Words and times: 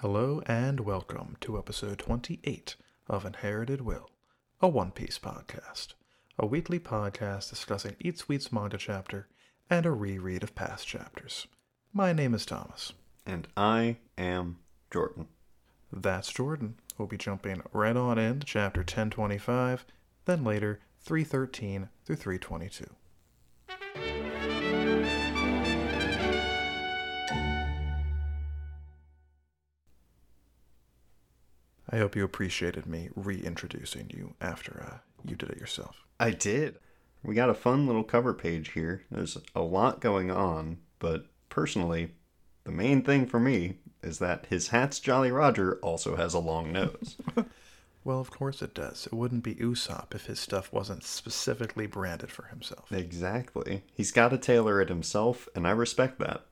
Hello 0.00 0.42
and 0.46 0.80
welcome 0.80 1.36
to 1.40 1.56
episode 1.56 1.98
28 2.00 2.74
of 3.08 3.24
Inherited 3.24 3.80
Will, 3.80 4.10
a 4.60 4.68
One 4.68 4.90
Piece 4.90 5.18
podcast, 5.18 5.94
a 6.38 6.46
weekly 6.46 6.78
podcast 6.80 7.48
discussing 7.48 7.96
each 8.00 8.28
week's 8.28 8.52
manga 8.52 8.76
chapter 8.76 9.28
and 9.70 9.86
a 9.86 9.92
reread 9.92 10.42
of 10.42 10.54
past 10.54 10.86
chapters. 10.86 11.46
My 11.92 12.12
name 12.12 12.34
is 12.34 12.44
Thomas. 12.44 12.92
And 13.24 13.46
I 13.56 13.98
am 14.18 14.58
Jordan. 14.92 15.28
That's 15.92 16.32
Jordan. 16.32 16.74
We'll 16.98 17.08
be 17.08 17.16
jumping 17.16 17.62
right 17.72 17.96
on 17.96 18.18
into 18.18 18.44
chapter 18.46 18.80
1025, 18.80 19.86
then 20.26 20.44
later 20.44 20.80
313 21.02 21.88
through 22.04 22.16
322. 22.16 22.86
I 31.90 31.98
hope 31.98 32.16
you 32.16 32.24
appreciated 32.24 32.86
me 32.86 33.10
reintroducing 33.14 34.10
you 34.14 34.34
after 34.40 34.86
uh, 34.86 34.98
you 35.28 35.36
did 35.36 35.50
it 35.50 35.60
yourself. 35.60 36.04
I 36.18 36.30
did. 36.30 36.78
We 37.22 37.34
got 37.34 37.50
a 37.50 37.54
fun 37.54 37.86
little 37.86 38.04
cover 38.04 38.34
page 38.34 38.72
here. 38.72 39.04
There's 39.10 39.38
a 39.54 39.62
lot 39.62 40.00
going 40.00 40.30
on, 40.30 40.78
but 40.98 41.26
personally, 41.48 42.12
the 42.64 42.72
main 42.72 43.02
thing 43.02 43.26
for 43.26 43.40
me 43.40 43.78
is 44.02 44.18
that 44.18 44.46
his 44.46 44.68
hat's 44.68 45.00
Jolly 45.00 45.30
Roger 45.30 45.76
also 45.76 46.16
has 46.16 46.34
a 46.34 46.38
long 46.38 46.72
nose. 46.72 47.16
Well, 48.04 48.20
of 48.20 48.30
course 48.30 48.60
it 48.60 48.74
does. 48.74 49.06
It 49.06 49.14
wouldn't 49.14 49.42
be 49.42 49.54
Usopp 49.54 50.14
if 50.14 50.26
his 50.26 50.38
stuff 50.38 50.70
wasn't 50.70 51.04
specifically 51.04 51.86
branded 51.86 52.30
for 52.30 52.44
himself. 52.44 52.92
exactly. 52.92 53.82
He's 53.94 54.12
got 54.12 54.28
to 54.28 54.38
tailor 54.38 54.80
it 54.82 54.90
himself, 54.90 55.48
and 55.54 55.66
I 55.66 55.70
respect 55.70 56.18
that. 56.18 56.44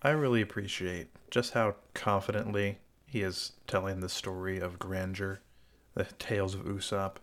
I 0.00 0.10
really 0.10 0.40
appreciate 0.40 1.08
just 1.28 1.54
how 1.54 1.74
confidently 1.92 2.78
he 3.10 3.22
is 3.22 3.52
telling 3.66 3.98
the 3.98 4.08
story 4.08 4.60
of 4.60 4.78
grandeur, 4.78 5.40
the 5.94 6.04
tales 6.20 6.54
of 6.54 6.60
Usopp, 6.60 7.16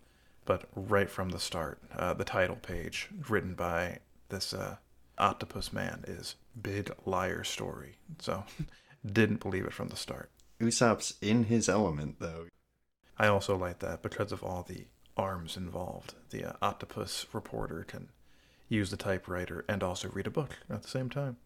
but 0.43 0.65
right 0.75 1.09
from 1.09 1.29
the 1.29 1.39
start, 1.39 1.79
uh, 1.95 2.13
the 2.13 2.25
title 2.25 2.57
page 2.57 3.07
written 3.29 3.55
by 3.55 3.99
this 4.27 4.53
uh, 4.53 4.75
octopus 5.17 5.71
man 5.71 6.03
is 6.05 6.35
Big 6.61 6.91
Liar 7.05 7.45
Story. 7.45 7.95
So, 8.19 8.43
didn't 9.05 9.39
believe 9.39 9.65
it 9.65 9.71
from 9.71 9.87
the 9.87 9.95
start. 9.95 10.29
Usopp's 10.59 11.13
in 11.21 11.45
his 11.45 11.69
element, 11.69 12.17
though. 12.19 12.47
I 13.17 13.27
also 13.27 13.55
like 13.55 13.79
that 13.79 14.01
because 14.01 14.33
of 14.33 14.43
all 14.43 14.63
the 14.63 14.87
arms 15.15 15.55
involved. 15.55 16.15
The 16.31 16.49
uh, 16.49 16.53
octopus 16.61 17.25
reporter 17.31 17.85
can 17.87 18.09
use 18.67 18.91
the 18.91 18.97
typewriter 18.97 19.63
and 19.69 19.81
also 19.81 20.09
read 20.09 20.27
a 20.27 20.31
book 20.31 20.57
at 20.69 20.83
the 20.83 20.89
same 20.89 21.09
time. 21.09 21.37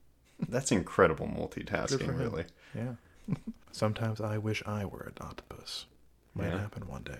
That's 0.49 0.71
incredible 0.71 1.27
multitasking, 1.27 2.17
really. 2.17 2.45
Yeah. 2.73 2.93
Sometimes 3.71 4.19
I 4.21 4.37
wish 4.37 4.61
I 4.65 4.85
were 4.85 5.01
an 5.03 5.13
octopus. 5.21 5.85
Might 6.33 6.47
Yeah. 6.49 6.59
happen 6.59 6.87
one 6.87 7.03
day. 7.03 7.19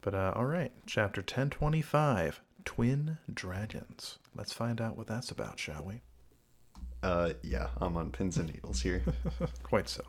But 0.00 0.14
uh, 0.14 0.32
all 0.36 0.46
right, 0.46 0.72
chapter 0.86 1.20
1025 1.20 2.40
Twin 2.64 3.18
Dragons. 3.32 4.18
Let's 4.34 4.52
find 4.52 4.80
out 4.80 4.96
what 4.96 5.06
that's 5.06 5.30
about, 5.30 5.58
shall 5.58 5.84
we? 5.84 6.02
Uh, 7.02 7.32
yeah, 7.42 7.68
I'm 7.80 7.96
on 7.96 8.10
pins 8.10 8.36
and 8.36 8.52
needles 8.52 8.82
here. 8.82 9.02
Quite 9.62 9.88
so. 9.88 10.02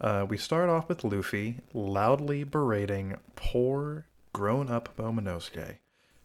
Uh, 0.00 0.24
we 0.28 0.36
start 0.36 0.68
off 0.70 0.88
with 0.88 1.02
Luffy 1.04 1.56
loudly 1.74 2.44
berating 2.44 3.16
poor 3.34 4.06
grown 4.32 4.70
up 4.70 4.96
Momonosuke 4.96 5.78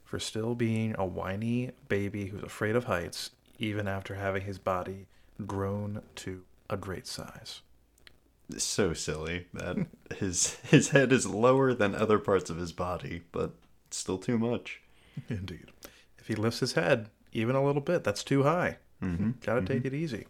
for 0.04 0.20
still 0.20 0.54
being 0.56 0.94
a 0.98 1.06
whiny 1.06 1.72
baby 1.90 2.28
who's 2.28 2.44
afraid 2.44 2.76
of 2.76 2.84
heights, 2.84 3.32
even 3.58 3.88
after 3.88 4.16
having 4.16 4.44
his 4.44 4.60
body 4.60 5.08
grown 5.48 6.02
to 6.16 6.44
a 6.70 6.78
great 6.78 7.08
size. 7.08 7.62
So 8.62 8.94
silly 8.94 9.48
that 9.54 9.78
his 10.18 10.56
his 10.64 10.90
head 10.90 11.12
is 11.12 11.26
lower 11.26 11.74
than 11.74 11.96
other 11.96 12.20
parts 12.20 12.50
of 12.50 12.58
his 12.58 12.72
body, 12.72 13.24
but 13.32 13.54
still 13.90 14.18
too 14.18 14.38
much. 14.38 14.82
Indeed. 15.30 15.72
If 16.18 16.28
he 16.28 16.36
lifts 16.36 16.60
his 16.60 16.74
head 16.74 17.10
even 17.32 17.56
a 17.56 17.64
little 17.64 17.82
bit, 17.82 18.04
that's 18.04 18.24
too 18.24 18.44
high. 18.44 18.78
Mm-hmm. 19.02 19.32
Gotta 19.42 19.62
take 19.62 19.86
it 19.86 19.94
easy. 19.94 20.28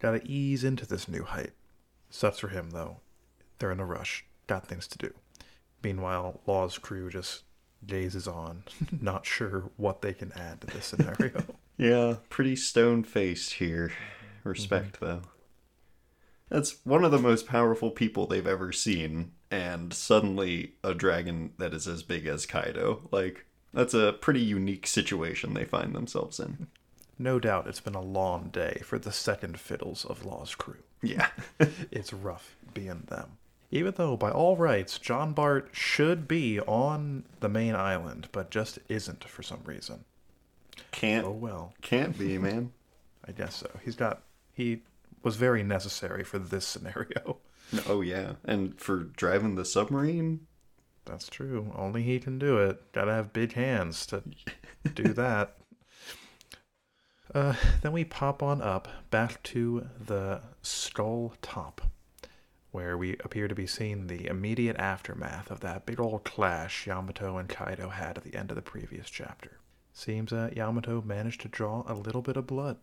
Gotta 0.00 0.20
ease 0.24 0.64
into 0.64 0.86
this 0.86 1.08
new 1.08 1.22
height. 1.22 1.52
Sucks 2.10 2.38
for 2.40 2.48
him, 2.48 2.70
though. 2.70 2.98
They're 3.58 3.70
in 3.70 3.80
a 3.80 3.86
rush. 3.86 4.24
Got 4.46 4.66
things 4.66 4.86
to 4.88 4.98
do. 4.98 5.14
Meanwhile, 5.82 6.40
Law's 6.46 6.76
crew 6.76 7.08
just 7.08 7.44
gazes 7.86 8.28
on, 8.28 8.64
not 9.00 9.24
sure 9.26 9.70
what 9.76 10.02
they 10.02 10.12
can 10.12 10.32
add 10.32 10.60
to 10.60 10.66
this 10.68 10.86
scenario. 10.86 11.42
Yeah, 11.78 12.16
pretty 12.28 12.54
stone 12.54 13.02
faced 13.02 13.54
here. 13.54 13.92
Respect 14.44 15.00
though. 15.00 15.22
That's 16.52 16.76
one 16.84 17.02
of 17.02 17.10
the 17.10 17.18
most 17.18 17.46
powerful 17.46 17.90
people 17.90 18.26
they've 18.26 18.46
ever 18.46 18.72
seen, 18.72 19.32
and 19.50 19.90
suddenly 19.92 20.74
a 20.84 20.92
dragon 20.92 21.54
that 21.56 21.72
is 21.72 21.88
as 21.88 22.02
big 22.02 22.26
as 22.26 22.44
Kaido. 22.44 23.08
Like 23.10 23.46
that's 23.72 23.94
a 23.94 24.12
pretty 24.20 24.40
unique 24.42 24.86
situation 24.86 25.54
they 25.54 25.64
find 25.64 25.94
themselves 25.94 26.38
in. 26.38 26.66
no 27.18 27.38
doubt 27.40 27.66
it's 27.68 27.80
been 27.80 27.94
a 27.94 28.02
long 28.02 28.50
day 28.52 28.82
for 28.84 28.98
the 28.98 29.12
second 29.12 29.58
fiddles 29.58 30.04
of 30.04 30.26
Law's 30.26 30.54
crew. 30.54 30.82
Yeah. 31.02 31.28
It's 31.90 32.12
rough 32.12 32.54
being 32.74 33.04
them. 33.08 33.38
Even 33.70 33.94
though, 33.96 34.18
by 34.18 34.30
all 34.30 34.58
rights, 34.58 34.98
Jean 34.98 35.32
Bart 35.32 35.70
should 35.72 36.28
be 36.28 36.60
on 36.60 37.24
the 37.40 37.48
main 37.48 37.74
island, 37.74 38.28
but 38.30 38.50
just 38.50 38.78
isn't 38.90 39.24
for 39.24 39.42
some 39.42 39.60
reason. 39.64 40.04
can't 40.90 41.26
Oh 41.26 41.30
well. 41.30 41.72
can't 41.80 42.18
be, 42.18 42.36
man. 42.36 42.72
I 43.26 43.32
guess 43.32 43.56
so. 43.56 43.70
He's 43.82 43.96
got 43.96 44.20
he 44.52 44.82
was 45.22 45.36
very 45.36 45.62
necessary 45.62 46.24
for 46.24 46.38
this 46.38 46.66
scenario. 46.66 47.38
Oh 47.88 48.02
yeah. 48.02 48.34
And 48.44 48.78
for 48.78 48.98
driving 48.98 49.54
the 49.54 49.64
submarine, 49.64 50.46
That's 51.06 51.28
true. 51.28 51.72
Only 51.74 52.02
he 52.02 52.18
can 52.18 52.38
do 52.38 52.58
it. 52.58 52.92
Gotta 52.92 53.12
have 53.12 53.32
big 53.32 53.54
hands 53.54 54.04
to 54.06 54.22
do 54.94 55.14
that. 55.14 55.56
Uh, 57.34 57.54
then 57.80 57.92
we 57.92 58.04
pop 58.04 58.42
on 58.42 58.60
up 58.60 58.88
back 59.10 59.42
to 59.44 59.88
the 59.98 60.42
skull 60.60 61.32
top, 61.40 61.80
where 62.72 62.98
we 62.98 63.16
appear 63.24 63.48
to 63.48 63.54
be 63.54 63.66
seeing 63.66 64.06
the 64.06 64.26
immediate 64.26 64.76
aftermath 64.76 65.50
of 65.50 65.60
that 65.60 65.86
big 65.86 65.98
old 65.98 66.24
clash 66.24 66.86
Yamato 66.86 67.38
and 67.38 67.48
Kaido 67.48 67.88
had 67.88 68.18
at 68.18 68.24
the 68.24 68.34
end 68.34 68.50
of 68.50 68.56
the 68.56 68.60
previous 68.62 69.08
chapter. 69.08 69.58
Seems 69.94 70.30
uh, 70.32 70.50
Yamato 70.54 71.00
managed 71.00 71.40
to 71.42 71.48
draw 71.48 71.84
a 71.86 71.94
little 71.94 72.22
bit 72.22 72.36
of 72.36 72.46
blood. 72.46 72.76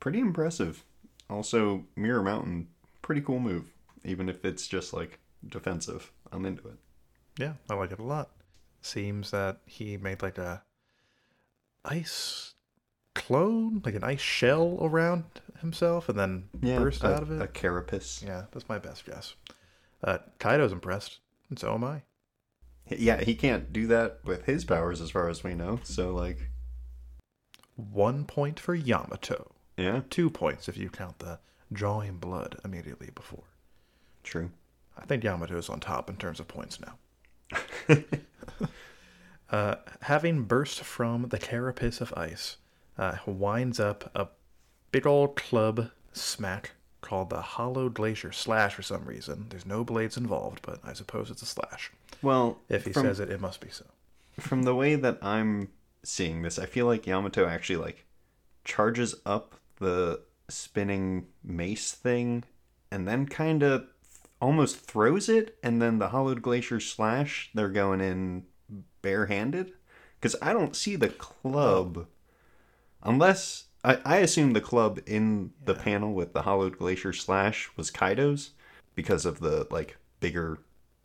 pretty 0.00 0.18
impressive. 0.18 0.84
Also, 1.28 1.84
Mirror 1.96 2.22
Mountain, 2.22 2.68
pretty 3.02 3.20
cool 3.20 3.40
move. 3.40 3.72
Even 4.04 4.28
if 4.28 4.44
it's 4.44 4.66
just 4.68 4.92
like 4.92 5.18
defensive, 5.48 6.12
I'm 6.32 6.46
into 6.46 6.68
it. 6.68 6.76
Yeah, 7.38 7.54
I 7.68 7.74
like 7.74 7.92
it 7.92 7.98
a 7.98 8.04
lot. 8.04 8.30
Seems 8.82 9.30
that 9.32 9.58
he 9.66 9.96
made 9.96 10.22
like 10.22 10.38
a 10.38 10.62
ice 11.84 12.54
clone, 13.14 13.82
like 13.84 13.94
an 13.94 14.04
ice 14.04 14.20
shell 14.20 14.78
around 14.80 15.24
himself, 15.60 16.08
and 16.08 16.18
then 16.18 16.48
burst 16.54 17.02
a, 17.02 17.14
out 17.14 17.22
of 17.22 17.30
it. 17.32 17.42
A 17.42 17.48
carapace. 17.48 18.22
Yeah, 18.24 18.44
that's 18.52 18.68
my 18.68 18.78
best 18.78 19.04
guess. 19.06 19.34
Uh, 20.04 20.18
Kaido's 20.38 20.72
impressed, 20.72 21.18
and 21.48 21.58
so 21.58 21.74
am 21.74 21.82
I. 21.84 22.02
Yeah, 22.88 23.20
he 23.22 23.34
can't 23.34 23.72
do 23.72 23.88
that 23.88 24.20
with 24.24 24.44
his 24.44 24.64
powers, 24.64 25.00
as 25.00 25.10
far 25.10 25.28
as 25.28 25.42
we 25.42 25.54
know. 25.54 25.80
So, 25.82 26.14
like, 26.14 26.38
One 27.74 28.24
point 28.24 28.60
for 28.60 28.74
Yamato. 28.74 29.55
Yeah, 29.76 30.02
Two 30.10 30.30
points 30.30 30.68
if 30.68 30.76
you 30.76 30.88
count 30.90 31.18
the 31.18 31.38
drawing 31.72 32.16
blood 32.18 32.58
immediately 32.64 33.10
before. 33.14 33.44
true. 34.22 34.50
I 34.98 35.04
think 35.04 35.22
Yamato's 35.24 35.68
on 35.68 35.80
top 35.80 36.08
in 36.08 36.16
terms 36.16 36.40
of 36.40 36.48
points 36.48 36.78
now. 36.80 36.96
uh, 39.50 39.76
having 40.02 40.44
burst 40.44 40.80
from 40.80 41.28
the 41.28 41.38
carapace 41.38 42.00
of 42.00 42.12
ice, 42.16 42.56
uh, 42.98 43.16
winds 43.26 43.78
up 43.78 44.10
a 44.14 44.28
big 44.90 45.06
old 45.06 45.36
club 45.36 45.90
smack 46.12 46.72
called 47.02 47.30
the 47.30 47.40
Hollow 47.42 47.88
Glacier 47.88 48.32
Slash 48.32 48.74
for 48.74 48.82
some 48.82 49.04
reason. 49.04 49.46
There's 49.50 49.66
no 49.66 49.84
blades 49.84 50.16
involved, 50.16 50.60
but 50.62 50.80
I 50.82 50.92
suppose 50.94 51.30
it's 51.30 51.42
a 51.42 51.46
slash. 51.46 51.92
Well, 52.22 52.58
If 52.68 52.86
he 52.86 52.92
from, 52.92 53.02
says 53.02 53.20
it, 53.20 53.30
it 53.30 53.40
must 53.40 53.60
be 53.60 53.68
so. 53.68 53.84
from 54.40 54.62
the 54.64 54.74
way 54.74 54.96
that 54.96 55.18
I'm 55.22 55.68
seeing 56.02 56.42
this, 56.42 56.58
I 56.58 56.66
feel 56.66 56.86
like 56.86 57.06
Yamato 57.06 57.46
actually 57.46 57.76
like 57.76 58.04
charges 58.64 59.14
up 59.24 59.54
the 59.78 60.20
spinning 60.48 61.26
mace 61.42 61.92
thing, 61.92 62.44
and 62.90 63.06
then 63.06 63.26
kind 63.26 63.62
of 63.62 63.86
almost 64.40 64.78
throws 64.78 65.28
it, 65.28 65.58
and 65.62 65.80
then 65.80 65.98
the 65.98 66.08
hollowed 66.08 66.42
glacier 66.42 66.80
slash. 66.80 67.50
They're 67.54 67.68
going 67.68 68.00
in 68.00 68.44
barehanded 69.02 69.72
because 70.20 70.36
I 70.42 70.52
don't 70.52 70.76
see 70.76 70.96
the 70.96 71.08
club 71.08 72.06
unless. 73.02 73.64
I, 73.84 73.98
I 74.04 74.16
assume 74.16 74.52
the 74.52 74.60
club 74.60 74.98
in 75.06 75.52
the 75.64 75.74
panel 75.74 76.12
with 76.12 76.32
the 76.32 76.42
hollowed 76.42 76.76
glacier 76.76 77.12
slash 77.12 77.70
was 77.76 77.90
Kaido's 77.90 78.50
because 78.96 79.24
of 79.24 79.38
the 79.38 79.68
like 79.70 79.96
bigger 80.18 80.58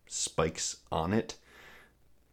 spikes 0.08 0.78
on 0.92 1.14
it. 1.14 1.38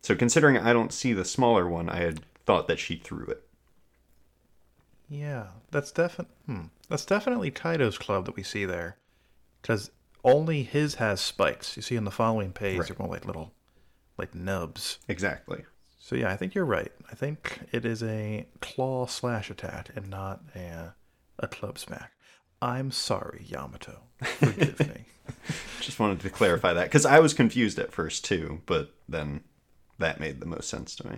So 0.00 0.14
considering 0.14 0.56
I 0.56 0.73
don't 0.73 0.93
see 0.93 1.12
the 1.12 1.25
smaller 1.25 1.69
one, 1.69 1.88
I 1.88 1.99
had 1.99 2.20
thought 2.46 2.67
that 2.69 2.79
she 2.79 2.96
threw 2.96 3.26
it. 3.26 3.47
Yeah, 5.08 5.46
that's 5.70 5.90
definitely 5.90 6.34
hmm, 6.46 6.60
that's 6.88 7.05
definitely 7.05 7.50
Kaido's 7.50 7.99
club 7.99 8.26
that 8.26 8.37
we 8.37 8.43
see 8.43 8.64
there, 8.64 8.99
because 9.62 9.90
only 10.25 10.62
his 10.62 10.96
has 10.96 11.20
spikes. 11.20 11.76
You 11.76 11.82
see 11.82 11.96
in 11.96 12.05
the 12.05 12.10
following 12.10 12.52
page, 12.52 12.78
Right. 12.78 12.88
they're 12.88 12.96
more 12.99 13.08
like 13.08 13.25
little, 13.25 13.52
like 14.19 14.34
nubs. 14.34 14.99
Exactly. 15.08 15.64
So 16.00 16.14
yeah, 16.16 16.31
I 16.31 16.37
think 16.37 16.55
you're 16.55 16.64
right. 16.64 16.93
I 17.10 17.14
think 17.14 17.60
it 17.72 17.84
is 17.84 18.02
a 18.02 18.46
claw 18.60 19.06
slash 19.06 19.50
attack 19.50 19.90
and 19.96 20.08
not 20.10 20.43
a 20.55 20.94
a 21.38 21.49
club 21.49 21.78
smack. 21.78 22.12
I'm 22.61 22.90
sorry, 22.90 23.44
Yamato. 23.46 24.00
Forgive 24.22 24.81
me. 24.81 25.04
Just 25.81 26.00
wanted 26.00 26.20
to 26.20 26.31
clarify 26.31 26.72
that 26.72 26.84
because 26.84 27.06
I 27.06 27.20
was 27.20 27.32
confused 27.34 27.78
at 27.78 27.93
first 27.93 28.25
too, 28.25 28.61
but 28.66 28.93
then 29.08 29.43
that 29.99 30.19
made 30.20 30.40
the 30.40 30.46
most 30.46 30.69
sense 30.69 30.96
to 30.96 31.06
me. 31.08 31.16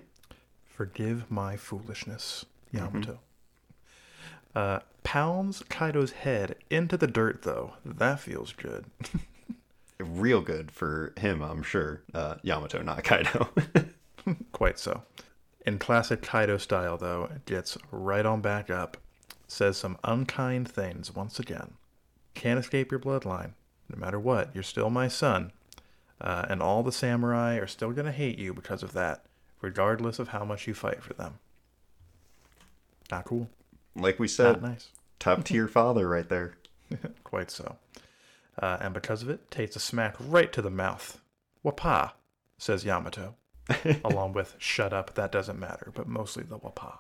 Forgive 0.67 1.31
my 1.31 1.57
foolishness, 1.57 2.45
Yamato. 2.73 3.21
Uh, 4.55 4.81
pounds 5.03 5.63
Kaido's 5.69 6.13
head 6.13 6.57
into 6.71 6.97
the 6.97 7.07
dirt, 7.07 7.43
though. 7.43 7.75
That 7.85 8.21
feels 8.21 8.53
good. 8.53 8.87
Real 9.99 10.41
good 10.41 10.71
for 10.71 11.13
him, 11.19 11.43
I'm 11.43 11.63
sure. 11.63 12.03
Uh, 12.15 12.37
Yamato, 12.43 12.83
not 12.83 13.05
Kaido. 13.05 13.49
Quite 14.53 14.79
so. 14.79 15.03
In 15.67 15.79
classic 15.79 16.23
Kaido 16.23 16.57
style, 16.57 16.97
though, 16.97 17.29
it 17.35 17.45
gets 17.45 17.77
right 17.91 18.25
on 18.25 18.41
back 18.41 18.71
up, 18.71 18.97
says 19.47 19.77
some 19.77 19.99
unkind 20.05 20.69
things 20.69 21.15
once 21.15 21.39
again. 21.39 21.75
Can't 22.35 22.59
escape 22.59 22.91
your 22.91 23.01
bloodline. 23.01 23.53
No 23.89 23.99
matter 23.99 24.19
what, 24.19 24.55
you're 24.55 24.63
still 24.63 24.89
my 24.89 25.09
son. 25.09 25.53
Uh, 26.21 26.47
and 26.49 26.63
all 26.63 26.83
the 26.83 26.93
samurai 26.93 27.57
are 27.57 27.67
still 27.67 27.93
going 27.93 28.07
to 28.07 28.13
hate 28.13 28.39
you 28.39 28.55
because 28.55 28.83
of 28.83 28.93
that, 28.93 29.25
regardless 29.61 30.19
of 30.19 30.29
how 30.29 30.45
much 30.45 30.67
you 30.67 30.75
fight 30.75 31.03
for 31.03 31.15
them. 31.15 31.39
Not 33.11 33.25
cool. 33.25 33.49
Like 34.03 34.19
we 34.19 34.29
said, 34.29 34.63
nice. 34.63 34.89
top 35.19 35.45
tier 35.45 35.69
father 35.69 36.09
right 36.09 36.29
there. 36.29 36.57
Quite 37.25 37.51
so. 37.51 37.77
Uh, 38.61 38.79
and 38.81 38.95
because 38.95 39.23
of 39.23 39.31
it, 39.31 39.51
takes 39.51 39.77
a 39.77 39.81
smack 39.81 40.17
right 40.19 40.53
to 40.53 40.61
the 40.63 40.71
mouth. 40.71 41.21
Wapa, 41.65 42.13
says 42.59 42.85
Yamato, 42.85 43.37
along 44.05 44.33
with 44.33 44.57
shut 44.59 44.93
up, 44.93 45.15
that 45.15 45.33
doesn't 45.33 45.59
matter, 45.59 45.93
but 45.95 46.09
mostly 46.09 46.43
the 46.43 46.59
wapa. 46.59 46.99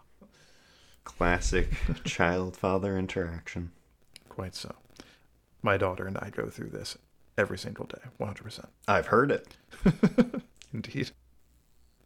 Classic 1.04 1.68
child 2.04 2.56
father 2.56 2.96
interaction. 2.96 3.72
Quite 4.28 4.54
so. 4.54 4.74
My 5.62 5.76
daughter 5.76 6.06
and 6.06 6.16
I 6.18 6.30
go 6.30 6.48
through 6.48 6.70
this 6.70 6.96
every 7.36 7.58
single 7.58 7.86
day, 7.86 8.02
100%. 8.20 8.66
I've 8.86 9.06
heard 9.06 9.30
it. 9.30 9.48
Indeed. 10.72 11.10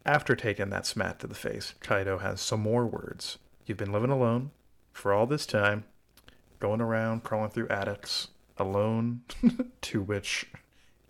After 0.06 0.36
taking 0.36 0.70
that 0.70 0.86
smack 0.86 1.18
to 1.18 1.26
the 1.26 1.34
face, 1.34 1.74
Kaido 1.80 2.18
has 2.18 2.40
some 2.40 2.60
more 2.60 2.86
words. 2.86 3.38
You've 3.66 3.78
been 3.78 3.92
living 3.92 4.10
alone 4.10 4.50
for 4.94 5.12
all 5.12 5.26
this 5.26 5.44
time, 5.44 5.84
going 6.60 6.80
around 6.80 7.22
crawling 7.24 7.50
through 7.50 7.68
attics 7.68 8.28
alone, 8.56 9.20
to 9.82 10.00
which 10.00 10.46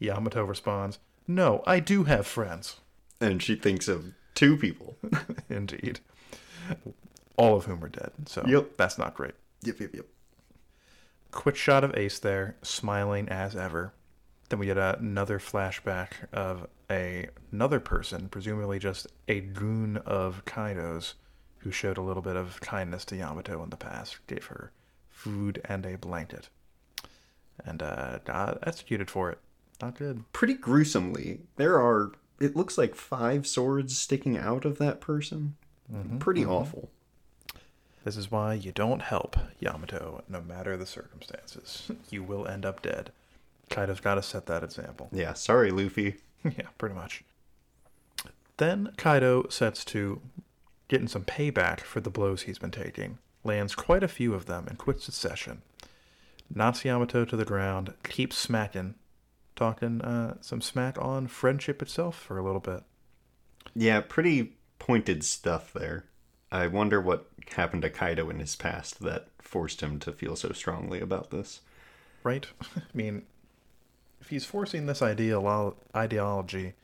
Yamato 0.00 0.44
responds, 0.44 0.98
No, 1.28 1.62
I 1.66 1.78
do 1.78 2.04
have 2.04 2.26
friends. 2.26 2.81
And 3.20 3.40
she 3.42 3.54
thinks 3.54 3.86
of 3.86 4.12
two 4.34 4.56
people. 4.56 4.96
Indeed. 5.48 6.00
All 7.36 7.56
of 7.56 7.66
whom 7.66 7.84
are 7.84 7.88
dead, 7.88 8.10
so 8.26 8.42
Yep. 8.46 8.76
that's 8.76 8.98
not 8.98 9.14
great. 9.14 9.34
yep, 9.62 9.78
yep, 9.81 9.94
yep. 9.94 10.06
Quick 11.31 11.56
shot 11.56 11.84
of 11.84 11.94
Ace 11.96 12.19
there, 12.19 12.56
smiling 12.62 13.28
as 13.28 13.54
ever. 13.56 13.92
Then 14.48 14.58
we 14.60 14.66
get 14.66 14.78
another 14.78 15.38
flashback 15.38 16.10
of 16.32 16.66
a 16.90 17.28
another 17.50 17.81
person, 17.81 18.28
presumably 18.28 18.78
just 18.78 19.06
a 19.26 19.40
goon 19.40 19.96
of 19.98 20.44
Kaido's, 20.44 21.14
who 21.64 21.70
showed 21.70 21.96
a 21.99 22.02
little 22.02 22.22
bit 22.22 22.37
of 22.37 22.61
kindness 22.61 23.05
to 23.06 23.16
Yamato 23.16 23.62
in 23.62 23.70
the 23.70 23.76
past, 23.76 24.19
gave 24.26 24.44
her 24.46 24.70
food 25.11 25.61
and 25.64 25.84
a 25.87 25.96
blanket, 25.96 26.49
and 27.64 27.82
uh, 27.82 28.19
got 28.25 28.58
executed 28.66 29.11
for 29.11 29.31
it. 29.31 29.38
Not 29.82 29.96
good. 29.96 30.31
Pretty 30.32 30.55
gruesomely. 30.55 31.40
There 31.56 31.81
are, 31.81 32.12
it 32.38 32.55
looks 32.55 32.78
like 32.78 32.94
five 32.94 33.46
swords 33.46 33.96
sticking 33.96 34.37
out 34.37 34.64
of 34.64 34.78
that 34.78 35.00
person. 35.00 35.56
Pretty 36.19 36.44
awful. 36.44 36.90
This 38.05 38.17
is 38.17 38.31
why 38.31 38.55
you 38.55 38.72
don't 38.72 39.02
help 39.02 39.37
Yamato, 39.58 40.22
no 40.28 40.40
matter 40.43 40.76
the 40.76 40.87
circumstances. 40.87 41.90
You 42.10 42.22
will 42.22 42.46
end 42.46 42.64
up 42.64 42.82
dead. 42.82 43.10
Kaido's 43.70 44.00
got 44.00 44.17
to 44.17 44.22
set 44.22 44.46
that 44.46 44.62
example. 44.62 45.08
Yeah, 45.10 45.32
sorry, 45.32 45.70
Luffy. 45.70 46.17
yeah, 46.44 46.69
pretty 46.78 46.94
much. 46.94 47.25
Then 48.58 48.93
Kaido 48.96 49.49
sets 49.49 49.84
to 49.87 50.20
getting 50.94 51.08
some 51.08 51.25
payback 51.25 51.81
for 51.81 51.99
the 51.99 52.08
blows 52.08 52.43
he's 52.43 52.61
been 52.61 52.70
taking, 52.70 53.19
lands 53.43 53.75
quite 53.75 54.05
a 54.05 54.08
few 54.08 54.32
of 54.32 54.46
them, 54.46 54.69
and 54.69 54.79
quits 54.79 55.06
the 55.06 55.12
session. 55.12 55.61
Knocks 56.55 56.85
Yamato 56.85 57.25
to 57.25 57.35
the 57.37 57.44
ground, 57.44 57.94
keeps 58.05 58.38
smacking, 58.38 58.94
talking 59.56 60.00
uh, 60.02 60.37
some 60.41 60.61
smack 60.61 60.96
on 61.02 61.26
friendship 61.26 61.82
itself 61.82 62.17
for 62.17 62.38
a 62.38 62.44
little 62.44 62.61
bit. 62.61 62.85
Yeah, 63.75 64.02
pretty 64.02 64.52
pointed 64.79 65.25
stuff 65.25 65.73
there. 65.73 66.05
I 66.52 66.69
wonder 66.69 67.00
what 67.00 67.26
happened 67.56 67.82
to 67.82 67.91
Kaido 67.91 68.31
in 68.31 68.38
his 68.38 68.55
past 68.55 69.00
that 69.00 69.26
forced 69.41 69.81
him 69.81 69.99
to 69.99 70.12
feel 70.12 70.37
so 70.37 70.52
strongly 70.52 71.00
about 71.00 71.31
this. 71.32 71.61
right? 72.23 72.46
I 72.76 72.82
mean, 72.93 73.23
if 74.20 74.29
he's 74.29 74.44
forcing 74.44 74.87
this 74.87 75.00
ideolo- 75.00 75.75
ideology 75.96 76.75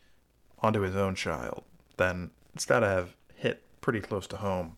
onto 0.59 0.81
his 0.81 0.97
own 0.97 1.15
child, 1.15 1.63
then 1.97 2.31
it's 2.57 2.67
got 2.67 2.81
to 2.81 2.89
have 2.89 3.15
pretty 3.81 4.01
close 4.01 4.27
to 4.29 4.37
home. 4.39 4.77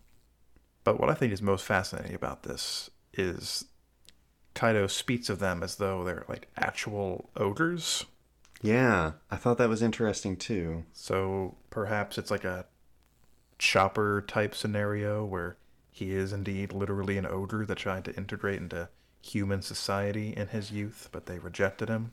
But 0.85 0.99
what 0.99 1.11
I 1.11 1.15
think 1.15 1.33
is 1.33 1.43
most 1.43 1.65
fascinating 1.65 2.15
about 2.15 2.43
this 2.43 2.91
is 3.15 3.67
Kaido 4.55 4.87
speaks 4.87 5.29
of 5.29 5.39
them 5.39 5.63
as 5.63 5.77
though 5.77 6.05
they're 6.05 6.25
like 6.29 6.49
actual 6.57 7.31
ogres. 7.37 8.05
Yeah, 8.61 9.13
I 9.31 9.37
thought 9.37 9.59
that 9.59 9.69
was 9.69 9.83
interesting 9.83 10.37
too. 10.37 10.85
So 10.93 11.57
perhaps 11.71 12.19
it's 12.19 12.31
like 12.31 12.45
a 12.45 12.67
chopper 13.59 14.25
type 14.27 14.55
scenario 14.55 15.25
where 15.25 15.57
he 15.91 16.13
is 16.13 16.33
indeed 16.33 16.73
literally 16.73 17.19
an 17.19 17.27
ogre 17.27 17.67
that 17.67 17.79
tried 17.79 18.05
to 18.07 18.17
integrate 18.17 18.61
into 18.61 18.89
human 19.21 19.63
society 19.63 20.31
in 20.37 20.49
his 20.49 20.73
youth, 20.73 21.09
but 21.13 21.27
they 21.27 21.39
rejected 21.39 21.89
him. 21.89 22.13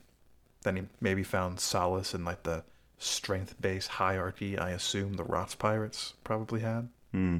Then 0.62 0.76
he 0.76 0.82
maybe 1.00 1.22
found 1.22 1.58
solace 1.58 2.14
in 2.14 2.24
like 2.24 2.42
the 2.42 2.64
strength 3.00 3.54
based 3.60 3.88
hierarchy 3.88 4.58
I 4.58 4.70
assume 4.70 5.14
the 5.14 5.24
Rocks 5.24 5.54
Pirates 5.54 6.14
probably 6.22 6.60
had. 6.60 6.88
Hmm. 7.12 7.38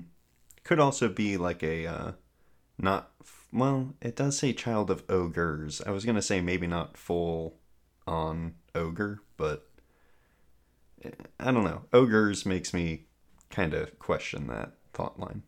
Could 0.65 0.81
also 0.81 1.09
be 1.09 1.37
like 1.37 1.63
a, 1.63 1.87
uh, 1.87 2.13
not, 2.79 3.11
f- 3.21 3.47
well, 3.53 3.95
it 4.01 4.17
does 4.17 4.39
say 4.39 4.53
child 4.53 4.91
of 4.91 5.05
ogres. 5.09 5.81
I 5.87 5.91
was 5.91 6.05
going 6.05 6.17
to 6.17 6.23
say 6.23 6.41
maybe 6.41 6.67
not 6.67 6.97
full 6.97 7.57
on 8.07 8.55
ogre, 8.75 9.21
but 9.37 9.69
eh, 11.05 11.11
I 11.39 11.53
don't 11.53 11.65
know. 11.65 11.83
Ogres 11.93 12.47
makes 12.47 12.73
me 12.75 13.05
kind 13.51 13.75
of 13.75 13.99
question 13.99 14.47
that 14.47 14.73
thought 14.93 15.21
line. 15.21 15.43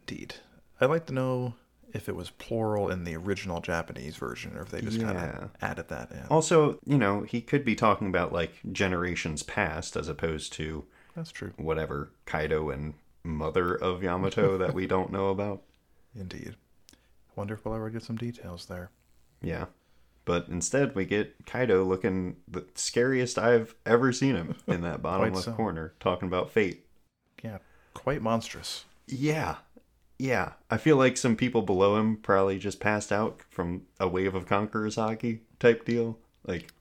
Indeed. 0.00 0.34
I'd 0.80 0.90
like 0.90 1.06
to 1.06 1.14
know 1.14 1.54
if 1.92 2.08
it 2.08 2.16
was 2.16 2.30
plural 2.30 2.90
in 2.90 3.04
the 3.04 3.16
original 3.16 3.60
Japanese 3.60 4.16
version 4.16 4.56
or 4.56 4.62
if 4.62 4.70
they 4.70 4.80
just 4.80 5.00
kind 5.00 5.18
of 5.18 5.50
added 5.60 5.88
that 5.88 6.10
in. 6.10 6.22
Also, 6.30 6.78
you 6.84 6.98
know, 6.98 7.22
he 7.22 7.40
could 7.40 7.64
be 7.64 7.74
talking 7.74 8.08
about 8.08 8.32
like 8.32 8.52
generations 8.72 9.42
past 9.42 9.96
as 9.96 10.08
opposed 10.08 10.52
to 10.54 10.84
That's 11.14 11.32
true. 11.32 11.52
whatever 11.56 12.10
Kaido 12.26 12.70
and 12.70 12.94
mother 13.24 13.74
of 13.74 14.02
Yamato 14.02 14.58
that 14.58 14.74
we 14.74 14.86
don't 14.86 15.12
know 15.12 15.28
about. 15.28 15.62
Indeed. 16.14 16.56
Wonder 17.36 17.54
if 17.54 17.64
we'll 17.64 17.74
ever 17.74 17.90
get 17.90 18.02
some 18.02 18.16
details 18.16 18.66
there. 18.66 18.90
Yeah. 19.42 19.66
But 20.24 20.48
instead, 20.48 20.94
we 20.94 21.06
get 21.06 21.46
Kaido 21.46 21.84
looking 21.84 22.36
the 22.46 22.66
scariest 22.74 23.38
I've 23.38 23.74
ever 23.86 24.12
seen 24.12 24.36
him 24.36 24.54
in 24.66 24.82
that 24.82 25.02
bottom 25.02 25.32
left 25.32 25.46
so. 25.46 25.52
corner, 25.52 25.94
talking 25.98 26.28
about 26.28 26.50
fate. 26.50 26.86
Yeah, 27.42 27.58
quite 27.94 28.20
monstrous. 28.22 28.84
Yeah. 29.06 29.56
Yeah. 30.20 30.52
I 30.70 30.76
feel 30.76 30.98
like 30.98 31.16
some 31.16 31.34
people 31.34 31.62
below 31.62 31.96
him 31.96 32.16
probably 32.16 32.58
just 32.58 32.78
passed 32.78 33.10
out 33.10 33.40
from 33.48 33.86
a 33.98 34.06
wave 34.06 34.34
of 34.34 34.46
Conqueror's 34.46 34.96
haki 34.96 35.40
type 35.58 35.86
deal. 35.86 36.18
Like, 36.46 36.74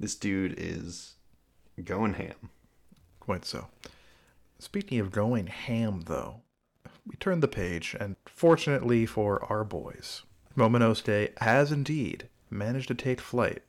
this 0.00 0.14
dude 0.14 0.54
is 0.56 1.16
going 1.84 2.14
ham. 2.14 2.50
Quite 3.20 3.44
so. 3.44 3.66
Speaking 4.58 5.00
of 5.00 5.10
going 5.10 5.48
ham, 5.48 6.04
though, 6.06 6.40
we 7.06 7.16
turn 7.16 7.40
the 7.40 7.48
page, 7.48 7.94
and 8.00 8.16
fortunately 8.24 9.04
for 9.04 9.44
our 9.52 9.62
boys, 9.62 10.22
Momonosuke 10.56 11.38
has 11.40 11.70
indeed 11.70 12.30
managed 12.48 12.88
to 12.88 12.94
take 12.94 13.20
flight. 13.20 13.64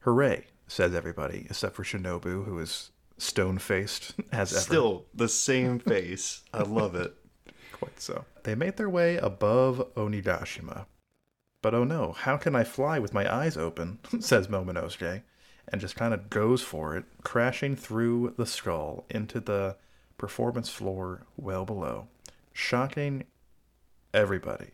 Hooray, 0.00 0.48
says 0.66 0.94
everybody, 0.94 1.46
except 1.48 1.76
for 1.76 1.82
Shinobu, 1.82 2.44
who 2.44 2.58
is 2.58 2.90
stone 3.16 3.56
faced 3.56 4.14
as 4.32 4.52
ever. 4.52 4.60
Still 4.60 5.06
the 5.14 5.30
same 5.30 5.78
face. 5.78 6.42
I 6.52 6.62
love 6.64 6.94
it. 6.94 7.14
Quite 7.78 8.00
so. 8.00 8.24
They 8.42 8.54
made 8.54 8.76
their 8.76 8.88
way 8.88 9.16
above 9.16 9.94
Onigashima. 9.94 10.86
But 11.62 11.74
oh 11.74 11.84
no, 11.84 12.12
how 12.12 12.36
can 12.36 12.54
I 12.54 12.64
fly 12.64 12.98
with 12.98 13.14
my 13.14 13.32
eyes 13.32 13.56
open? 13.56 13.98
says 14.20 14.48
Momonosuke, 14.48 15.22
and 15.68 15.80
just 15.80 15.96
kind 15.96 16.14
of 16.14 16.30
goes 16.30 16.62
for 16.62 16.96
it, 16.96 17.04
crashing 17.22 17.76
through 17.76 18.34
the 18.36 18.46
skull 18.46 19.04
into 19.10 19.40
the 19.40 19.76
performance 20.16 20.68
floor 20.68 21.22
well 21.36 21.64
below, 21.64 22.08
shocking 22.52 23.24
everybody. 24.14 24.70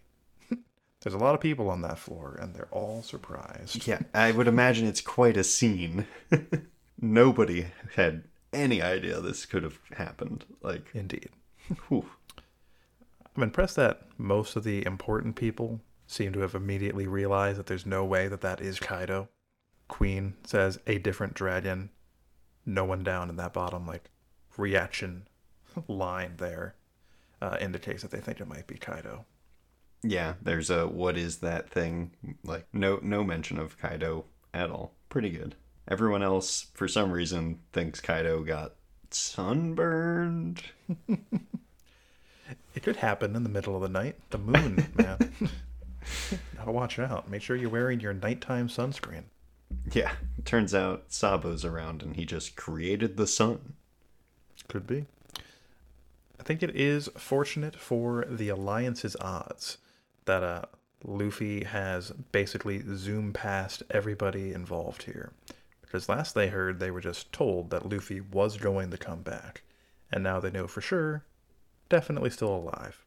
There's 1.01 1.15
a 1.15 1.19
lot 1.19 1.35
of 1.35 1.41
people 1.41 1.71
on 1.71 1.83
that 1.83 1.99
floor, 1.99 2.39
and 2.41 2.55
they're 2.55 2.69
all 2.71 3.03
surprised. 3.03 3.87
Yeah, 3.87 4.01
I 4.15 4.33
would 4.33 4.49
imagine 4.49 4.87
it's 4.87 5.01
quite 5.01 5.37
a 5.37 5.45
scene. 5.45 6.07
Nobody 7.01 7.67
had 7.97 8.25
any 8.53 8.81
idea 8.81 9.21
this 9.21 9.47
could 9.47 9.63
have 9.63 9.79
happened. 9.97 10.45
Like, 10.63 10.87
Indeed. 10.95 11.31
whew. 11.89 12.07
I'm 13.37 13.43
impressed 13.43 13.77
that 13.77 14.03
most 14.17 14.57
of 14.57 14.65
the 14.65 14.85
important 14.87 15.37
people 15.37 15.81
seem 16.07 16.33
to 16.33 16.41
have 16.41 16.55
immediately 16.55 17.07
realized 17.07 17.59
that 17.59 17.67
there's 17.67 17.87
no 17.87 18.05
way 18.05 18.29
that 18.29 18.43
that 18.43 18.61
is 18.61 18.79
Kaido. 18.79 19.29
Queen 19.89 20.35
says 20.45 20.79
a 20.87 20.99
different 20.99 21.35
dragon. 21.35 21.91
No 22.65 22.85
one 22.85 23.03
down 23.03 23.29
in 23.31 23.37
that 23.37 23.53
bottom 23.53 23.87
like 23.87 24.11
reaction 24.57 25.27
line 25.89 26.35
there 26.37 26.77
uh, 27.43 27.57
indicates 27.61 28.03
that 28.03 28.11
they 28.11 28.21
think 28.21 28.41
it 28.41 28.49
might 28.49 28.67
be 28.67 28.77
Kaido. 28.77 29.25
yeah, 30.03 30.35
there's 30.41 30.71
a 30.71 30.87
what 30.87 31.17
is 31.17 31.39
that 31.39 31.69
thing? 31.71 32.13
Like, 32.45 32.67
no, 32.73 32.99
no 33.03 33.25
mention 33.25 33.59
of 33.59 33.79
Kaido 33.79 34.27
at 34.53 34.71
all. 34.71 34.95
Pretty 35.09 35.31
good. 35.31 35.57
Everyone 35.89 36.23
else, 36.23 36.67
for 36.75 36.89
some 36.89 37.11
reason, 37.11 37.61
thinks 37.73 38.01
Kaido 38.01 38.43
got 38.45 38.75
sunburned. 39.11 40.63
It 42.75 42.83
could 42.83 42.97
happen 42.97 43.37
in 43.37 43.43
the 43.43 43.49
middle 43.49 43.77
of 43.77 43.83
the 43.83 43.89
night. 43.89 44.17
The 44.31 44.39
moon, 44.39 44.87
man. 44.95 45.19
Gotta 46.57 46.73
watch 46.73 46.99
out. 46.99 47.31
Make 47.31 47.43
sure 47.43 47.57
you're 47.57 47.71
wearing 47.71 48.01
your 48.01 48.15
nighttime 48.15 48.69
sunscreen. 48.69 49.25
Yeah, 49.93 50.13
it 50.39 50.45
turns 50.45 50.75
out 50.75 51.05
Sabo's 51.09 51.65
around 51.65 52.03
and 52.03 52.17
he 52.17 52.25
just 52.25 52.57
created 52.57 53.17
the 53.17 53.27
sun. 53.27 53.75
Could 54.69 54.87
be. 54.87 55.07
I 56.39 56.43
think 56.43 56.63
it 56.63 56.75
is 56.75 57.09
fortunate 57.17 57.77
for 57.77 58.27
the 58.29 58.49
Alliance's 58.49 59.17
odds 59.21 59.79
that 60.27 60.43
uh, 60.43 60.63
Luffy 61.03 61.65
has 61.65 62.11
basically 62.33 62.83
zoomed 62.97 63.35
past 63.35 63.83
everybody 63.91 64.53
involved 64.53 65.05
here. 65.05 65.33
Because 65.83 66.09
last 66.09 66.35
they 66.35 66.49
heard, 66.49 66.81
they 66.81 66.91
were 66.91 67.01
just 67.01 67.33
told 67.33 67.71
that 67.71 67.89
Luffy 67.89 68.21
was 68.21 68.57
going 68.57 68.91
to 68.91 68.97
come 68.97 69.23
back. 69.23 69.63
And 70.11 70.23
now 70.23 70.41
they 70.41 70.51
know 70.51 70.67
for 70.67 70.81
sure, 70.81 71.25
definitely 71.89 72.31
still 72.31 72.55
alive. 72.55 73.05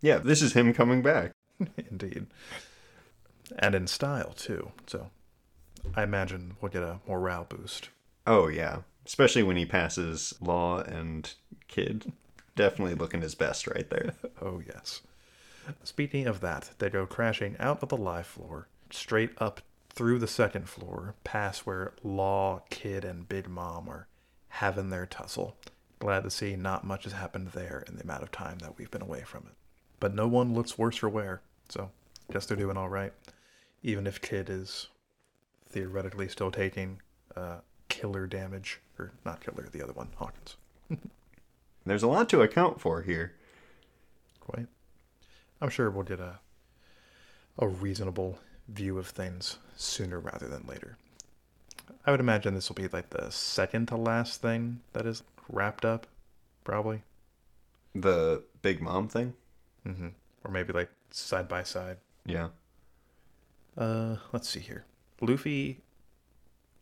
Yeah, 0.00 0.18
this 0.18 0.42
is 0.42 0.52
him 0.52 0.72
coming 0.74 1.02
back. 1.02 1.32
Indeed. 1.90 2.26
And 3.58 3.74
in 3.74 3.86
style, 3.86 4.32
too. 4.32 4.72
So 4.86 5.10
I 5.94 6.02
imagine 6.02 6.56
we'll 6.60 6.72
get 6.72 6.82
a 6.82 7.00
morale 7.08 7.46
boost. 7.48 7.90
Oh, 8.26 8.48
yeah. 8.48 8.78
Especially 9.06 9.42
when 9.42 9.56
he 9.56 9.66
passes 9.66 10.34
Law 10.40 10.80
and 10.80 11.32
Kid. 11.68 12.12
Definitely 12.54 12.94
looking 12.94 13.22
his 13.22 13.34
best 13.34 13.66
right 13.66 13.88
there. 13.88 14.14
Oh, 14.40 14.60
yes. 14.66 15.02
Speaking 15.84 16.26
of 16.26 16.40
that, 16.40 16.70
they 16.78 16.90
go 16.90 17.06
crashing 17.06 17.54
out 17.60 17.80
of 17.80 17.88
the 17.88 17.96
live 17.96 18.26
floor, 18.26 18.66
straight 18.90 19.30
up 19.38 19.60
through 19.88 20.18
the 20.18 20.26
second 20.26 20.68
floor, 20.68 21.14
past 21.22 21.64
where 21.64 21.92
Law, 22.02 22.62
Kid, 22.70 23.04
and 23.04 23.28
Big 23.28 23.48
Mom 23.48 23.88
are 23.88 24.08
having 24.48 24.90
their 24.90 25.06
tussle. 25.06 25.56
Glad 26.02 26.24
to 26.24 26.30
see 26.30 26.56
not 26.56 26.82
much 26.82 27.04
has 27.04 27.12
happened 27.12 27.52
there 27.52 27.84
in 27.86 27.94
the 27.94 28.02
amount 28.02 28.24
of 28.24 28.32
time 28.32 28.58
that 28.58 28.76
we've 28.76 28.90
been 28.90 29.02
away 29.02 29.22
from 29.22 29.44
it. 29.46 29.54
But 30.00 30.16
no 30.16 30.26
one 30.26 30.52
looks 30.52 30.76
worse 30.76 30.96
for 30.96 31.08
wear, 31.08 31.42
so 31.68 31.92
guess 32.32 32.44
they're 32.44 32.56
doing 32.56 32.76
all 32.76 32.88
right. 32.88 33.12
Even 33.84 34.08
if 34.08 34.20
Kid 34.20 34.50
is 34.50 34.88
theoretically 35.70 36.26
still 36.26 36.50
taking 36.50 37.00
uh, 37.36 37.58
killer 37.88 38.26
damage, 38.26 38.80
or 38.98 39.12
not 39.24 39.44
killer, 39.44 39.68
the 39.70 39.80
other 39.80 39.92
one, 39.92 40.08
Hawkins. 40.16 40.56
There's 41.86 42.02
a 42.02 42.08
lot 42.08 42.28
to 42.30 42.42
account 42.42 42.80
for 42.80 43.02
here. 43.02 43.34
quite. 44.40 44.66
I'm 45.60 45.70
sure 45.70 45.88
we'll 45.88 46.02
get 46.02 46.18
a 46.18 46.40
a 47.60 47.68
reasonable 47.68 48.40
view 48.66 48.98
of 48.98 49.06
things 49.06 49.58
sooner 49.76 50.18
rather 50.18 50.48
than 50.48 50.66
later. 50.66 50.96
I 52.04 52.10
would 52.10 52.18
imagine 52.18 52.54
this 52.54 52.68
will 52.68 52.74
be 52.74 52.88
like 52.88 53.10
the 53.10 53.30
second 53.30 53.86
to 53.86 53.96
last 53.96 54.42
thing 54.42 54.80
that 54.94 55.06
is 55.06 55.22
wrapped 55.48 55.84
up, 55.84 56.06
probably, 56.64 57.02
The 57.94 58.42
Big 58.62 58.80
Mom 58.80 59.08
thing? 59.08 59.34
hmm 59.84 60.08
or 60.44 60.50
maybe 60.50 60.72
like 60.72 60.90
side 61.10 61.48
by 61.48 61.62
side. 61.62 61.98
Yeah. 62.26 62.48
Uh, 63.76 64.16
let's 64.32 64.48
see 64.48 64.60
here. 64.60 64.84
Luffy 65.20 65.80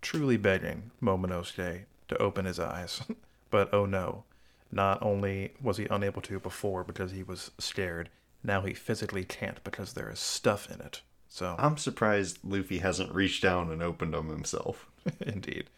truly 0.00 0.36
begging 0.36 0.90
Momonosuke 1.02 1.84
to 2.08 2.18
open 2.18 2.46
his 2.46 2.58
eyes, 2.58 3.02
but 3.50 3.72
oh 3.72 3.86
no. 3.86 4.24
Not 4.72 5.02
only 5.02 5.52
was 5.60 5.78
he 5.78 5.86
unable 5.90 6.22
to 6.22 6.38
before 6.38 6.84
because 6.84 7.10
he 7.10 7.22
was 7.22 7.50
scared, 7.58 8.08
now 8.44 8.60
he 8.62 8.72
physically 8.72 9.24
can't 9.24 9.62
because 9.64 9.92
there 9.92 10.10
is 10.10 10.20
stuff 10.20 10.70
in 10.70 10.80
it. 10.80 11.02
So, 11.28 11.54
I'm 11.58 11.76
surprised 11.76 12.38
Luffy 12.42 12.78
hasn't 12.78 13.14
reached 13.14 13.42
down 13.42 13.70
and 13.70 13.82
opened 13.82 14.14
them 14.14 14.28
himself. 14.28 14.88
indeed. 15.20 15.70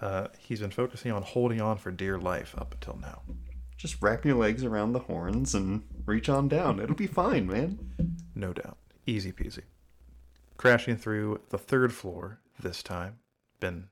Uh, 0.00 0.28
he's 0.38 0.60
been 0.60 0.70
focusing 0.70 1.12
on 1.12 1.22
holding 1.22 1.60
on 1.60 1.78
for 1.78 1.90
dear 1.90 2.18
life 2.18 2.54
up 2.58 2.74
until 2.74 2.98
now. 3.00 3.22
Just 3.76 4.00
wrap 4.00 4.24
your 4.24 4.36
legs 4.36 4.64
around 4.64 4.92
the 4.92 5.00
horns 5.00 5.54
and 5.54 5.82
reach 6.06 6.28
on 6.28 6.48
down. 6.48 6.80
It'll 6.80 6.96
be 6.96 7.06
fine, 7.06 7.46
man. 7.46 8.14
No 8.34 8.52
doubt. 8.52 8.78
Easy 9.06 9.32
peasy. 9.32 9.62
Crashing 10.56 10.96
through 10.96 11.40
the 11.50 11.58
third 11.58 11.92
floor 11.92 12.40
this 12.58 12.82
time. 12.82 13.18
Been 13.60 13.88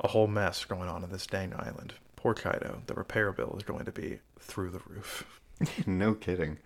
a 0.00 0.08
whole 0.08 0.26
mess 0.26 0.64
going 0.64 0.88
on 0.88 1.04
in 1.04 1.10
this 1.10 1.26
dang 1.26 1.54
island. 1.54 1.94
Poor 2.16 2.34
Kaido. 2.34 2.82
The 2.86 2.94
repair 2.94 3.32
bill 3.32 3.54
is 3.56 3.62
going 3.62 3.84
to 3.84 3.92
be 3.92 4.18
through 4.38 4.70
the 4.70 4.82
roof. 4.86 5.24
no 5.86 6.14
kidding. 6.14 6.58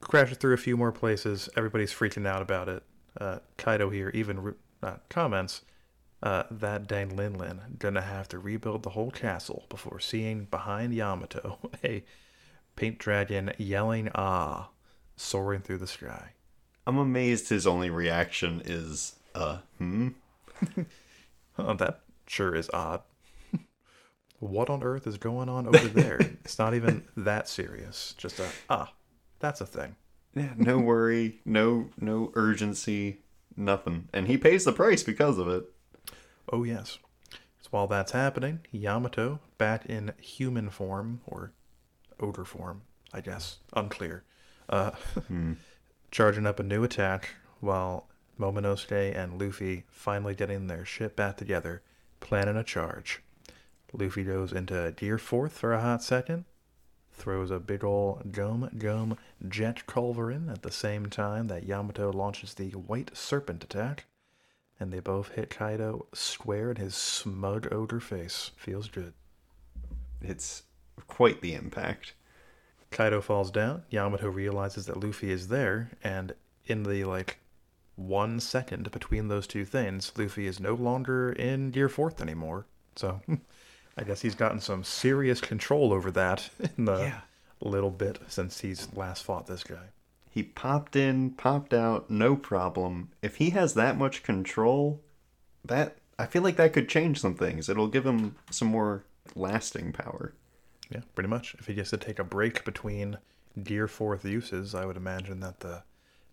Crashing 0.00 0.36
through 0.36 0.54
a 0.54 0.58
few 0.58 0.76
more 0.76 0.92
places. 0.92 1.48
Everybody's 1.56 1.92
freaking 1.92 2.26
out 2.26 2.40
about 2.42 2.68
it. 2.68 2.82
Uh, 3.20 3.38
Kaido 3.56 3.90
here 3.90 4.10
even 4.14 4.40
re- 4.42 4.52
uh, 4.82 4.96
comments 5.08 5.62
uh, 6.22 6.44
that 6.50 6.86
dang 6.86 7.16
Lin 7.16 7.34
Lin 7.34 7.60
gonna 7.78 8.02
have 8.02 8.28
to 8.28 8.38
rebuild 8.38 8.82
the 8.82 8.90
whole 8.90 9.10
castle 9.10 9.66
before 9.68 10.00
seeing 10.00 10.44
behind 10.44 10.94
Yamato 10.94 11.58
a 11.84 12.04
pink 12.76 12.98
dragon 12.98 13.52
yelling 13.58 14.08
ah 14.14 14.70
soaring 15.16 15.60
through 15.60 15.78
the 15.78 15.86
sky. 15.86 16.32
I'm 16.86 16.98
amazed 16.98 17.48
his 17.50 17.66
only 17.66 17.90
reaction 17.90 18.62
is, 18.64 19.16
uh, 19.34 19.58
hmm? 19.78 20.08
Oh, 21.58 21.74
that 21.74 22.02
sure 22.28 22.54
is 22.54 22.70
odd. 22.72 23.02
what 24.38 24.70
on 24.70 24.84
earth 24.84 25.08
is 25.08 25.18
going 25.18 25.48
on 25.48 25.66
over 25.66 25.88
there? 25.88 26.18
it's 26.44 26.58
not 26.58 26.72
even 26.74 27.02
that 27.16 27.48
serious. 27.48 28.14
Just 28.16 28.38
a 28.38 28.46
ah, 28.70 28.92
that's 29.40 29.60
a 29.60 29.66
thing. 29.66 29.96
Yeah, 30.34 30.54
no 30.56 30.78
worry, 30.78 31.40
no 31.44 31.90
no 31.98 32.30
urgency, 32.34 33.22
nothing. 33.56 34.08
And 34.12 34.28
he 34.28 34.38
pays 34.38 34.64
the 34.64 34.72
price 34.72 35.02
because 35.02 35.38
of 35.38 35.48
it. 35.48 35.64
Oh 36.50 36.64
yes. 36.64 36.98
So 37.60 37.68
while 37.70 37.86
that's 37.86 38.12
happening, 38.12 38.60
Yamato, 38.70 39.40
back 39.58 39.86
in 39.86 40.12
human 40.20 40.70
form 40.70 41.20
or 41.26 41.52
Oden 42.20 42.46
form, 42.46 42.82
I 43.12 43.20
guess, 43.20 43.58
unclear, 43.74 44.24
uh, 44.68 44.92
charging 46.10 46.46
up 46.46 46.60
a 46.60 46.62
new 46.62 46.84
attack 46.84 47.30
while 47.60 48.06
Momonosuke 48.38 49.16
and 49.16 49.40
Luffy 49.40 49.84
finally 49.88 50.34
getting 50.34 50.66
their 50.66 50.84
shit 50.84 51.16
back 51.16 51.36
together, 51.36 51.82
planning 52.20 52.56
a 52.56 52.64
charge. 52.64 53.22
Luffy 53.92 54.24
goes 54.24 54.52
into 54.52 54.92
gear 54.96 55.18
fourth 55.18 55.52
for 55.52 55.72
a 55.72 55.80
hot 55.80 56.02
second, 56.02 56.44
throws 57.12 57.50
a 57.50 57.58
big 57.58 57.82
ol' 57.82 58.22
gum 58.30 58.70
gum 58.78 59.16
jet 59.48 59.82
culverin 59.86 60.50
at 60.50 60.62
the 60.62 60.70
same 60.70 61.06
time 61.06 61.48
that 61.48 61.64
Yamato 61.64 62.12
launches 62.12 62.54
the 62.54 62.70
white 62.70 63.16
serpent 63.16 63.64
attack, 63.64 64.06
and 64.80 64.92
they 64.92 65.00
both 65.00 65.30
hit 65.32 65.50
Kaido 65.50 66.06
square 66.12 66.70
in 66.70 66.76
his 66.76 66.94
smug 66.94 67.72
ogre 67.72 68.00
face. 68.00 68.50
Feels 68.56 68.88
good. 68.88 69.12
It's 70.20 70.62
quite 71.06 71.40
the 71.40 71.54
impact. 71.54 72.14
Kaido 72.90 73.20
falls 73.20 73.50
down. 73.50 73.82
Yamato 73.90 74.28
realizes 74.28 74.86
that 74.86 75.02
Luffy 75.02 75.30
is 75.30 75.48
there, 75.48 75.90
and 76.02 76.34
in 76.66 76.82
the 76.84 77.04
like 77.04 77.38
one 77.96 78.40
second 78.40 78.90
between 78.90 79.28
those 79.28 79.46
two 79.46 79.64
things, 79.64 80.12
Luffy 80.16 80.46
is 80.46 80.60
no 80.60 80.74
longer 80.74 81.30
in 81.32 81.70
Gear 81.70 81.88
Fourth 81.88 82.20
anymore. 82.20 82.66
So 82.96 83.20
I 83.98 84.04
guess 84.04 84.20
he's 84.22 84.34
gotten 84.34 84.60
some 84.60 84.84
serious 84.84 85.40
control 85.40 85.92
over 85.92 86.10
that 86.12 86.50
in 86.78 86.84
the 86.86 86.98
Yeah. 86.98 87.20
little 87.60 87.90
bit 87.90 88.18
since 88.28 88.60
he's 88.60 88.88
last 88.94 89.24
fought 89.24 89.46
this 89.46 89.64
guy. 89.64 89.88
He 90.38 90.44
popped 90.44 90.94
in, 90.94 91.30
popped 91.30 91.74
out, 91.74 92.10
no 92.10 92.36
problem. 92.36 93.10
If 93.22 93.38
he 93.38 93.50
has 93.50 93.74
that 93.74 93.98
much 93.98 94.22
control, 94.22 95.02
that 95.64 95.96
I 96.16 96.26
feel 96.26 96.42
like 96.42 96.54
that 96.58 96.72
could 96.72 96.88
change 96.88 97.20
some 97.20 97.34
things. 97.34 97.68
It'll 97.68 97.88
give 97.88 98.06
him 98.06 98.36
some 98.48 98.68
more 98.68 99.02
lasting 99.34 99.90
power. 99.94 100.34
Yeah, 100.92 101.00
pretty 101.16 101.28
much. 101.28 101.56
If 101.58 101.66
he 101.66 101.74
gets 101.74 101.90
to 101.90 101.96
take 101.96 102.20
a 102.20 102.24
break 102.24 102.64
between 102.64 103.18
Gear 103.64 103.88
Fourth 103.88 104.24
uses, 104.24 104.76
I 104.76 104.84
would 104.84 104.96
imagine 104.96 105.40
that 105.40 105.58
the 105.58 105.82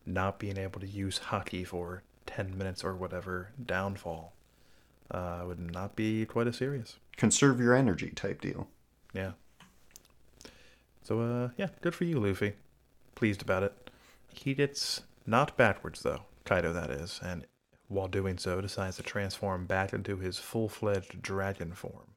not 0.05 0.37
being 0.37 0.59
able 0.59 0.81
to 0.81 0.87
use 0.87 1.21
haki 1.31 1.65
for 1.65 2.03
10 2.27 2.55
minutes 2.55 2.83
or 2.83 2.93
whatever 2.93 3.53
downfall 3.65 4.33
uh, 5.09 5.45
would 5.47 5.59
not 5.59 5.95
be 5.95 6.27
quite 6.27 6.45
as 6.45 6.57
serious. 6.57 6.97
Conserve 7.17 7.59
your 7.59 7.73
energy 7.73 8.11
type 8.11 8.39
deal. 8.39 8.67
Yeah. 9.13 9.31
So, 11.01 11.21
uh, 11.21 11.49
yeah, 11.57 11.69
good 11.81 11.95
for 11.95 12.03
you, 12.03 12.19
Luffy. 12.19 12.53
Pleased 13.15 13.41
about 13.41 13.63
it. 13.63 13.84
He 14.39 14.53
gets 14.53 15.01
Not 15.25 15.57
backwards, 15.57 16.01
though. 16.01 16.21
Kaido, 16.45 16.73
that 16.73 16.91
is. 16.91 17.19
And 17.23 17.45
while 17.87 18.07
doing 18.07 18.37
so, 18.37 18.61
decides 18.61 18.97
to 18.97 19.03
transform 19.03 19.65
back 19.65 19.93
into 19.93 20.17
his 20.17 20.37
full 20.37 20.69
fledged 20.69 21.21
dragon 21.21 21.73
form. 21.73 22.13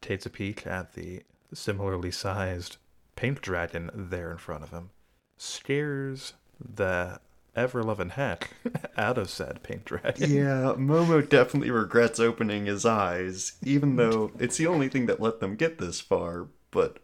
Takes 0.00 0.26
a 0.26 0.30
peek 0.30 0.66
at 0.66 0.94
the 0.94 1.22
similarly 1.52 2.10
sized 2.10 2.76
pink 3.14 3.40
dragon 3.40 3.90
there 3.94 4.30
in 4.30 4.38
front 4.38 4.62
of 4.62 4.70
him. 4.70 4.90
Scares 5.38 6.34
the 6.58 7.20
ever 7.54 7.82
loving 7.82 8.10
heck 8.10 8.50
out 8.98 9.18
of 9.18 9.30
said 9.30 9.62
pink 9.62 9.84
dragon. 9.84 10.30
Yeah, 10.30 10.74
Momo 10.76 11.26
definitely 11.26 11.70
regrets 11.70 12.20
opening 12.20 12.66
his 12.66 12.84
eyes, 12.84 13.52
even 13.62 13.96
though 13.96 14.30
it's 14.38 14.58
the 14.58 14.66
only 14.66 14.88
thing 14.88 15.06
that 15.06 15.20
let 15.20 15.40
them 15.40 15.56
get 15.56 15.78
this 15.78 16.00
far. 16.00 16.48
But, 16.70 16.98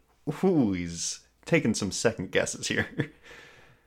ooh, 0.45 0.73
he's 0.73 1.21
taking 1.47 1.75
some 1.75 1.90
second 1.90 2.31
guesses 2.31 2.69
here. 2.69 2.88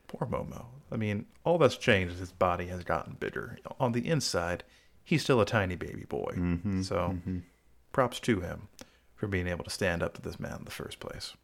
Poor 0.08 0.26
Momo. 0.26 0.66
I 0.90 0.96
mean, 0.96 1.26
all 1.44 1.58
that's 1.58 1.76
changed 1.76 2.14
is 2.14 2.20
his 2.20 2.32
body 2.32 2.66
has 2.66 2.84
gotten 2.84 3.14
bigger. 3.14 3.58
On 3.80 3.92
the 3.92 4.06
inside, 4.08 4.62
he's 5.04 5.22
still 5.22 5.40
a 5.40 5.46
tiny 5.46 5.74
baby 5.76 6.04
boy. 6.08 6.32
Mm-hmm, 6.36 6.82
so, 6.82 7.16
props 7.92 8.20
to 8.20 8.40
him 8.40 8.68
for 9.14 9.26
being 9.26 9.48
able 9.48 9.64
to 9.64 9.70
stand 9.70 10.02
up 10.02 10.14
to 10.14 10.22
this 10.22 10.38
man 10.38 10.58
in 10.58 10.64
the 10.64 10.70
first 10.70 11.00
place. 11.00 11.34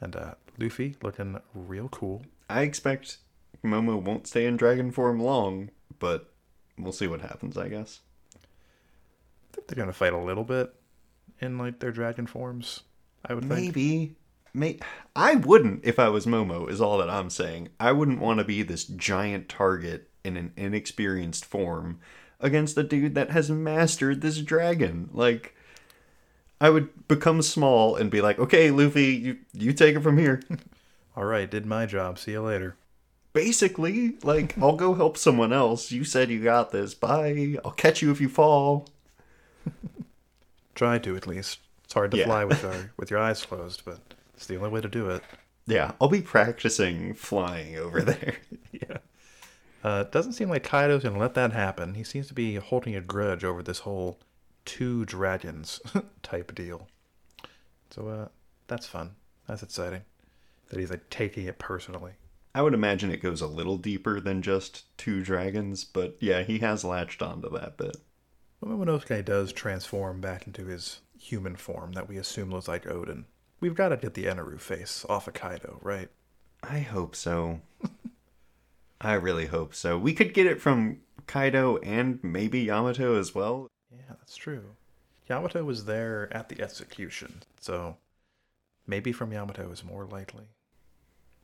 And 0.00 0.16
uh, 0.16 0.34
Luffy 0.58 0.96
looking 1.02 1.40
real 1.54 1.88
cool. 1.88 2.22
I 2.48 2.62
expect 2.62 3.18
Momo 3.64 4.00
won't 4.00 4.26
stay 4.26 4.46
in 4.46 4.56
dragon 4.56 4.90
form 4.90 5.20
long, 5.20 5.70
but 5.98 6.32
we'll 6.78 6.92
see 6.92 7.06
what 7.06 7.20
happens, 7.20 7.56
I 7.56 7.68
guess. 7.68 8.00
I 8.34 9.54
think 9.54 9.66
they're 9.66 9.76
gonna 9.76 9.92
fight 9.92 10.12
a 10.12 10.18
little 10.18 10.44
bit 10.44 10.74
in 11.40 11.58
like 11.58 11.78
their 11.80 11.92
dragon 11.92 12.26
forms. 12.26 12.82
I 13.24 13.34
would 13.34 13.44
think. 13.44 13.76
Maybe. 13.76 14.16
May 14.54 14.78
I 15.16 15.36
wouldn't 15.36 15.84
if 15.84 15.98
I 15.98 16.08
was 16.08 16.26
Momo, 16.26 16.68
is 16.68 16.80
all 16.80 16.98
that 16.98 17.08
I'm 17.10 17.30
saying. 17.30 17.70
I 17.80 17.92
wouldn't 17.92 18.20
want 18.20 18.38
to 18.38 18.44
be 18.44 18.62
this 18.62 18.84
giant 18.84 19.48
target 19.48 20.08
in 20.24 20.36
an 20.36 20.52
inexperienced 20.56 21.44
form 21.44 21.98
against 22.40 22.76
a 22.76 22.82
dude 22.82 23.14
that 23.14 23.30
has 23.30 23.50
mastered 23.50 24.20
this 24.20 24.40
dragon. 24.40 25.08
Like 25.12 25.54
I 26.60 26.70
would 26.70 27.08
become 27.08 27.42
small 27.42 27.96
and 27.96 28.10
be 28.10 28.20
like, 28.20 28.38
okay, 28.38 28.70
Luffy, 28.70 29.14
you, 29.14 29.38
you 29.52 29.72
take 29.72 29.96
it 29.96 30.00
from 30.02 30.18
here. 30.18 30.42
All 31.16 31.24
right, 31.24 31.50
did 31.50 31.66
my 31.66 31.86
job. 31.86 32.18
See 32.18 32.32
you 32.32 32.40
later. 32.42 32.76
Basically, 33.32 34.16
like, 34.22 34.56
I'll 34.58 34.76
go 34.76 34.94
help 34.94 35.16
someone 35.16 35.52
else. 35.52 35.90
You 35.90 36.04
said 36.04 36.30
you 36.30 36.42
got 36.44 36.70
this. 36.70 36.94
Bye. 36.94 37.56
I'll 37.64 37.70
catch 37.72 38.00
you 38.02 38.10
if 38.10 38.20
you 38.20 38.28
fall. 38.28 38.88
Try 40.74 40.98
to 40.98 41.16
at 41.16 41.26
least. 41.26 41.58
It's 41.84 41.94
hard 41.94 42.10
to 42.12 42.16
Yeah. 42.18 42.24
fly 42.26 42.44
with 42.44 42.64
our 42.64 42.92
with 42.96 43.10
your 43.10 43.18
eyes 43.20 43.42
closed, 43.44 43.82
but 43.84 43.98
it's 44.34 44.46
the 44.46 44.56
only 44.56 44.70
way 44.70 44.80
to 44.80 44.88
do 44.88 45.10
it. 45.10 45.22
Yeah, 45.66 45.92
I'll 46.00 46.08
be 46.08 46.22
practicing 46.22 47.14
flying 47.14 47.76
over 47.76 48.00
there. 48.02 48.36
yeah. 48.72 48.98
Uh, 49.84 50.04
it 50.06 50.12
doesn't 50.12 50.34
seem 50.34 50.48
like 50.48 50.62
Kaido's 50.62 51.02
gonna 51.02 51.18
let 51.18 51.34
that 51.34 51.52
happen. 51.52 51.94
He 51.94 52.04
seems 52.04 52.28
to 52.28 52.34
be 52.34 52.56
holding 52.56 52.94
a 52.94 53.00
grudge 53.00 53.44
over 53.44 53.62
this 53.62 53.80
whole 53.80 54.18
two 54.64 55.04
dragons 55.04 55.80
type 56.22 56.54
deal. 56.54 56.88
So 57.90 58.08
uh, 58.08 58.28
that's 58.68 58.86
fun. 58.86 59.16
That's 59.48 59.62
exciting. 59.62 60.02
That 60.70 60.78
he's 60.78 60.90
like 60.90 61.10
taking 61.10 61.46
it 61.46 61.58
personally. 61.58 62.12
I 62.54 62.62
would 62.62 62.74
imagine 62.74 63.10
it 63.10 63.22
goes 63.22 63.40
a 63.40 63.46
little 63.46 63.78
deeper 63.78 64.20
than 64.20 64.42
just 64.42 64.96
two 64.98 65.22
dragons, 65.22 65.84
but 65.84 66.16
yeah, 66.20 66.42
he 66.42 66.58
has 66.58 66.84
latched 66.84 67.22
onto 67.22 67.50
that 67.50 67.76
bit. 67.78 67.96
When 68.60 68.76
Momonosuke 68.78 69.24
does 69.24 69.52
transform 69.52 70.20
back 70.20 70.46
into 70.46 70.66
his 70.66 71.00
human 71.18 71.56
form 71.56 71.92
that 71.92 72.08
we 72.08 72.18
assume 72.18 72.50
looks 72.50 72.68
like 72.68 72.84
Oden, 72.84 73.24
we've 73.62 73.74
got 73.76 73.90
to 73.90 73.96
get 73.96 74.12
the 74.12 74.24
Eneru 74.24 74.60
face 74.60 75.06
off 75.08 75.28
of 75.28 75.34
Kaido, 75.34 75.78
right? 75.80 76.10
I 76.62 76.80
hope 76.80 77.16
so. 77.16 77.60
I 79.00 79.14
really 79.14 79.46
hope 79.46 79.74
so. 79.74 79.96
We 79.96 80.12
could 80.12 80.34
get 80.34 80.46
it 80.46 80.60
from 80.60 80.98
Kaido 81.26 81.78
and 81.78 82.18
maybe 82.22 82.60
Yamato 82.60 83.18
as 83.18 83.34
well. 83.34 83.68
Yeah, 83.90 84.16
that's 84.18 84.36
true. 84.36 84.64
Yamato 85.30 85.64
was 85.64 85.84
there 85.84 86.28
at 86.32 86.48
the 86.48 86.60
execution, 86.60 87.42
so 87.60 87.96
maybe 88.86 89.12
from 89.12 89.32
Yamato 89.32 89.70
is 89.70 89.84
more 89.84 90.04
likely. 90.04 90.44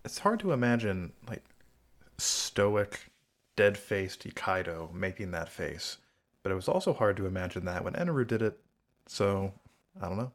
It's 0.05 0.19
hard 0.19 0.41
to 0.41 0.53
imagine, 0.53 1.13
like, 1.29 1.45
stoic, 2.19 3.11
dead 3.57 3.79
faced 3.79 4.27
Kaido 4.35 4.91
making 4.93 5.31
that 5.31 5.49
face, 5.49 5.99
but 6.43 6.51
it 6.51 6.57
was 6.57 6.69
also 6.69 6.93
hard 6.93 7.17
to 7.19 7.27
imagine 7.27 7.65
that 7.67 7.85
when 7.85 7.95
Eneru 7.95 8.27
did 8.27 8.43
it, 8.43 8.59
so 9.07 9.53
I 10.01 10.09
don't 10.09 10.19
know. 10.19 10.33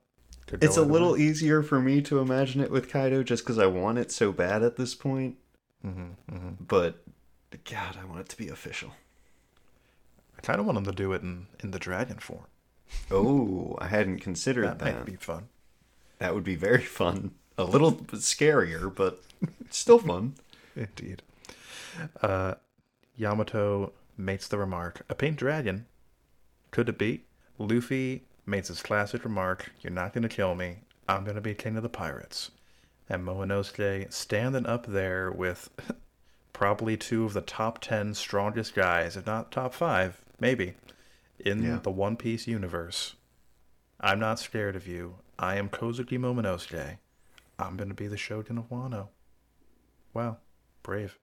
It's 0.52 0.78
a 0.78 0.82
little 0.84 1.18
easier 1.18 1.64
for 1.64 1.80
me 1.80 2.02
to 2.04 2.20
imagine 2.20 2.62
it 2.62 2.70
with 2.72 2.90
Kaido 2.90 3.24
just 3.24 3.44
because 3.44 3.58
I 3.58 3.66
want 3.66 3.98
it 3.98 4.12
so 4.12 4.32
bad 4.32 4.62
at 4.62 4.76
this 4.76 4.94
point, 4.94 5.38
Mhm, 5.86 6.16
mhm. 6.32 6.56
but 6.68 7.02
God, 7.70 7.98
I 8.02 8.06
want 8.06 8.22
it 8.22 8.30
to 8.30 8.38
be 8.38 8.50
official. 8.50 8.92
I 10.38 10.42
kind 10.42 10.60
of 10.60 10.66
want 10.66 10.78
him 10.78 10.86
to 10.86 10.92
do 10.92 11.14
it 11.14 11.22
in, 11.22 11.48
in 11.62 11.72
the 11.72 11.80
dragon 11.80 12.20
form. 12.20 12.46
Oh, 13.10 13.76
I 13.80 13.88
hadn't 13.88 14.20
considered 14.20 14.66
That 14.66 14.80
that. 14.80 14.96
might 14.96 15.06
be 15.06 15.16
fun. 15.16 15.48
That 16.20 16.36
would 16.36 16.44
be 16.44 16.56
very 16.56 16.82
fun. 16.84 17.32
A 17.58 17.64
little 17.64 17.92
bit 17.92 18.20
scarier, 18.20 18.94
but 18.94 19.22
still 19.70 20.00
fun. 20.00 20.36
Indeed. 20.76 21.22
Uh, 22.22 22.56
Yamato 23.16 23.94
makes 24.18 24.48
the 24.48 24.58
remark, 24.58 25.04
a 25.10 25.16
pink 25.16 25.38
dragon? 25.38 25.86
Could 26.72 26.90
it 26.90 26.98
be? 26.98 27.24
Luffy 27.60 28.24
makes 28.46 28.68
his 28.68 28.82
classic 28.82 29.24
remark, 29.24 29.72
you're 29.82 29.92
not 29.94 30.14
going 30.14 30.24
to 30.24 30.30
kill 30.30 30.56
me. 30.56 30.78
I'm 31.08 31.24
going 31.24 31.36
to 31.36 31.42
be 31.42 31.54
king 31.54 31.78
of 31.78 31.84
the 31.84 31.90
pirates. 31.90 32.52
And 33.10 33.26
Momonosuke 33.26 34.12
standing 34.14 34.66
up 34.66 34.86
there 34.86 35.32
with 35.32 35.70
probably 36.54 36.96
two 36.98 37.26
of 37.26 37.34
the 37.34 37.42
top 37.42 37.80
10 37.80 38.14
strongest 38.14 38.74
guys, 38.76 39.18
if 39.18 39.26
not 39.26 39.52
top 39.52 39.74
five, 39.74 40.22
maybe, 40.40 40.76
in 41.40 41.64
Yeah. 41.64 41.80
the 41.82 41.92
One 41.92 42.16
Piece 42.16 42.48
universe. 42.48 43.16
I'm 44.00 44.20
not 44.20 44.40
scared 44.40 44.76
of 44.76 44.88
you. 44.88 45.16
I 45.40 45.56
am 45.58 45.70
Kozuki 45.70 46.18
Momonosuke. 46.18 46.98
I'm 47.60 47.78
going 47.78 47.90
to 47.90 47.96
be 47.96 48.08
the 48.08 48.18
Shogun 48.18 48.58
of 48.58 48.70
Wano. 48.70 49.08
Wow. 50.14 50.38
Brave. 50.84 51.18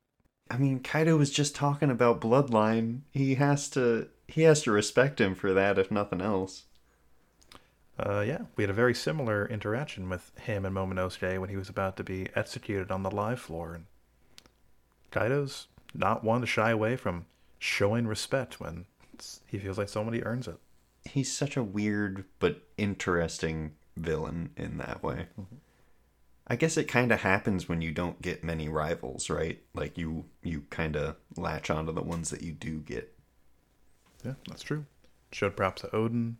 I 0.51 0.57
mean, 0.57 0.81
Kaido 0.81 1.17
was 1.17 1.31
just 1.31 1.55
talking 1.55 1.91
about 1.91 2.21
bloodline. 2.21 3.03
He 3.13 3.37
has 3.37 3.69
to 3.71 4.09
he 4.27 4.43
has 4.43 4.63
to 4.63 4.73
respect 4.73 5.21
him 5.21 5.35
for 5.35 5.53
that, 5.53 5.79
if 5.79 5.91
nothing 5.91 6.21
else. 6.21 6.65
Uh, 8.01 8.21
yeah, 8.21 8.39
we 8.57 8.63
had 8.63 8.71
a 8.71 8.75
very 8.75 8.95
similar 8.95 9.47
interaction 9.47 10.09
with 10.09 10.33
him 10.41 10.65
and 10.65 10.75
Momonosuke 10.75 11.39
when 11.39 11.51
he 11.51 11.57
was 11.57 11.69
about 11.69 11.97
to 11.99 12.05
be 12.05 12.29
executed 12.35 12.91
on 12.91 13.03
the 13.03 13.11
live 13.11 13.41
floor. 13.41 13.75
And 13.75 13.85
Kaido's 15.11 15.67
not 15.95 16.25
one 16.25 16.41
to 16.41 16.47
shy 16.47 16.71
away 16.71 16.97
from 16.97 17.27
showing 17.59 18.07
respect 18.07 18.59
when 18.59 18.87
he 19.47 19.59
feels 19.59 19.77
like 19.77 19.91
somebody 19.91 20.25
earns 20.25 20.49
it. 20.49 20.57
He's 21.05 21.31
such 21.31 21.57
a 21.57 21.63
weird 21.63 22.25
but 22.39 22.63
interesting 22.79 23.73
villain 23.97 24.51
in 24.57 24.79
that 24.79 25.03
way. 25.03 25.27
I 26.47 26.57
guess 26.57 26.77
it 26.77 26.85
kind 26.85 27.13
of 27.13 27.21
happens 27.21 27.69
when 27.69 27.83
you 27.83 27.93
don't 27.93 28.23
get 28.23 28.43
many 28.43 28.69
rivals, 28.69 29.29
right? 29.29 29.61
Like 29.75 29.99
you 29.99 30.25
you 30.43 30.65
kind 30.71 30.97
of 30.97 31.17
latch 31.37 31.71
onto 31.71 31.93
the 31.93 32.03
ones 32.03 32.31
that 32.31 32.43
you 32.43 32.53
do 32.53 32.81
get. 32.81 33.15
Yeah, 34.25 34.35
that's 34.49 34.63
true. 34.63 34.87
Showed 35.33 35.57
props 35.57 35.83
to 35.83 35.89
Oden, 35.89 36.35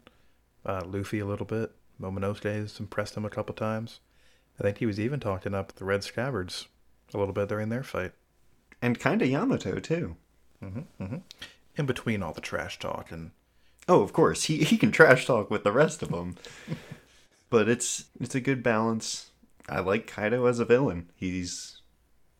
uh, 0.65 0.83
Luffy 0.85 1.19
a 1.21 1.27
little 1.27 1.47
bit. 1.47 1.73
Momonosuke's 2.01 2.81
impressed 2.81 3.17
him 3.17 3.25
a 3.25 3.31
couple 3.31 3.55
times. 3.55 4.01
I 4.59 4.63
think 4.63 4.79
he 4.79 4.87
was 4.87 5.01
even 5.01 5.21
talking 5.21 5.55
up 5.55 5.73
the 5.73 5.85
Red 5.85 6.05
Scabbards 6.05 6.67
a 7.15 7.19
little 7.19 7.35
bit 7.35 7.49
during 7.49 7.69
their 7.69 7.83
fight. 7.83 8.13
And 8.83 8.99
kind 8.99 9.23
of 9.23 9.29
Yamato 9.29 9.79
too. 9.79 10.17
Mm-hmm, 10.63 11.03
mm-hmm. 11.03 11.17
In 11.77 11.87
between 11.87 12.23
all 12.23 12.33
the 12.33 12.41
trash 12.41 12.79
talk 12.79 13.11
and 13.11 13.31
Oh, 13.89 14.03
of 14.03 14.13
course. 14.13 14.45
He 14.45 14.59
he 14.65 14.77
can 14.77 14.93
trash 14.93 15.27
talk 15.27 15.51
with 15.51 15.65
the 15.65 15.73
rest 15.73 16.03
of 16.03 16.11
them. 16.11 16.37
but 17.51 17.69
it's 17.69 18.05
it's 18.21 18.35
a 18.35 18.41
good 18.41 18.63
balance. 18.63 19.31
I 19.69 19.81
like 19.81 20.07
Kaido 20.07 20.47
as 20.47 20.59
a 20.59 20.65
villain. 20.65 21.11
He's 21.15 21.81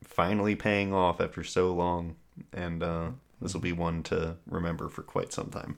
finally 0.05 0.55
paying 0.55 0.93
off 0.93 1.21
after 1.21 1.45
so 1.45 1.73
long 1.73 2.17
and 2.53 2.83
uh 2.83 3.11
this 3.41 3.55
will 3.55 3.61
be 3.61 3.73
one 3.73 4.03
to 4.03 4.37
remember 4.47 4.89
for 4.89 5.03
quite 5.03 5.33
some 5.33 5.51
time. 5.51 5.77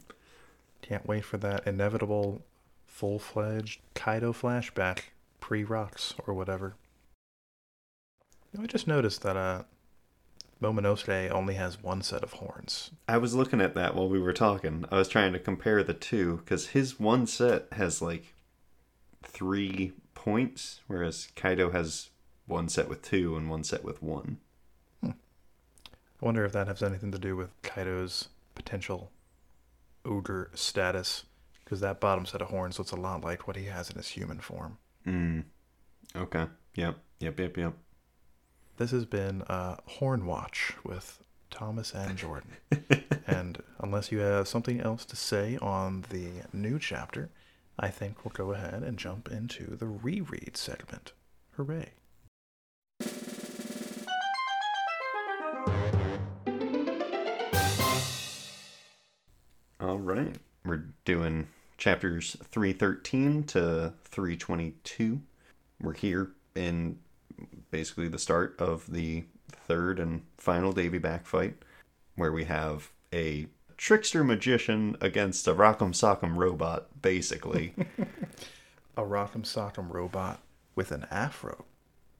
Can't 0.92 1.08
wait 1.08 1.24
for 1.24 1.38
that 1.38 1.66
inevitable 1.66 2.42
full 2.86 3.18
fledged 3.18 3.80
Kaido 3.94 4.34
flashback 4.34 5.04
pre 5.40 5.64
rocks 5.64 6.14
or 6.26 6.34
whatever. 6.34 6.74
You 8.52 8.58
know, 8.58 8.64
I 8.64 8.66
just 8.66 8.86
noticed 8.86 9.22
that 9.22 9.34
uh 9.34 9.62
Momonosuke 10.60 11.30
only 11.30 11.54
has 11.54 11.82
one 11.82 12.02
set 12.02 12.22
of 12.22 12.34
horns. 12.34 12.90
I 13.08 13.16
was 13.16 13.34
looking 13.34 13.62
at 13.62 13.74
that 13.74 13.94
while 13.94 14.10
we 14.10 14.20
were 14.20 14.34
talking. 14.34 14.84
I 14.92 14.96
was 14.98 15.08
trying 15.08 15.32
to 15.32 15.38
compare 15.38 15.82
the 15.82 15.94
two 15.94 16.42
cuz 16.44 16.66
his 16.66 17.00
one 17.00 17.26
set 17.26 17.68
has 17.72 18.02
like 18.02 18.34
3 19.22 19.94
points 20.12 20.82
whereas 20.88 21.28
Kaido 21.34 21.70
has 21.70 22.10
one 22.44 22.68
set 22.68 22.90
with 22.90 23.00
2 23.00 23.34
and 23.34 23.48
one 23.48 23.64
set 23.64 23.82
with 23.82 24.02
1. 24.02 24.36
I 25.02 25.14
wonder 26.20 26.44
if 26.44 26.52
that 26.52 26.66
has 26.66 26.82
anything 26.82 27.12
to 27.12 27.18
do 27.18 27.34
with 27.34 27.50
Kaido's 27.62 28.28
potential 28.54 29.10
ogre 30.04 30.50
status, 30.54 31.24
because 31.64 31.80
that 31.80 32.00
bottom 32.00 32.26
set 32.26 32.42
of 32.42 32.48
horns 32.48 32.78
looks 32.78 32.92
a 32.92 32.96
lot 32.96 33.22
like 33.22 33.46
what 33.46 33.56
he 33.56 33.64
has 33.66 33.90
in 33.90 33.96
his 33.96 34.08
human 34.08 34.40
form. 34.40 34.78
Mm. 35.06 35.44
Okay. 36.16 36.46
Yep. 36.74 36.96
Yep. 37.20 37.38
Yep. 37.40 37.56
Yep. 37.56 37.72
this 38.78 38.90
has 38.90 39.04
been 39.04 39.42
uh, 39.42 39.76
Horn 39.86 40.26
Watch 40.26 40.72
with 40.84 41.22
Thomas 41.50 41.92
and 41.94 42.16
Jordan. 42.16 42.56
and 43.26 43.62
unless 43.78 44.10
you 44.12 44.18
have 44.18 44.48
something 44.48 44.80
else 44.80 45.04
to 45.06 45.16
say 45.16 45.56
on 45.62 46.04
the 46.10 46.30
new 46.52 46.78
chapter, 46.78 47.30
I 47.78 47.88
think 47.88 48.24
we'll 48.24 48.32
go 48.32 48.52
ahead 48.52 48.82
and 48.82 48.98
jump 48.98 49.30
into 49.30 49.76
the 49.76 49.86
reread 49.86 50.56
segment. 50.56 51.12
Hooray! 51.56 51.90
All 59.82 59.98
right. 59.98 60.36
We're 60.64 60.84
doing 61.04 61.48
chapters 61.76 62.36
313 62.52 63.42
to 63.44 63.92
322. 64.04 65.20
We're 65.80 65.94
here 65.94 66.30
in 66.54 67.00
basically 67.72 68.06
the 68.06 68.20
start 68.20 68.54
of 68.60 68.88
the 68.88 69.24
third 69.50 69.98
and 69.98 70.22
final 70.38 70.70
Davy 70.70 70.98
back 70.98 71.26
fight, 71.26 71.56
where 72.14 72.30
we 72.30 72.44
have 72.44 72.92
a 73.12 73.48
trickster 73.76 74.22
magician 74.22 74.96
against 75.00 75.48
a 75.48 75.54
rock'em 75.54 75.92
sock'em 75.92 76.36
robot, 76.36 77.02
basically. 77.02 77.74
A 78.94 79.02
rock'em 79.02 79.42
sock'em 79.42 79.90
robot 79.90 80.40
with 80.76 80.92
an 80.92 81.06
afro. 81.10 81.64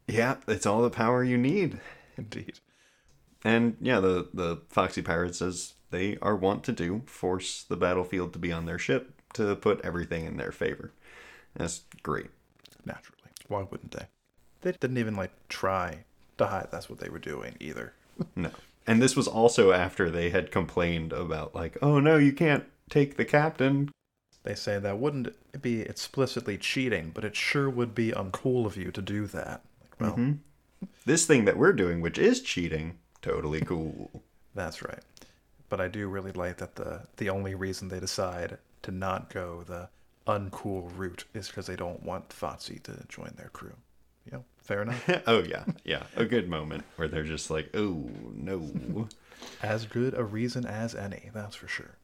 yeah, 0.09 0.37
it's 0.48 0.64
all 0.64 0.81
the 0.81 0.88
power 0.88 1.22
you 1.22 1.37
need. 1.37 1.79
Indeed. 2.16 2.61
And 3.44 3.77
yeah, 3.79 4.01
the, 4.01 4.29
the 4.33 4.62
Foxy 4.70 5.03
Pirates, 5.03 5.42
as 5.42 5.75
they 5.92 6.18
are 6.20 6.35
wont 6.35 6.64
to 6.64 6.72
do, 6.72 7.02
force 7.07 7.62
the 7.62 7.76
battlefield 7.76 8.33
to 8.33 8.38
be 8.38 8.50
on 8.50 8.66
their 8.66 8.78
ship 8.78 9.12
to 9.35 9.55
put 9.55 9.81
everything 9.83 10.24
in 10.24 10.37
their 10.37 10.52
favor. 10.52 10.92
That's 11.55 11.83
great. 12.02 12.31
Naturally. 12.85 13.18
Why 13.48 13.62
wouldn't 13.70 13.92
they? 13.92 14.07
They 14.62 14.72
didn't 14.72 14.98
even 14.98 15.14
like 15.14 15.33
try 15.48 16.05
to 16.38 16.46
hide 16.46 16.68
that's 16.70 16.90
what 16.90 16.98
they 16.98 17.09
were 17.09 17.18
doing 17.18 17.57
either. 17.61 17.92
No. 18.37 18.50
And 18.85 19.00
this 19.00 19.14
was 19.14 19.28
also 19.28 19.70
after 19.70 20.11
they 20.11 20.31
had 20.31 20.50
complained 20.50 21.12
about, 21.12 21.55
like, 21.55 21.78
oh 21.83 22.00
no, 22.00 22.16
you 22.16 22.33
can't 22.33 22.64
take 22.90 23.16
the 23.16 23.24
captain. 23.24 23.90
They 24.42 24.57
say 24.57 24.81
that 24.81 24.98
wouldn't 24.98 25.35
be 25.62 25.83
explicitly 25.83 26.59
cheating, 26.59 27.12
but 27.14 27.24
it 27.24 27.37
sure 27.37 27.70
would 27.70 27.94
be 27.94 28.11
uncool 28.11 28.66
of 28.66 28.76
you 28.76 28.90
to 28.90 29.00
do 29.00 29.26
that. 29.28 29.62
Like, 29.81 30.00
well, 30.00 30.11
mm-hmm. 30.12 30.33
This 31.05 31.26
thing 31.26 31.44
that 31.44 31.57
we're 31.57 31.72
doing, 31.72 32.00
which 32.00 32.18
is 32.18 32.40
cheating, 32.40 32.98
totally 33.20 33.61
cool. 33.61 34.11
that's 34.55 34.83
right. 34.83 35.00
But 35.73 35.81
I 35.81 35.89
do 35.89 36.07
really 36.07 36.33
like 36.33 36.59
that 36.59 36.75
the 36.77 37.05
the 37.17 37.31
only 37.31 37.55
reason 37.55 37.89
they 37.89 37.99
decide 37.99 38.59
to 38.83 38.91
not 38.91 39.33
go 39.33 39.65
the 39.67 39.89
uncool 40.27 40.93
route 40.95 41.25
is 41.33 41.47
because 41.47 41.67
they 41.67 41.77
don't 41.77 42.03
want 42.03 42.31
Foxy 42.31 42.79
to 42.81 43.07
join 43.09 43.33
their 43.39 43.49
crew. 43.49 43.73
You 44.27 44.33
know, 44.33 44.45
fair 44.59 44.83
enough. 44.83 45.03
oh, 45.27 45.43
yeah, 45.43 45.65
yeah. 45.83 46.03
A 46.15 46.27
good 46.27 46.47
moment 46.47 46.85
where 46.97 47.09
they're 47.09 47.23
just 47.23 47.51
like, 47.51 47.71
oh 47.73 48.11
no. 48.35 49.09
as 49.63 49.87
good 49.87 50.13
a 50.13 50.23
reason 50.23 50.67
as 50.67 50.95
any, 50.95 51.31
that's 51.33 51.57
for 51.57 51.69
sure. 51.69 51.97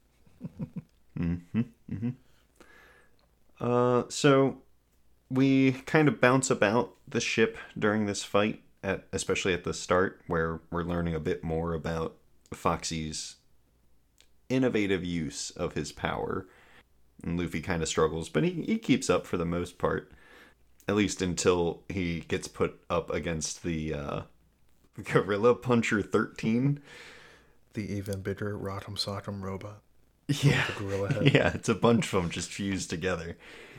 Mhm. 1.19 2.15
Uh, 3.61 4.05
so 4.09 4.63
we 5.29 5.73
kind 5.85 6.09
of 6.09 6.23
bounce 6.23 6.49
about 6.49 6.95
the 7.07 7.21
ship 7.21 7.59
during 7.79 8.07
this 8.07 8.25
fight, 8.25 8.63
at 8.83 9.05
especially 9.13 9.53
at 9.53 9.65
the 9.65 9.75
start, 9.75 10.23
where 10.27 10.61
we're 10.71 10.85
learning 10.85 11.15
a 11.15 11.21
bit 11.21 11.45
more 11.45 11.75
about 11.75 12.15
Foxy's 12.55 13.35
innovative 14.49 15.05
use 15.05 15.51
of 15.51 15.75
his 15.75 15.93
power. 15.93 16.47
And 17.23 17.39
Luffy 17.39 17.61
kind 17.61 17.83
of 17.83 17.89
struggles, 17.89 18.29
but 18.29 18.45
he, 18.45 18.63
he 18.63 18.79
keeps 18.79 19.11
up 19.11 19.27
for 19.27 19.37
the 19.37 19.45
most 19.45 19.79
part. 19.79 20.13
At 20.87 20.97
least 20.97 21.21
until 21.21 21.83
he 21.89 22.21
gets 22.21 22.49
put 22.49 22.81
up 22.89 23.11
against 23.11 23.63
the 23.63 23.93
uh, 23.93 24.21
Gorilla 25.05 25.55
Puncher 25.55 26.01
13. 26.01 26.81
The 27.75 27.93
even 27.95 28.23
bigger 28.23 28.57
Rock'em 28.59 28.97
Sock'em 28.99 29.43
robot. 29.43 29.83
Yeah. 30.43 30.65
The 30.67 30.73
gorilla 30.85 31.13
head. 31.13 31.23
Yeah, 31.35 31.53
it's 31.55 31.69
a 31.71 31.75
bunch 31.75 32.13
of 32.13 32.21
them 32.23 32.31
just 32.31 32.51
fused 32.51 32.91
together. 32.91 33.37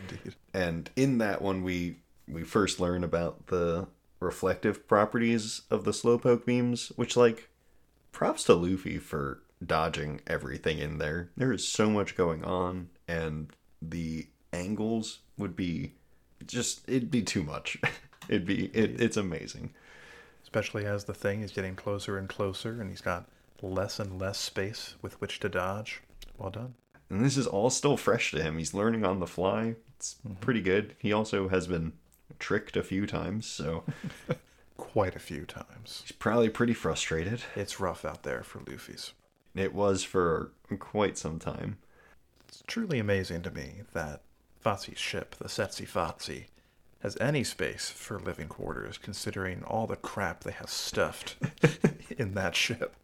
Indeed. 0.09 0.35
and 0.53 0.89
in 0.95 1.17
that 1.19 1.41
one 1.41 1.63
we 1.63 1.97
we 2.27 2.43
first 2.43 2.79
learn 2.79 3.03
about 3.03 3.47
the 3.47 3.87
reflective 4.19 4.87
properties 4.87 5.61
of 5.69 5.83
the 5.83 5.91
slowpoke 5.91 6.45
beams 6.45 6.91
which 6.95 7.15
like 7.17 7.49
props 8.11 8.43
to 8.45 8.53
luffy 8.55 8.97
for 8.97 9.43
dodging 9.65 10.21
everything 10.27 10.79
in 10.79 10.97
there 10.97 11.29
there 11.35 11.51
is 11.51 11.67
so 11.67 11.89
much 11.89 12.15
going 12.15 12.43
on 12.43 12.89
and 13.07 13.49
the 13.81 14.27
angles 14.53 15.19
would 15.37 15.55
be 15.55 15.93
just 16.45 16.81
it'd 16.87 17.11
be 17.11 17.21
too 17.21 17.43
much 17.43 17.77
it'd 18.29 18.45
be 18.45 18.65
it, 18.67 19.01
it's 19.01 19.17
amazing 19.17 19.71
Especially 20.41 20.83
as 20.85 21.03
the 21.03 21.13
thing 21.13 21.41
is 21.43 21.51
getting 21.51 21.75
closer 21.75 22.17
and 22.17 22.27
closer 22.27 22.81
and 22.81 22.89
he's 22.89 23.01
got 23.01 23.29
less 23.61 23.99
and 23.99 24.19
less 24.19 24.39
space 24.39 24.95
with 24.99 25.19
which 25.21 25.39
to 25.41 25.47
dodge. 25.49 26.01
Well 26.39 26.49
done. 26.49 26.73
and 27.09 27.23
this 27.23 27.37
is 27.37 27.45
all 27.45 27.69
still 27.69 27.97
fresh 27.97 28.31
to 28.31 28.41
him 28.41 28.57
he's 28.57 28.73
learning 28.73 29.05
on 29.05 29.19
the 29.19 29.27
fly 29.27 29.75
it's 29.95 30.15
mm-hmm. 30.25 30.39
pretty 30.39 30.61
good 30.61 30.95
he 30.97 31.13
also 31.13 31.49
has 31.49 31.67
been 31.67 31.93
tricked 32.39 32.75
a 32.77 32.83
few 32.83 33.05
times 33.05 33.45
so 33.45 33.83
Quite 34.77 35.15
a 35.15 35.19
few 35.19 35.45
times. 35.45 36.01
he's 36.03 36.13
probably 36.13 36.49
pretty 36.49 36.73
frustrated 36.73 37.41
It's 37.55 37.79
rough 37.81 38.05
out 38.05 38.23
there 38.23 38.41
for 38.43 38.61
Luffy's. 38.65 39.11
It 39.55 39.73
was 39.73 40.03
for 40.03 40.51
quite 40.77 41.17
some 41.17 41.39
time. 41.39 41.77
It's 42.47 42.63
truly 42.67 42.99
amazing 42.99 43.41
to 43.43 43.51
me 43.51 43.81
that 43.93 44.21
Foxy's 44.59 44.97
ship, 44.97 45.35
the 45.35 45.49
Sexy 45.49 45.85
Foxy, 45.85 46.47
has 47.01 47.17
any 47.21 47.43
space 47.43 47.89
for 47.89 48.19
living 48.19 48.47
quarters 48.47 48.97
considering 48.97 49.63
all 49.63 49.87
the 49.87 49.95
crap 49.95 50.43
they 50.43 50.51
have 50.51 50.69
stuffed 50.69 51.37
in 52.17 52.33
that 52.33 52.55
ship. 52.55 52.95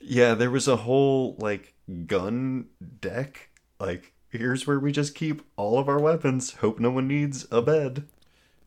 Yeah, 0.00 0.34
there 0.34 0.50
was 0.50 0.66
a 0.66 0.76
whole 0.76 1.36
like 1.38 1.74
gun 2.06 2.66
deck. 3.00 3.50
Like, 3.78 4.12
here's 4.28 4.66
where 4.66 4.80
we 4.80 4.92
just 4.92 5.14
keep 5.14 5.42
all 5.56 5.78
of 5.78 5.88
our 5.88 6.00
weapons. 6.00 6.54
Hope 6.54 6.80
no 6.80 6.90
one 6.90 7.06
needs 7.06 7.46
a 7.50 7.60
bed. 7.60 8.06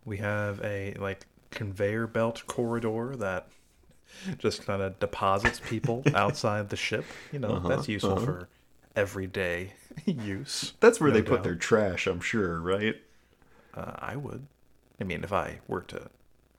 We 0.06 0.18
have 0.18 0.62
a 0.64 0.94
like 1.00 1.26
conveyor 1.50 2.08
belt 2.08 2.44
corridor 2.46 3.16
that 3.16 3.48
just 4.38 4.66
kind 4.66 4.82
of 4.82 5.00
deposits 5.00 5.60
people 5.60 6.04
outside 6.16 6.70
the 6.70 6.76
ship. 6.76 7.06
You 7.32 7.40
know, 7.40 7.60
that's 7.60 7.88
useful 7.88 8.18
for 8.18 8.50
everyday 8.96 9.74
use. 10.06 10.74
That's 10.80 11.00
where 11.00 11.10
no 11.10 11.16
they 11.16 11.22
put 11.22 11.44
their 11.44 11.56
trash, 11.56 12.08
I'm 12.08 12.22
sure, 12.22 12.60
right? 12.60 12.96
Uh, 13.74 13.94
I 13.98 14.16
would. 14.16 14.48
I 15.02 15.04
mean, 15.04 15.24
if 15.24 15.34
I 15.34 15.60
were 15.68 15.82
to 15.82 16.10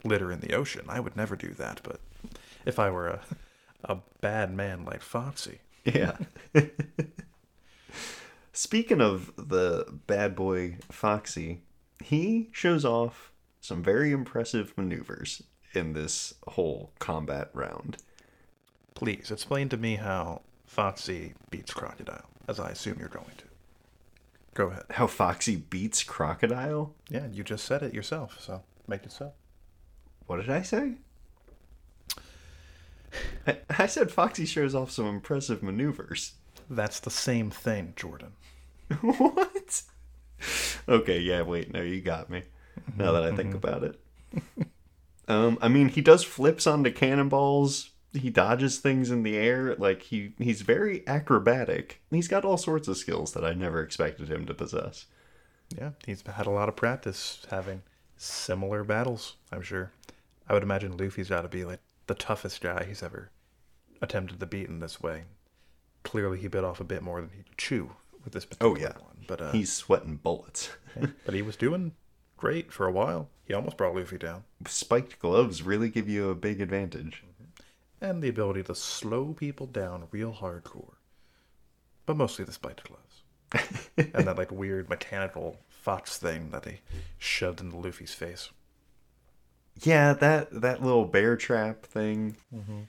litter 0.02 0.30
in 0.30 0.40
the 0.40 0.54
ocean, 0.54 0.84
I 0.88 1.00
would 1.00 1.16
never 1.16 1.36
do 1.36 1.54
that. 1.54 1.80
But 1.82 2.00
if 2.66 2.78
I 2.78 2.90
were 2.90 3.08
a 3.08 3.20
a 3.84 3.98
bad 4.20 4.52
man 4.52 4.84
like 4.84 5.02
Foxy, 5.02 5.60
Yeah. 5.84 6.16
Speaking 8.52 9.00
of 9.00 9.32
the 9.36 9.86
bad 10.06 10.36
boy 10.36 10.76
Foxy, 10.90 11.62
he 12.02 12.48
shows 12.52 12.84
off 12.84 13.32
some 13.60 13.82
very 13.82 14.12
impressive 14.12 14.72
maneuvers 14.76 15.42
in 15.76 15.92
this 15.92 16.34
whole 16.48 16.90
combat 16.98 17.50
round. 17.52 17.96
please 18.94 19.30
explain 19.30 19.68
to 19.68 19.76
me 19.76 19.96
how 19.96 20.40
Foxy 20.66 21.34
beats 21.50 21.72
Crocodile, 21.72 22.28
as 22.48 22.60
I 22.60 22.70
assume 22.70 22.98
you're 22.98 23.08
going 23.08 23.26
to. 23.38 23.44
Go 24.54 24.68
ahead. 24.68 24.84
How 24.90 25.06
Foxy 25.08 25.56
beats 25.56 26.04
Crocodile? 26.04 26.94
Yeah, 27.08 27.26
you 27.26 27.42
just 27.42 27.64
said 27.64 27.82
it 27.82 27.92
yourself, 27.92 28.40
so 28.40 28.62
make 28.86 29.02
it 29.04 29.12
so. 29.12 29.32
What 30.26 30.36
did 30.36 30.50
I 30.50 30.62
say? 30.62 30.94
I, 33.46 33.58
I 33.78 33.86
said 33.86 34.10
Foxy 34.10 34.46
shows 34.46 34.74
off 34.74 34.90
some 34.90 35.06
impressive 35.06 35.62
maneuvers. 35.62 36.34
That's 36.70 37.00
the 37.00 37.10
same 37.10 37.50
thing, 37.50 37.92
Jordan. 37.96 38.32
what? 39.00 39.82
Okay, 40.88 41.20
yeah, 41.20 41.42
wait, 41.42 41.72
no, 41.72 41.82
you 41.82 42.00
got 42.00 42.30
me. 42.30 42.42
Now 42.96 43.12
that 43.12 43.24
I 43.24 43.34
think 43.34 43.50
mm-hmm. 43.50 43.56
about 43.56 43.84
it. 43.84 44.00
um, 45.28 45.58
I 45.60 45.68
mean, 45.68 45.88
he 45.88 46.00
does 46.00 46.22
flips 46.24 46.66
onto 46.66 46.90
cannonballs. 46.92 47.90
He 48.12 48.30
dodges 48.30 48.78
things 48.78 49.10
in 49.10 49.22
the 49.24 49.36
air. 49.36 49.74
Like 49.76 50.02
he 50.02 50.34
he's 50.38 50.62
very 50.62 51.06
acrobatic. 51.08 52.00
He's 52.10 52.28
got 52.28 52.44
all 52.44 52.56
sorts 52.56 52.86
of 52.88 52.96
skills 52.96 53.32
that 53.32 53.44
I 53.44 53.54
never 53.54 53.82
expected 53.82 54.28
him 54.28 54.46
to 54.46 54.54
possess. 54.54 55.06
Yeah, 55.76 55.90
he's 56.06 56.22
had 56.22 56.46
a 56.46 56.50
lot 56.50 56.68
of 56.68 56.76
practice 56.76 57.44
having 57.50 57.82
similar 58.16 58.84
battles, 58.84 59.34
I'm 59.50 59.62
sure. 59.62 59.90
I 60.48 60.52
would 60.54 60.62
imagine 60.62 60.96
Luffy's 60.96 61.30
got 61.30 61.42
to 61.42 61.48
be 61.48 61.64
like 61.64 61.80
the 62.06 62.14
toughest 62.14 62.60
guy 62.60 62.84
he's 62.84 63.02
ever 63.02 63.30
attempted 64.02 64.38
to 64.40 64.46
beat 64.46 64.68
in 64.68 64.78
this 64.80 65.02
way. 65.02 65.24
Clearly, 66.02 66.38
he 66.38 66.48
bit 66.48 66.64
off 66.64 66.80
a 66.80 66.84
bit 66.84 67.02
more 67.02 67.20
than 67.22 67.30
he 67.34 67.42
could 67.42 67.56
chew 67.58 67.90
with 68.22 68.34
this 68.34 68.44
particular 68.44 68.72
Oh, 68.76 68.78
yeah. 68.78 68.92
one. 69.02 69.24
But, 69.26 69.40
uh, 69.40 69.52
He's 69.52 69.72
sweating 69.72 70.16
bullets. 70.16 70.68
yeah, 71.00 71.06
but 71.24 71.34
he 71.34 71.40
was 71.40 71.56
doing 71.56 71.92
great 72.44 72.70
for 72.70 72.86
a 72.86 72.92
while. 72.92 73.30
He 73.46 73.54
almost 73.54 73.78
brought 73.78 73.94
Luffy 73.94 74.18
down. 74.18 74.44
Spiked 74.66 75.18
gloves 75.18 75.62
really 75.62 75.88
give 75.88 76.10
you 76.10 76.28
a 76.28 76.34
big 76.34 76.60
advantage. 76.60 77.24
Mm-hmm. 77.24 78.04
And 78.04 78.22
the 78.22 78.28
ability 78.28 78.64
to 78.64 78.74
slow 78.74 79.32
people 79.32 79.66
down 79.66 80.08
real 80.10 80.34
hardcore. 80.34 80.96
But 82.04 82.18
mostly 82.18 82.44
the 82.44 82.52
spiked 82.52 82.86
gloves. 82.86 83.80
and 83.96 84.26
that 84.26 84.36
like 84.36 84.50
weird 84.50 84.90
mechanical 84.90 85.56
fox 85.70 86.18
thing 86.18 86.50
that 86.50 86.66
he 86.66 86.80
shoved 87.16 87.62
into 87.62 87.78
Luffy's 87.78 88.12
face. 88.12 88.50
yeah, 89.80 90.12
that 90.12 90.50
that 90.60 90.82
little 90.82 91.06
bear 91.06 91.38
trap 91.38 91.86
thing. 91.86 92.36
Mm-hmm. 92.54 92.80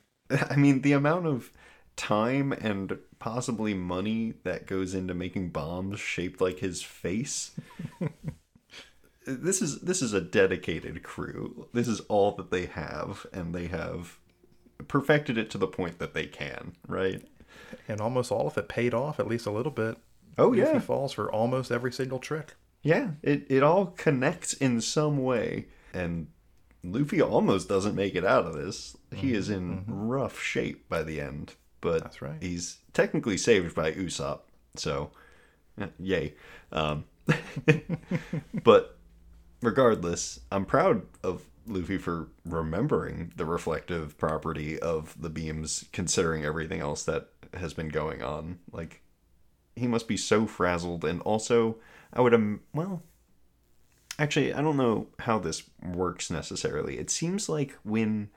I 0.51 0.57
mean, 0.57 0.81
the 0.81 0.91
amount 0.91 1.27
of 1.27 1.49
time 1.95 2.51
and 2.51 2.97
possibly 3.19 3.73
money 3.73 4.33
that 4.43 4.67
goes 4.67 4.93
into 4.93 5.13
making 5.13 5.51
bombs 5.51 6.01
shaped 6.01 6.41
like 6.41 6.59
his 6.59 6.81
face. 6.81 7.51
this 9.25 9.61
is 9.61 9.81
this 9.81 10.01
is 10.01 10.13
a 10.13 10.21
dedicated 10.21 11.03
crew. 11.03 11.67
This 11.73 11.87
is 11.87 11.99
all 12.01 12.31
that 12.33 12.51
they 12.51 12.65
have, 12.67 13.25
and 13.33 13.53
they 13.53 13.67
have 13.67 14.17
perfected 14.87 15.37
it 15.37 15.49
to 15.51 15.57
the 15.57 15.67
point 15.67 15.99
that 15.99 16.13
they 16.13 16.25
can. 16.25 16.73
Right? 16.87 17.25
And 17.87 18.01
almost 18.01 18.31
all 18.31 18.47
of 18.47 18.57
it 18.57 18.67
paid 18.69 18.93
off, 18.93 19.19
at 19.19 19.27
least 19.27 19.45
a 19.45 19.51
little 19.51 19.71
bit. 19.71 19.97
Oh 20.37 20.51
Goofy 20.51 20.73
yeah, 20.73 20.79
falls 20.79 21.13
for 21.13 21.31
almost 21.31 21.71
every 21.71 21.91
single 21.91 22.19
trick. 22.19 22.53
yeah. 22.83 23.11
It 23.23 23.45
it 23.49 23.63
all 23.63 23.87
connects 23.97 24.53
in 24.53 24.81
some 24.81 25.23
way, 25.23 25.67
and 25.93 26.27
Luffy 26.83 27.21
almost 27.21 27.67
doesn't 27.69 27.95
make 27.95 28.15
it 28.15 28.25
out 28.25 28.45
of 28.45 28.53
this. 28.53 28.95
He 29.13 29.33
is 29.33 29.49
in 29.49 29.85
rough 29.87 30.39
shape 30.41 30.87
by 30.89 31.01
the 31.03 31.21
end, 31.21 31.55
but 31.81 32.03
That's 32.03 32.21
right. 32.21 32.37
he's 32.41 32.79
technically 32.93 33.37
saved 33.37 33.73
by 33.73 33.91
Usopp, 33.93 34.41
so 34.75 35.09
eh, 35.79 35.87
yay. 35.97 36.33
Um, 36.71 37.05
but 38.63 38.94
regardless, 39.65 40.39
I'm 40.51 40.65
proud 40.65 41.03
of 41.23 41.43
Luffy 41.67 41.97
for 41.97 42.29
remembering 42.45 43.33
the 43.35 43.45
reflective 43.45 44.17
property 44.17 44.79
of 44.79 45.19
the 45.19 45.29
beams, 45.29 45.85
considering 45.91 46.45
everything 46.45 46.79
else 46.79 47.03
that 47.05 47.29
has 47.55 47.73
been 47.73 47.89
going 47.89 48.21
on. 48.21 48.59
Like, 48.71 49.01
he 49.75 49.87
must 49.87 50.07
be 50.07 50.17
so 50.17 50.45
frazzled, 50.45 51.03
and 51.03 51.21
also, 51.21 51.77
I 52.13 52.21
would, 52.21 52.33
um, 52.33 52.61
well, 52.73 53.03
actually, 54.19 54.53
I 54.53 54.61
don't 54.61 54.77
know 54.77 55.07
how 55.19 55.39
this 55.39 55.63
works 55.83 56.29
necessarily. 56.29 56.97
It 56.97 57.09
seems 57.09 57.49
like 57.49 57.75
when 57.83 58.29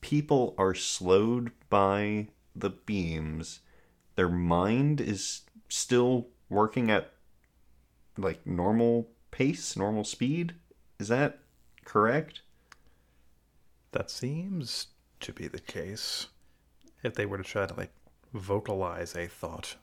people 0.00 0.54
are 0.56 0.74
slowed 0.74 1.50
by 1.68 2.28
the 2.54 2.70
beams, 2.70 3.60
their 4.14 4.28
mind 4.28 5.00
is 5.00 5.42
still 5.68 6.28
working 6.48 6.90
at 6.90 7.12
like 8.16 8.46
normal 8.46 9.08
pace, 9.30 9.76
normal 9.76 10.04
speed. 10.04 10.54
Is 10.98 11.08
that 11.08 11.40
correct? 11.84 12.40
That 13.92 14.10
seems 14.10 14.88
to 15.20 15.32
be 15.32 15.48
the 15.48 15.60
case. 15.60 16.26
If 17.02 17.14
they 17.14 17.26
were 17.26 17.38
to 17.38 17.44
try 17.44 17.66
to 17.66 17.74
like 17.74 17.92
vocalize 18.32 19.14
a 19.14 19.26
thought, 19.26 19.76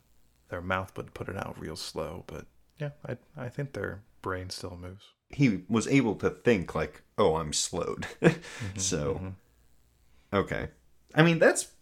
their 0.49 0.61
mouth 0.61 0.95
would 0.97 1.13
put 1.13 1.29
it 1.29 1.37
out 1.37 1.59
real 1.59 1.75
slow. 1.75 2.23
But 2.27 2.45
yeah, 2.79 2.91
I 3.07 3.17
I 3.37 3.49
think 3.49 3.73
their 3.73 4.01
brain 4.21 4.49
still 4.49 4.77
moves. 4.79 5.05
He 5.29 5.63
was 5.67 5.87
able 5.87 6.15
to 6.15 6.29
think 6.29 6.75
like, 6.75 7.01
"Oh, 7.17 7.35
I'm 7.35 7.53
slowed." 7.53 8.07
Mm-hmm, 8.21 8.79
so 8.79 9.13
mm-hmm. 9.15 10.35
okay. 10.35 10.67
I 11.15 11.23
mean, 11.23 11.39
that's 11.39 11.73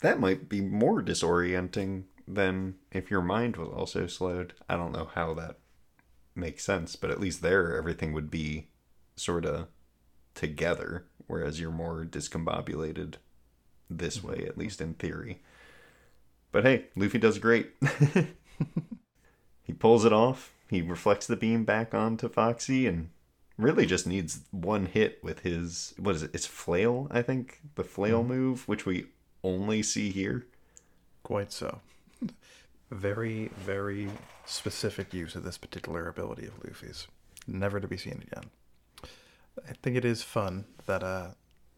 that 0.00 0.20
might 0.20 0.48
be 0.48 0.60
more 0.60 1.02
disorienting 1.02 2.04
than 2.26 2.76
if 2.90 3.10
your 3.10 3.22
mind 3.22 3.56
was 3.56 3.68
also 3.68 4.06
slowed. 4.06 4.54
I 4.68 4.76
don't 4.76 4.92
know 4.92 5.10
how 5.14 5.34
that 5.34 5.58
makes 6.34 6.64
sense, 6.64 6.96
but 6.96 7.10
at 7.10 7.20
least 7.20 7.42
there 7.42 7.76
everything 7.76 8.12
would 8.12 8.30
be 8.30 8.68
sort 9.16 9.44
of 9.44 9.66
together, 10.34 11.04
whereas 11.26 11.60
you're 11.60 11.70
more 11.70 12.04
discombobulated 12.04 13.14
this 13.88 14.18
mm-hmm. 14.18 14.28
way, 14.28 14.46
at 14.46 14.58
least 14.58 14.80
in 14.80 14.94
theory. 14.94 15.40
But 16.50 16.64
hey, 16.64 16.86
Luffy 16.96 17.18
does 17.18 17.38
great. 17.38 17.70
he 19.62 19.72
pulls 19.72 20.04
it 20.04 20.12
off. 20.12 20.52
He 20.68 20.82
reflects 20.82 21.26
the 21.26 21.36
beam 21.36 21.64
back 21.64 21.94
onto 21.94 22.28
Foxy 22.28 22.86
and 22.86 23.10
really 23.58 23.86
just 23.86 24.06
needs 24.06 24.40
one 24.50 24.86
hit 24.86 25.22
with 25.22 25.40
his 25.40 25.94
what 25.98 26.14
is 26.14 26.22
it? 26.22 26.30
It's 26.34 26.46
flail, 26.46 27.08
I 27.10 27.22
think. 27.22 27.60
The 27.74 27.84
flail 27.84 28.20
mm-hmm. 28.20 28.32
move, 28.32 28.68
which 28.68 28.86
we 28.86 29.06
only 29.42 29.82
see 29.82 30.10
here. 30.10 30.46
Quite 31.22 31.52
so. 31.52 31.80
very 32.90 33.50
very 33.56 34.08
specific 34.44 35.14
use 35.14 35.34
of 35.34 35.44
this 35.44 35.56
particular 35.56 36.08
ability 36.08 36.46
of 36.46 36.62
Luffy's, 36.62 37.06
never 37.46 37.80
to 37.80 37.88
be 37.88 37.96
seen 37.96 38.22
again. 38.30 38.50
I 39.68 39.72
think 39.82 39.96
it 39.96 40.04
is 40.04 40.22
fun 40.22 40.64
that 40.86 41.02
uh, 41.02 41.28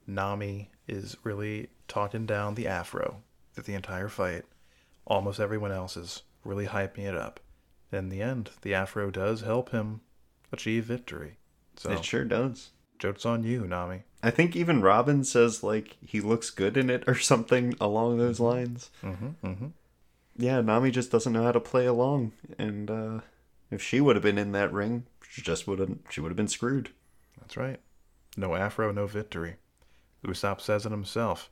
Nami 0.06 0.70
is 0.86 1.16
really 1.24 1.68
talking 1.88 2.26
down 2.26 2.54
the 2.54 2.66
Afro 2.66 3.22
through 3.54 3.64
the 3.64 3.74
entire 3.74 4.08
fight. 4.08 4.44
Almost 5.06 5.40
everyone 5.40 5.72
else 5.72 5.96
is 5.96 6.22
really 6.44 6.66
hyping 6.66 7.00
it 7.04 7.16
up. 7.16 7.40
In 7.92 8.08
the 8.08 8.22
end, 8.22 8.50
the 8.62 8.74
Afro 8.74 9.10
does 9.10 9.42
help 9.42 9.70
him 9.70 10.00
achieve 10.52 10.84
victory. 10.84 11.36
So, 11.76 11.90
It 11.92 12.04
sure 12.04 12.24
does. 12.24 12.70
joke's 12.98 13.26
on 13.26 13.42
you, 13.42 13.66
Nami. 13.66 14.02
I 14.22 14.30
think 14.30 14.56
even 14.56 14.80
Robin 14.80 15.22
says 15.24 15.62
like 15.62 15.96
he 16.00 16.20
looks 16.20 16.50
good 16.50 16.76
in 16.76 16.88
it 16.88 17.04
or 17.06 17.16
something 17.18 17.74
along 17.80 18.18
those 18.18 18.40
lines. 18.40 18.90
Mm-hmm, 19.02 19.46
mm-hmm. 19.46 19.66
Yeah, 20.36 20.60
Nami 20.60 20.90
just 20.90 21.10
doesn't 21.12 21.32
know 21.32 21.44
how 21.44 21.52
to 21.52 21.60
play 21.60 21.86
along, 21.86 22.32
and 22.58 22.90
uh, 22.90 23.20
if 23.70 23.82
she 23.82 24.00
would 24.00 24.16
have 24.16 24.22
been 24.22 24.38
in 24.38 24.52
that 24.52 24.72
ring, 24.72 25.06
she 25.28 25.42
just 25.42 25.66
would 25.68 25.78
have 25.78 25.90
she 26.08 26.20
would 26.20 26.30
have 26.30 26.36
been 26.36 26.48
screwed. 26.48 26.90
That's 27.40 27.56
right. 27.56 27.80
No 28.36 28.54
Afro, 28.54 28.92
no 28.92 29.06
victory. 29.06 29.56
Usopp 30.24 30.60
says 30.60 30.86
it 30.86 30.90
himself. 30.90 31.50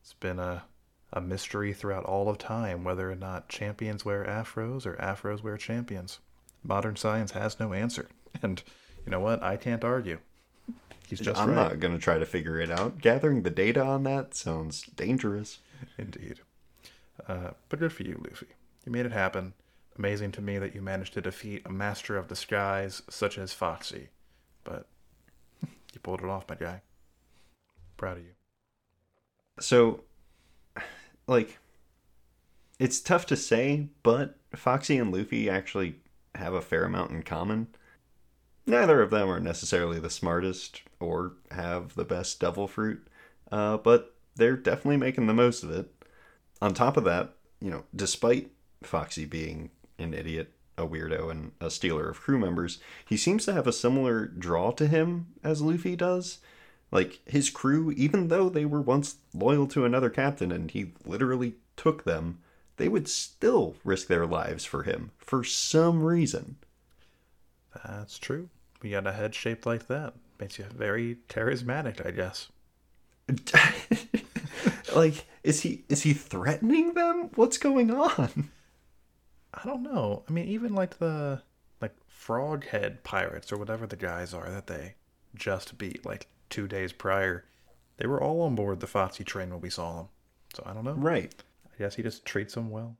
It's 0.00 0.14
been 0.14 0.38
a, 0.38 0.64
a 1.12 1.20
mystery 1.20 1.72
throughout 1.72 2.04
all 2.04 2.28
of 2.28 2.38
time 2.38 2.84
whether 2.84 3.10
or 3.10 3.14
not 3.14 3.48
champions 3.48 4.04
wear 4.04 4.24
afros 4.24 4.86
or 4.86 4.94
afros 4.96 5.42
wear 5.42 5.56
champions. 5.56 6.18
Modern 6.62 6.96
science 6.96 7.32
has 7.32 7.60
no 7.60 7.72
answer. 7.72 8.08
And 8.42 8.62
you 9.06 9.12
know 9.12 9.20
what? 9.20 9.42
I 9.42 9.56
can't 9.56 9.84
argue. 9.84 10.18
He's 11.06 11.20
just 11.20 11.40
I'm 11.40 11.50
right. 11.50 11.54
not 11.54 11.80
gonna 11.80 11.98
try 11.98 12.18
to 12.18 12.26
figure 12.26 12.58
it 12.58 12.70
out. 12.70 12.98
Gathering 13.00 13.42
the 13.42 13.50
data 13.50 13.80
on 13.80 14.02
that 14.04 14.34
sounds 14.34 14.82
dangerous. 14.82 15.58
Indeed. 15.98 16.40
Uh, 17.28 17.50
but 17.68 17.78
good 17.78 17.92
for 17.92 18.02
you, 18.02 18.20
Luffy. 18.28 18.46
You 18.84 18.92
made 18.92 19.06
it 19.06 19.12
happen. 19.12 19.52
Amazing 19.96 20.32
to 20.32 20.40
me 20.40 20.58
that 20.58 20.74
you 20.74 20.82
managed 20.82 21.14
to 21.14 21.20
defeat 21.20 21.62
a 21.64 21.70
master 21.70 22.16
of 22.16 22.26
disguise 22.26 23.02
such 23.08 23.38
as 23.38 23.52
Foxy. 23.52 24.08
But 24.64 24.88
you 25.94 26.00
pulled 26.00 26.20
it 26.20 26.28
off, 26.28 26.48
my 26.48 26.54
guy. 26.54 26.82
Proud 27.96 28.18
of 28.18 28.24
you. 28.24 28.32
So, 29.60 30.00
like, 31.26 31.58
it's 32.78 33.00
tough 33.00 33.26
to 33.26 33.36
say, 33.36 33.88
but 34.02 34.36
Foxy 34.54 34.98
and 34.98 35.14
Luffy 35.14 35.48
actually 35.48 35.96
have 36.34 36.54
a 36.54 36.60
fair 36.60 36.84
amount 36.84 37.12
in 37.12 37.22
common. 37.22 37.68
Neither 38.66 39.02
of 39.02 39.10
them 39.10 39.28
are 39.28 39.40
necessarily 39.40 40.00
the 40.00 40.10
smartest 40.10 40.82
or 40.98 41.34
have 41.50 41.94
the 41.94 42.04
best 42.04 42.40
devil 42.40 42.66
fruit, 42.66 43.06
uh, 43.52 43.76
but 43.76 44.14
they're 44.36 44.56
definitely 44.56 44.96
making 44.96 45.26
the 45.26 45.34
most 45.34 45.62
of 45.62 45.70
it. 45.70 45.90
On 46.60 46.72
top 46.72 46.96
of 46.96 47.04
that, 47.04 47.34
you 47.60 47.70
know, 47.70 47.84
despite 47.94 48.50
Foxy 48.82 49.26
being 49.26 49.70
an 49.98 50.14
idiot, 50.14 50.53
a 50.76 50.86
weirdo, 50.86 51.30
and 51.30 51.52
a 51.60 51.70
stealer 51.70 52.08
of 52.08 52.20
crew 52.20 52.38
members, 52.38 52.78
he 53.06 53.16
seems 53.16 53.44
to 53.44 53.52
have 53.52 53.66
a 53.66 53.72
similar 53.72 54.26
draw 54.26 54.70
to 54.72 54.86
him 54.86 55.26
as 55.42 55.62
Luffy 55.62 55.96
does. 55.96 56.38
Like, 56.90 57.20
his 57.26 57.50
crew, 57.50 57.90
even 57.92 58.28
though 58.28 58.48
they 58.48 58.64
were 58.64 58.80
once 58.80 59.16
loyal 59.32 59.66
to 59.68 59.84
another 59.84 60.10
captain 60.10 60.52
and 60.52 60.70
he 60.70 60.92
literally 61.04 61.54
took 61.76 62.04
them, 62.04 62.38
they 62.76 62.88
would 62.88 63.08
still 63.08 63.76
risk 63.84 64.08
their 64.08 64.26
lives 64.26 64.64
for 64.64 64.82
him 64.82 65.10
for 65.18 65.44
some 65.44 66.02
reason. 66.02 66.56
That's 67.84 68.18
true. 68.18 68.48
We 68.82 68.90
got 68.90 69.06
a 69.06 69.12
head 69.12 69.34
shaped 69.34 69.66
like 69.66 69.86
that. 69.88 70.14
Makes 70.40 70.58
you 70.58 70.64
very 70.64 71.18
charismatic, 71.28 72.04
I 72.04 72.10
guess. 72.10 72.48
like, 74.94 75.24
is 75.42 75.62
he 75.62 75.84
is 75.88 76.02
he 76.02 76.12
threatening 76.12 76.94
them? 76.94 77.30
What's 77.34 77.58
going 77.58 77.90
on? 77.90 78.50
I 79.54 79.66
don't 79.66 79.82
know. 79.82 80.24
I 80.28 80.32
mean, 80.32 80.48
even 80.48 80.74
like 80.74 80.98
the 80.98 81.42
like 81.80 81.94
frog 82.08 82.66
head 82.66 83.04
pirates 83.04 83.52
or 83.52 83.56
whatever 83.56 83.86
the 83.86 83.96
guys 83.96 84.34
are 84.34 84.50
that 84.50 84.66
they 84.66 84.94
just 85.34 85.78
beat 85.78 86.04
like 86.04 86.28
two 86.50 86.66
days 86.66 86.92
prior, 86.92 87.44
they 87.96 88.06
were 88.06 88.22
all 88.22 88.42
on 88.42 88.54
board 88.54 88.80
the 88.80 88.86
Foxy 88.86 89.24
train 89.24 89.50
when 89.50 89.60
we 89.60 89.70
saw 89.70 89.96
them. 89.96 90.08
So 90.54 90.62
I 90.66 90.72
don't 90.72 90.84
know. 90.84 90.94
Right. 90.94 91.34
I 91.66 91.82
guess 91.82 91.94
he 91.94 92.02
just 92.02 92.24
treats 92.24 92.54
them 92.54 92.70
well. 92.70 92.96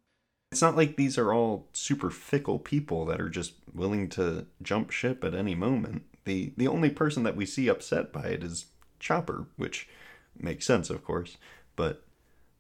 It's 0.53 0.63
not 0.63 0.77
like 0.77 0.97
these 0.97 1.19
are 1.19 1.33
all 1.33 1.69
super 1.73 2.11
fickle 2.11 2.61
people 2.61 3.05
that 3.07 3.21
are 3.21 3.29
just 3.29 3.55
willing 3.73 4.09
to 4.11 4.47
jump 4.63 4.91
ship 4.91 5.25
at 5.25 5.35
any 5.35 5.55
moment. 5.55 6.05
The 6.25 6.53
the 6.57 6.69
only 6.69 6.91
person 6.91 7.25
that 7.25 7.37
we 7.37 7.45
see 7.45 7.69
upset 7.69 8.13
by 8.13 8.27
it 8.27 8.45
is 8.45 8.67
Chopper, 9.01 9.47
which 9.57 9.89
makes 10.39 10.65
sense, 10.65 10.91
of 10.91 11.05
course. 11.05 11.37
But 11.75 12.05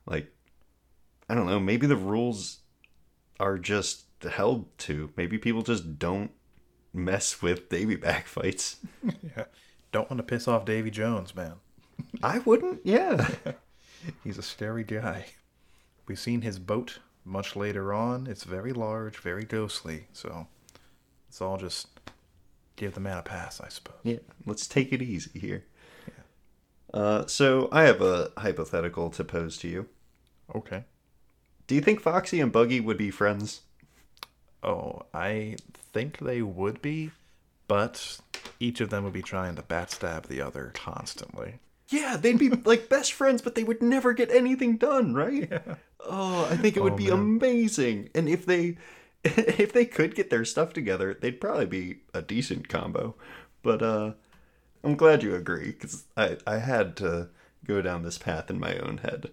like 0.06 0.32
I 1.28 1.34
don't 1.34 1.46
know, 1.46 1.60
maybe 1.60 1.86
the 1.86 1.96
rules 1.96 2.58
are 3.40 3.58
just 3.58 4.04
held 4.22 4.76
to. 4.78 5.10
Maybe 5.16 5.38
people 5.38 5.62
just 5.62 5.98
don't 5.98 6.30
mess 6.92 7.42
with 7.42 7.68
Davy 7.68 7.96
back 7.96 8.26
fights. 8.26 8.76
yeah. 9.36 9.44
Don't 9.92 10.10
want 10.10 10.18
to 10.18 10.24
piss 10.24 10.48
off 10.48 10.64
Davy 10.64 10.90
Jones, 10.90 11.34
man. 11.34 11.54
I 12.22 12.38
wouldn't, 12.40 12.80
yeah. 12.84 13.28
He's 14.24 14.38
a 14.38 14.42
scary 14.42 14.84
guy. 14.84 15.26
We've 16.06 16.18
seen 16.18 16.42
his 16.42 16.58
boat 16.58 16.98
much 17.24 17.56
later 17.56 17.92
on. 17.92 18.26
It's 18.26 18.44
very 18.44 18.72
large, 18.72 19.16
very 19.16 19.44
ghostly. 19.44 20.06
So 20.12 20.46
it's 21.28 21.40
all 21.40 21.56
just 21.56 21.88
give 22.76 22.94
the 22.94 23.00
man 23.00 23.18
a 23.18 23.22
pass, 23.22 23.60
I 23.60 23.68
suppose. 23.68 23.96
yeah. 24.02 24.18
Let's 24.46 24.66
take 24.66 24.92
it 24.92 25.00
easy 25.00 25.38
here. 25.38 25.64
Yeah. 26.06 27.00
Uh, 27.00 27.26
so 27.26 27.68
I 27.72 27.84
have 27.84 28.02
a 28.02 28.30
hypothetical 28.36 29.10
to 29.10 29.24
pose 29.24 29.56
to 29.58 29.68
you. 29.68 29.88
Okay. 30.54 30.84
Do 31.66 31.74
you 31.74 31.82
think 31.82 32.00
Foxy 32.00 32.40
and 32.40 32.50
Buggy 32.50 32.80
would 32.80 32.96
be 32.96 33.10
friends? 33.10 33.60
Oh, 34.64 35.02
I 35.14 35.56
think 35.92 36.18
they 36.18 36.42
would 36.42 36.82
be, 36.82 37.12
but 37.68 38.18
each 38.58 38.80
of 38.80 38.90
them 38.90 39.04
would 39.04 39.12
be 39.12 39.22
trying 39.22 39.54
to 39.56 39.62
backstab 39.62 40.26
the 40.26 40.40
other 40.40 40.72
constantly. 40.74 41.60
Yeah, 41.88 42.16
they'd 42.16 42.38
be 42.38 42.50
like 42.50 42.88
best 42.88 43.12
friends, 43.12 43.42
but 43.42 43.54
they 43.54 43.64
would 43.64 43.82
never 43.82 44.12
get 44.12 44.30
anything 44.30 44.76
done, 44.76 45.14
right? 45.14 45.50
Oh, 46.00 46.44
I 46.44 46.56
think 46.56 46.76
it 46.76 46.82
would 46.82 46.96
Oh, 46.96 46.96
be 46.96 47.08
man. 47.08 47.32
amazing. 47.48 48.10
And 48.14 48.28
if 48.28 48.44
they 48.46 48.76
if 49.24 49.72
they 49.72 49.84
could 49.86 50.14
get 50.14 50.30
their 50.30 50.44
stuff 50.44 50.72
together, 50.72 51.14
they'd 51.14 51.40
probably 51.40 51.66
be 51.66 51.98
a 52.12 52.22
decent 52.22 52.68
combo. 52.68 53.14
But 53.62 53.82
uh 53.82 54.12
I'm 54.84 54.96
glad 54.96 55.22
you 55.22 55.34
agree 55.34 55.72
cuz 55.74 56.04
I 56.16 56.38
I 56.46 56.58
had 56.58 56.96
to 56.98 57.30
go 57.66 57.82
down 57.82 58.02
this 58.02 58.18
path 58.18 58.50
in 58.50 58.60
my 58.60 58.76
own 58.78 58.98
head. 58.98 59.30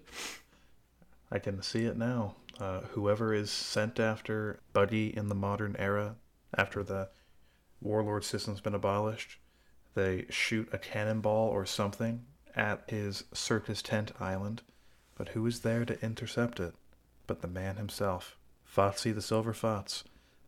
I 1.32 1.38
can 1.38 1.62
see 1.62 1.86
it 1.86 1.96
now. 1.96 2.34
Uh, 2.60 2.82
whoever 2.90 3.32
is 3.32 3.50
sent 3.50 3.98
after 3.98 4.60
Buggy 4.74 5.16
in 5.16 5.28
the 5.28 5.34
modern 5.34 5.74
era, 5.78 6.16
after 6.54 6.82
the 6.82 7.08
warlord 7.80 8.24
system's 8.24 8.60
been 8.60 8.74
abolished, 8.74 9.38
they 9.94 10.26
shoot 10.28 10.68
a 10.72 10.78
cannonball 10.78 11.48
or 11.48 11.64
something 11.64 12.26
at 12.54 12.84
his 12.86 13.24
circus 13.32 13.80
tent 13.80 14.12
island. 14.20 14.60
But 15.16 15.30
who 15.30 15.46
is 15.46 15.60
there 15.60 15.86
to 15.86 16.04
intercept 16.04 16.60
it? 16.60 16.74
But 17.26 17.40
the 17.40 17.48
man 17.48 17.76
himself, 17.76 18.36
Foxy 18.66 19.10
the 19.10 19.22
Silver 19.22 19.54
Fox, 19.54 20.04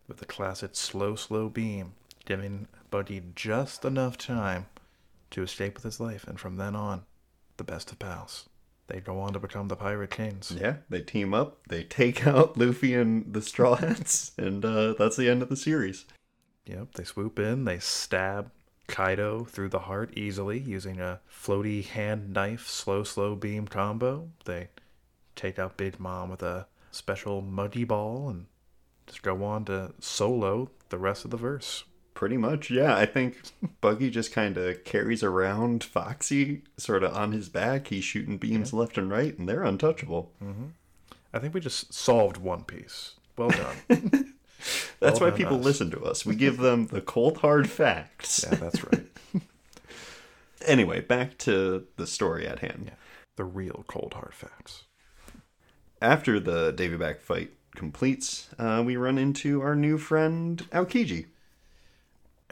with 0.06 0.18
the 0.18 0.26
classic 0.26 0.76
slow, 0.76 1.14
slow 1.14 1.48
beam, 1.48 1.94
giving 2.26 2.68
Buggy 2.90 3.22
just 3.34 3.86
enough 3.86 4.18
time 4.18 4.66
to 5.30 5.42
escape 5.42 5.76
with 5.76 5.84
his 5.84 5.98
life, 5.98 6.26
and 6.28 6.38
from 6.38 6.56
then 6.56 6.76
on, 6.76 7.04
the 7.56 7.64
best 7.64 7.90
of 7.90 7.98
pals. 7.98 8.50
They 8.86 9.00
go 9.00 9.18
on 9.20 9.32
to 9.32 9.38
become 9.38 9.68
the 9.68 9.76
Pirate 9.76 10.10
Kings. 10.10 10.54
Yeah, 10.58 10.76
they 10.90 11.00
team 11.00 11.32
up, 11.32 11.66
they 11.68 11.84
take 11.84 12.26
out 12.26 12.58
Luffy 12.58 12.94
and 12.94 13.32
the 13.32 13.42
Straw 13.42 13.76
Hats, 13.76 14.32
and 14.36 14.64
uh, 14.64 14.94
that's 14.98 15.16
the 15.16 15.28
end 15.28 15.42
of 15.42 15.48
the 15.48 15.56
series. 15.56 16.04
Yep, 16.66 16.94
they 16.94 17.04
swoop 17.04 17.38
in, 17.38 17.64
they 17.64 17.78
stab 17.78 18.50
Kaido 18.86 19.44
through 19.44 19.70
the 19.70 19.80
heart 19.80 20.12
easily 20.16 20.58
using 20.58 21.00
a 21.00 21.20
floaty 21.30 21.84
hand 21.84 22.32
knife 22.32 22.66
slow 22.66 23.02
slow 23.02 23.34
beam 23.34 23.66
combo. 23.66 24.30
They 24.44 24.68
take 25.36 25.58
out 25.58 25.76
Big 25.76 25.98
Mom 25.98 26.30
with 26.30 26.42
a 26.42 26.66
special 26.90 27.40
muddy 27.40 27.84
ball 27.84 28.28
and 28.28 28.46
just 29.06 29.22
go 29.22 29.42
on 29.44 29.64
to 29.66 29.92
solo 29.98 30.70
the 30.90 30.98
rest 30.98 31.24
of 31.24 31.30
the 31.30 31.36
verse. 31.36 31.84
Pretty 32.24 32.38
much, 32.38 32.70
yeah. 32.70 32.96
I 32.96 33.04
think 33.04 33.36
Buggy 33.82 34.08
just 34.08 34.32
kind 34.32 34.56
of 34.56 34.82
carries 34.84 35.22
around 35.22 35.84
Foxy 35.84 36.62
sort 36.78 37.04
of 37.04 37.14
on 37.14 37.32
his 37.32 37.50
back. 37.50 37.88
He's 37.88 38.02
shooting 38.02 38.38
beams 38.38 38.72
left 38.72 38.96
and 38.96 39.10
right, 39.10 39.38
and 39.38 39.46
they're 39.46 39.62
untouchable. 39.62 40.32
I 41.34 41.38
think 41.38 41.52
we 41.52 41.60
just 41.60 41.92
solved 41.92 42.38
One 42.38 42.64
Piece. 42.64 43.16
Well 43.36 43.50
done. 43.50 43.76
That's 45.00 45.20
Well 45.20 45.20
why 45.20 45.28
done, 45.28 45.36
people 45.36 45.58
us. 45.58 45.64
listen 45.66 45.90
to 45.90 46.00
us. 46.02 46.24
We 46.24 46.34
give 46.34 46.56
them 46.56 46.86
the 46.86 47.02
cold, 47.02 47.36
hard 47.36 47.68
facts. 47.68 48.42
yeah, 48.50 48.56
that's 48.56 48.82
right. 48.82 49.04
Anyway, 50.66 51.02
back 51.02 51.36
to 51.40 51.86
the 51.98 52.06
story 52.06 52.46
at 52.48 52.60
hand. 52.60 52.84
Yeah. 52.86 52.94
The 53.36 53.44
real 53.44 53.84
cold 53.86 54.14
hard 54.14 54.32
facts. 54.32 54.84
After 56.00 56.40
the 56.40 56.72
Davy 56.72 56.96
Back 56.96 57.20
fight 57.20 57.50
completes, 57.76 58.48
uh, 58.58 58.82
we 58.86 58.96
run 58.96 59.18
into 59.18 59.60
our 59.60 59.76
new 59.76 59.98
friend, 59.98 60.66
Aokiji. 60.72 61.26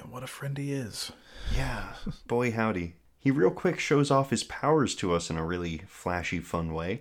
And 0.03 0.11
what 0.11 0.23
a 0.23 0.29
friend 0.29 0.59
he 0.59 0.73
is. 0.73 1.13
Yeah, 1.55 1.95
boy 2.27 2.53
howdy. 2.53 2.95
He 3.19 3.31
real 3.31 3.51
quick 3.51 3.79
shows 3.79 4.11
off 4.11 4.31
his 4.31 4.43
powers 4.45 4.95
to 4.97 5.13
us 5.13 5.31
in 5.31 5.37
a 5.37 5.47
really 5.47 5.83
flashy, 5.87 6.41
fun 6.41 6.75
way. 6.75 6.99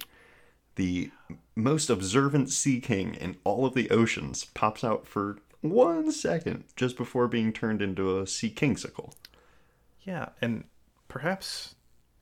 The 0.76 1.12
most 1.56 1.90
observant 1.90 2.50
Sea 2.50 2.80
King 2.80 3.16
in 3.16 3.38
all 3.44 3.66
of 3.66 3.74
the 3.74 3.90
oceans 3.90 4.46
pops 4.46 4.84
out 4.84 5.08
for 5.08 5.40
one 5.62 6.12
second 6.12 6.66
just 6.76 6.96
before 6.96 7.28
being 7.28 7.52
turned 7.52 7.82
into 7.82 8.20
a 8.20 8.28
Sea 8.28 8.52
Kingsicle. 8.52 9.14
Yeah, 10.04 10.30
and 10.42 10.66
perhaps 11.08 11.76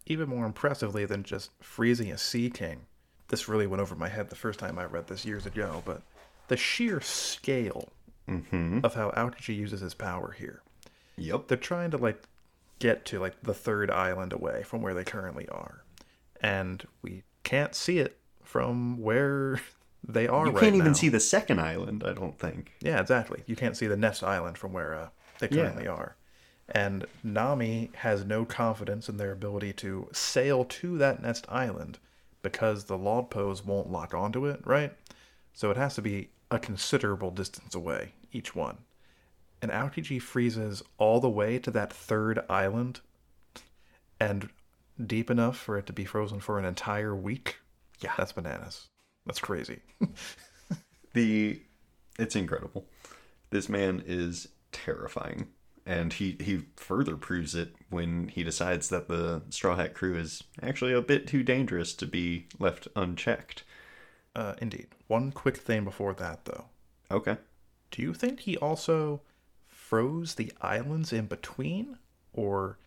even 0.05 0.29
more 0.29 0.45
impressively 0.45 1.05
than 1.05 1.23
just 1.23 1.51
freezing 1.61 2.11
a 2.11 2.17
sea 2.17 2.49
king. 2.49 2.81
This 3.27 3.47
really 3.47 3.67
went 3.67 3.81
over 3.81 3.95
my 3.95 4.09
head 4.09 4.29
the 4.29 4.35
first 4.35 4.59
time 4.59 4.79
I 4.79 4.85
read 4.85 5.07
this 5.07 5.23
years 5.23 5.45
ago, 5.45 5.83
but 5.85 6.01
the 6.47 6.57
sheer 6.57 6.99
scale 6.99 7.89
mm-hmm. 8.27 8.79
of 8.83 8.95
how 8.95 9.11
Aokiji 9.11 9.55
uses 9.55 9.81
his 9.81 9.93
power 9.93 10.31
here. 10.31 10.61
Yep. 11.21 11.47
They're 11.47 11.57
trying 11.57 11.91
to 11.91 11.97
like 11.97 12.23
get 12.79 13.05
to 13.05 13.19
like 13.19 13.41
the 13.43 13.53
third 13.53 13.91
island 13.91 14.33
away 14.33 14.63
from 14.63 14.81
where 14.81 14.93
they 14.93 15.03
currently 15.03 15.47
are. 15.49 15.83
And 16.41 16.85
we 17.01 17.23
can't 17.43 17.75
see 17.75 17.99
it 17.99 18.17
from 18.43 18.97
where 19.01 19.59
they 20.07 20.27
are 20.27 20.45
You 20.47 20.51
right 20.53 20.61
can't 20.61 20.75
even 20.75 20.87
now. 20.87 20.93
see 20.93 21.09
the 21.09 21.19
second 21.19 21.59
island, 21.59 22.03
I 22.05 22.13
don't 22.13 22.37
think. 22.39 22.73
Yeah, 22.81 22.99
exactly. 23.01 23.43
You 23.47 23.55
can't 23.55 23.75
see 23.75 23.87
the 23.87 23.97
next 23.97 24.23
island 24.23 24.57
from 24.57 24.71
where 24.73 24.95
uh, 24.95 25.09
they 25.39 25.49
Yeah. 25.51 25.63
currently 25.63 25.87
are. 25.87 26.15
And 26.69 27.05
Nami 27.23 27.89
has 27.95 28.23
no 28.23 28.45
confidence 28.45 29.09
in 29.09 29.17
their 29.17 29.31
ability 29.31 29.73
to 29.73 30.07
sail 30.13 30.63
to 30.65 30.97
that 30.99 31.21
next 31.21 31.45
island 31.49 31.97
because 32.43 32.85
the 32.85 32.97
log 32.97 33.29
pose 33.31 33.65
won't 33.65 33.91
lock 33.91 34.13
onto 34.13 34.45
it, 34.45 34.61
right? 34.65 34.93
So 35.53 35.71
it 35.71 35.77
has 35.77 35.95
to 35.95 36.01
be 36.01 36.29
a 36.51 36.59
considerable 36.59 37.31
distance 37.31 37.73
away, 37.75 38.13
each 38.31 38.55
one. 38.55 38.77
And 39.61 39.71
Aokiji 39.71 40.21
freezes 40.21 40.83
all 40.97 41.19
the 41.19 41.29
way 41.29 41.59
to 41.59 41.71
that 41.71 41.91
third 41.91 42.39
island 42.49 43.01
and 44.19 44.49
deep 45.05 45.29
enough 45.29 45.57
for 45.57 45.77
it 45.77 45.85
to 45.87 45.93
be 45.93 46.05
frozen 46.05 46.39
for 46.39 46.59
an 46.59 46.65
entire 46.65 47.15
week. 47.15 47.57
Yeah. 47.99 48.13
That's 48.17 48.31
bananas. 48.31 48.87
That's 49.25 49.39
crazy. 49.39 49.81
The 51.13 51.61
it's 52.17 52.35
incredible. 52.35 52.85
This 53.49 53.69
man 53.69 54.03
is 54.05 54.49
terrifying. 54.71 55.47
And 55.85 56.13
he, 56.13 56.37
he 56.39 56.65
further 56.75 57.15
proves 57.15 57.55
it 57.55 57.73
when 57.89 58.27
he 58.27 58.43
decides 58.43 58.89
that 58.89 59.07
the 59.07 59.41
Straw 59.49 59.75
Hat 59.75 59.95
crew 59.95 60.15
is 60.15 60.43
actually 60.61 60.93
a 60.93 61.01
bit 61.01 61.25
too 61.25 61.41
dangerous 61.41 61.93
to 61.95 62.05
be 62.05 62.47
left 62.59 62.87
unchecked. 62.95 63.63
Uh, 64.35 64.53
indeed. 64.61 64.87
One 65.07 65.31
quick 65.31 65.57
thing 65.57 65.83
before 65.83 66.13
that, 66.13 66.45
though. 66.45 66.65
Okay. 67.09 67.37
Do 67.89 68.03
you 68.03 68.13
think 68.13 68.41
he 68.41 68.55
also 68.57 69.21
froze 69.89 70.35
the 70.35 70.51
islands 70.61 71.11
in 71.11 71.25
between? 71.25 71.97
Or, 72.33 72.77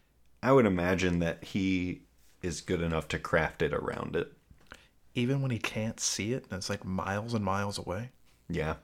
I 0.43 0.53
would 0.53 0.67
imagine 0.67 1.19
that 1.19 1.43
he 1.43 2.03
is 2.43 2.61
good 2.61 2.81
enough 2.81 3.09
to 3.09 3.19
craft 3.19 3.61
it 3.63 3.73
around 3.75 4.15
it. 4.17 4.33
even 5.15 5.43
when 5.43 5.51
he 5.51 5.59
can't 5.59 6.01
see 6.01 6.33
it 6.33 6.45
and 6.49 6.59
it's 6.59 6.71
like 6.71 6.85
miles 6.85 7.35
and 7.35 7.45
miles 7.45 7.77
away? 7.79 8.11
Yeah. 8.49 8.77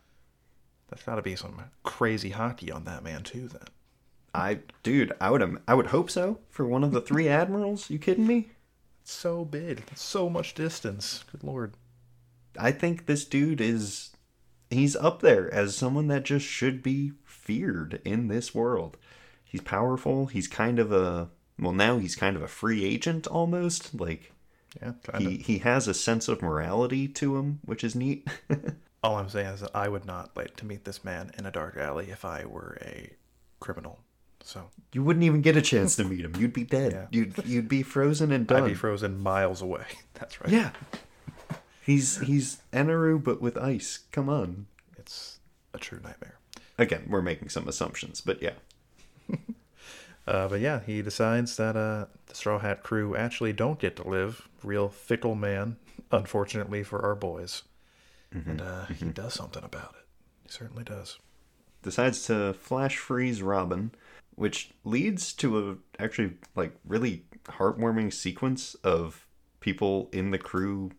That's 0.88 1.02
gotta 1.04 1.22
be 1.22 1.36
some 1.36 1.60
crazy 1.84 2.30
haki 2.32 2.74
on 2.74 2.84
that 2.84 3.04
man, 3.04 3.22
too, 3.22 3.48
then. 3.48 3.68
I 4.34 4.60
dude, 4.82 5.12
I 5.20 5.30
would 5.30 5.58
I 5.66 5.74
would 5.74 5.86
hope 5.86 6.10
so 6.10 6.38
for 6.50 6.66
one 6.66 6.84
of 6.84 6.92
the 6.92 7.00
three 7.00 7.28
admirals. 7.40 7.88
You 7.88 7.98
kidding 7.98 8.26
me? 8.26 8.50
It's 9.02 9.12
so 9.12 9.44
big. 9.44 9.84
it's 9.90 10.02
So 10.02 10.28
much 10.28 10.54
distance. 10.54 11.24
Good 11.32 11.44
lord. 11.44 11.74
I 12.58 12.72
think 12.72 13.06
this 13.06 13.24
dude 13.24 13.60
is 13.60 14.10
he's 14.70 14.96
up 14.96 15.20
there 15.22 15.52
as 15.52 15.76
someone 15.76 16.08
that 16.08 16.24
just 16.24 16.44
should 16.46 16.82
be 16.82 17.12
feared 17.48 17.98
in 18.04 18.28
this 18.28 18.54
world. 18.54 18.98
He's 19.42 19.62
powerful. 19.62 20.26
He's 20.26 20.46
kind 20.46 20.78
of 20.78 20.92
a 20.92 21.30
well 21.58 21.72
now 21.72 21.96
he's 21.96 22.14
kind 22.14 22.36
of 22.36 22.42
a 22.42 22.46
free 22.48 22.84
agent 22.84 23.26
almost. 23.26 23.98
Like 23.98 24.32
Yeah, 24.82 24.92
of. 25.08 25.22
he 25.22 25.38
he 25.38 25.58
has 25.58 25.88
a 25.88 25.94
sense 25.94 26.28
of 26.28 26.42
morality 26.42 27.08
to 27.08 27.38
him, 27.38 27.60
which 27.64 27.82
is 27.82 27.94
neat. 27.94 28.28
All 29.02 29.16
I'm 29.16 29.30
saying 29.30 29.46
is 29.46 29.60
that 29.60 29.70
I 29.74 29.88
would 29.88 30.04
not 30.04 30.36
like 30.36 30.56
to 30.56 30.66
meet 30.66 30.84
this 30.84 31.02
man 31.02 31.30
in 31.38 31.46
a 31.46 31.50
dark 31.50 31.78
alley 31.78 32.10
if 32.10 32.22
I 32.26 32.44
were 32.44 32.76
a 32.82 33.12
criminal. 33.60 34.00
So 34.42 34.68
you 34.92 35.02
wouldn't 35.02 35.24
even 35.24 35.40
get 35.40 35.56
a 35.56 35.62
chance 35.62 35.96
to 35.96 36.04
meet 36.04 36.26
him. 36.26 36.36
You'd 36.36 36.52
be 36.52 36.64
dead. 36.64 36.92
Yeah. 36.92 37.06
You'd 37.10 37.46
you'd 37.46 37.68
be 37.68 37.82
frozen 37.82 38.30
and 38.30 38.46
done. 38.46 38.64
I'd 38.64 38.68
be 38.68 38.74
frozen 38.74 39.18
miles 39.22 39.62
away. 39.62 39.86
That's 40.14 40.38
right. 40.42 40.50
yeah. 40.50 40.70
He's 41.80 42.18
he's 42.18 42.58
Eneru 42.74 43.24
but 43.24 43.40
with 43.40 43.56
ice. 43.56 44.00
Come 44.12 44.28
on. 44.28 44.66
It's 44.98 45.38
a 45.72 45.78
true 45.78 46.00
nightmare. 46.04 46.37
Again, 46.78 47.06
we're 47.08 47.22
making 47.22 47.48
some 47.48 47.68
assumptions, 47.68 48.20
but 48.20 48.42
yeah. 48.42 48.54
Uh, 50.26 50.46
but 50.46 50.60
yeah, 50.60 50.80
he 50.84 51.00
decides 51.00 51.56
that 51.56 51.74
uh, 51.74 52.04
the 52.26 52.34
Straw 52.34 52.58
Hat 52.58 52.82
crew 52.82 53.16
actually 53.16 53.54
don't 53.54 53.78
get 53.78 53.96
to 53.96 54.06
live. 54.06 54.46
Real 54.62 54.90
fickle 54.90 55.34
man, 55.34 55.76
unfortunately 56.12 56.82
for 56.82 57.02
our 57.02 57.14
boys. 57.14 57.62
And 58.30 58.60
uh, 58.60 58.84
he 58.86 59.06
does 59.06 59.32
something 59.32 59.64
about 59.64 59.94
it. 59.98 60.06
He 60.42 60.50
certainly 60.50 60.84
does. 60.84 61.18
decides 61.82 62.24
to 62.24 62.52
flash 62.52 62.98
freeze 62.98 63.40
Robin, 63.40 63.90
which 64.34 64.70
leads 64.84 65.32
to 65.32 65.70
a 65.70 66.02
actually 66.02 66.34
like 66.54 66.74
really 66.86 67.24
heartwarming 67.44 68.12
sequence 68.12 68.74
of 68.84 69.26
people 69.60 70.10
in 70.12 70.30
the 70.30 70.38
crew 70.38 70.90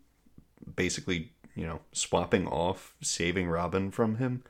basically, 0.76 1.34
you 1.54 1.68
know, 1.68 1.82
swapping 1.92 2.48
off 2.48 2.96
saving 3.04 3.48
Robin 3.48 3.92
from 3.92 4.16
him. 4.16 4.44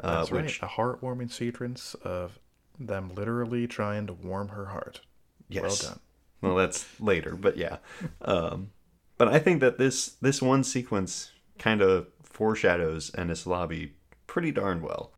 Uh, 0.00 0.18
That's 0.18 0.30
right. 0.30 0.58
A 0.62 0.66
heartwarming 0.66 1.30
sequence 1.32 1.94
of 2.02 2.38
them 2.78 3.12
literally 3.14 3.66
trying 3.66 4.06
to 4.06 4.12
warm 4.12 4.48
her 4.48 4.66
heart. 4.66 5.00
yes, 5.48 5.62
Well 5.62 5.92
done. 5.92 6.00
well, 6.40 6.54
that's 6.56 6.86
later, 7.00 7.34
but 7.34 7.56
yeah. 7.56 7.78
Um, 8.22 8.70
but 9.16 9.26
I 9.28 9.40
think 9.40 9.60
that 9.60 9.78
this 9.78 10.06
this 10.20 10.40
one 10.40 10.62
sequence 10.62 11.32
kind 11.58 11.80
of 11.82 12.06
foreshadows 12.22 13.10
Enies 13.12 13.46
Lobby 13.46 13.94
pretty 14.28 14.52
darn 14.52 14.80
well. 14.80 15.12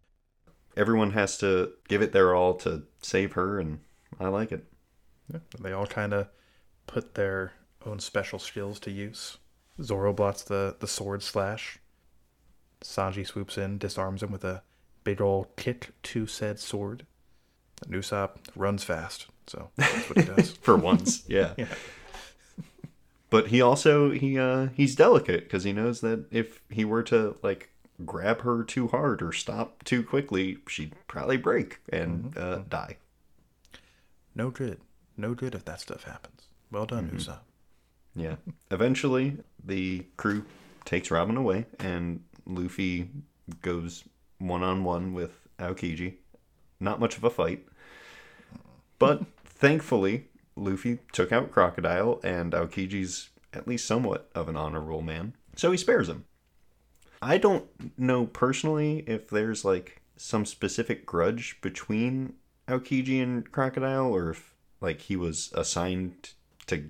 Everyone 0.76 1.10
has 1.10 1.36
to 1.38 1.72
give 1.88 2.00
it 2.00 2.12
their 2.12 2.34
all 2.34 2.54
to 2.54 2.84
save 3.02 3.32
her, 3.32 3.60
and 3.60 3.80
I 4.18 4.28
like 4.28 4.52
it. 4.52 4.64
Yeah, 5.30 5.40
they 5.60 5.72
all 5.72 5.86
kind 5.86 6.14
of 6.14 6.28
put 6.86 7.14
their 7.14 7.52
own 7.84 7.98
special 7.98 8.38
skills 8.38 8.80
to 8.80 8.90
use. 8.90 9.36
Zoro 9.82 10.12
blots 10.14 10.42
the, 10.44 10.76
the 10.80 10.86
sword 10.86 11.22
slash. 11.22 11.78
Sanji 12.82 13.26
swoops 13.26 13.58
in, 13.58 13.76
disarms 13.78 14.22
him 14.22 14.30
with 14.32 14.44
a 14.44 14.62
big 15.04 15.20
old 15.20 15.54
kick 15.56 15.90
to 16.04 16.26
said 16.26 16.58
sword. 16.58 17.06
And 17.84 17.94
Usopp 17.94 18.36
runs 18.54 18.84
fast, 18.84 19.26
so 19.46 19.70
that's 19.76 20.08
what 20.10 20.18
he 20.18 20.24
does. 20.24 20.52
For 20.52 20.76
once, 20.76 21.24
yeah. 21.28 21.54
yeah. 21.56 21.66
But 23.30 23.48
he 23.48 23.62
also 23.62 24.10
he 24.10 24.38
uh 24.38 24.68
he's 24.74 24.94
delicate 24.94 25.44
because 25.44 25.64
he 25.64 25.72
knows 25.72 26.00
that 26.00 26.26
if 26.30 26.60
he 26.68 26.84
were 26.84 27.02
to 27.04 27.36
like 27.42 27.70
grab 28.04 28.42
her 28.42 28.64
too 28.64 28.88
hard 28.88 29.22
or 29.22 29.32
stop 29.32 29.84
too 29.84 30.02
quickly, 30.02 30.58
she'd 30.68 30.94
probably 31.06 31.36
break 31.36 31.78
and 31.88 32.36
uh, 32.36 32.60
die. 32.68 32.96
No 34.34 34.50
good. 34.50 34.80
No 35.16 35.34
good 35.34 35.54
if 35.54 35.64
that 35.66 35.80
stuff 35.80 36.04
happens. 36.04 36.48
Well 36.70 36.86
done, 36.86 37.10
Usopp. 37.10 37.40
Yeah. 38.14 38.36
Eventually, 38.70 39.38
the 39.64 40.06
crew 40.16 40.44
takes 40.84 41.10
Robin 41.10 41.36
away, 41.36 41.66
and 41.78 42.22
Luffy 42.46 43.10
goes 43.62 44.04
one 44.40 44.64
on 44.64 44.82
one 44.82 45.14
with 45.14 45.38
Aokiji. 45.58 46.14
Not 46.80 46.98
much 46.98 47.16
of 47.16 47.22
a 47.24 47.30
fight, 47.30 47.66
but 48.98 49.24
thankfully, 49.44 50.28
Luffy 50.56 50.98
took 51.12 51.30
out 51.30 51.52
Crocodile, 51.52 52.20
and 52.24 52.52
Aokiji's 52.52 53.28
at 53.52 53.68
least 53.68 53.86
somewhat 53.86 54.30
of 54.34 54.48
an 54.48 54.56
honorable 54.56 55.02
man, 55.02 55.34
so 55.56 55.70
he 55.70 55.76
spares 55.76 56.08
him. 56.08 56.24
I 57.22 57.36
don't 57.36 57.66
know 57.98 58.26
personally 58.26 59.04
if 59.06 59.28
there's 59.28 59.64
like 59.64 60.00
some 60.16 60.46
specific 60.46 61.04
grudge 61.04 61.58
between 61.60 62.34
Aokiji 62.66 63.22
and 63.22 63.50
Crocodile, 63.52 64.06
or 64.06 64.30
if 64.30 64.54
like 64.80 65.02
he 65.02 65.16
was 65.16 65.52
assigned 65.54 66.30
to 66.66 66.84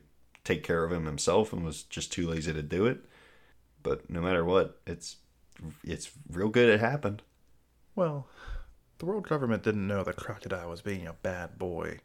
take 0.44 0.62
care 0.62 0.84
of 0.84 0.92
him 0.92 1.06
himself 1.06 1.52
and 1.52 1.64
was 1.64 1.82
just 1.82 2.12
too 2.12 2.28
lazy 2.28 2.52
to 2.52 2.62
do 2.62 2.86
it. 2.86 3.04
But 3.82 4.08
no 4.08 4.20
matter 4.20 4.44
what, 4.44 4.80
it's 4.86 5.16
it's 5.82 6.10
real 6.30 6.48
good 6.48 6.68
it 6.68 6.80
happened. 6.80 7.22
Well, 8.00 8.26
the 8.96 9.04
world 9.04 9.28
government 9.28 9.62
didn't 9.62 9.86
know 9.86 10.02
that 10.04 10.16
Crocodile 10.16 10.70
was 10.70 10.80
being 10.80 11.06
a 11.06 11.12
bad 11.12 11.58
boy 11.58 11.98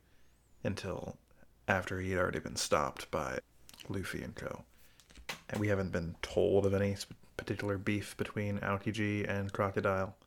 until 0.61 1.15
after 1.69 2.01
he'd 2.01 2.17
already 2.17 2.39
been 2.39 2.57
stopped 2.57 3.09
by 3.11 3.39
Luffy 3.87 4.21
and 4.21 4.35
co. 4.35 4.65
And 5.49 5.61
we 5.61 5.69
haven't 5.69 5.93
been 5.93 6.17
told 6.21 6.65
of 6.65 6.73
any 6.73 6.97
particular 7.37 7.77
beef 7.77 8.17
between 8.17 8.59
Aokiji 8.59 9.25
and 9.25 9.53
Crocodile. 9.53 10.17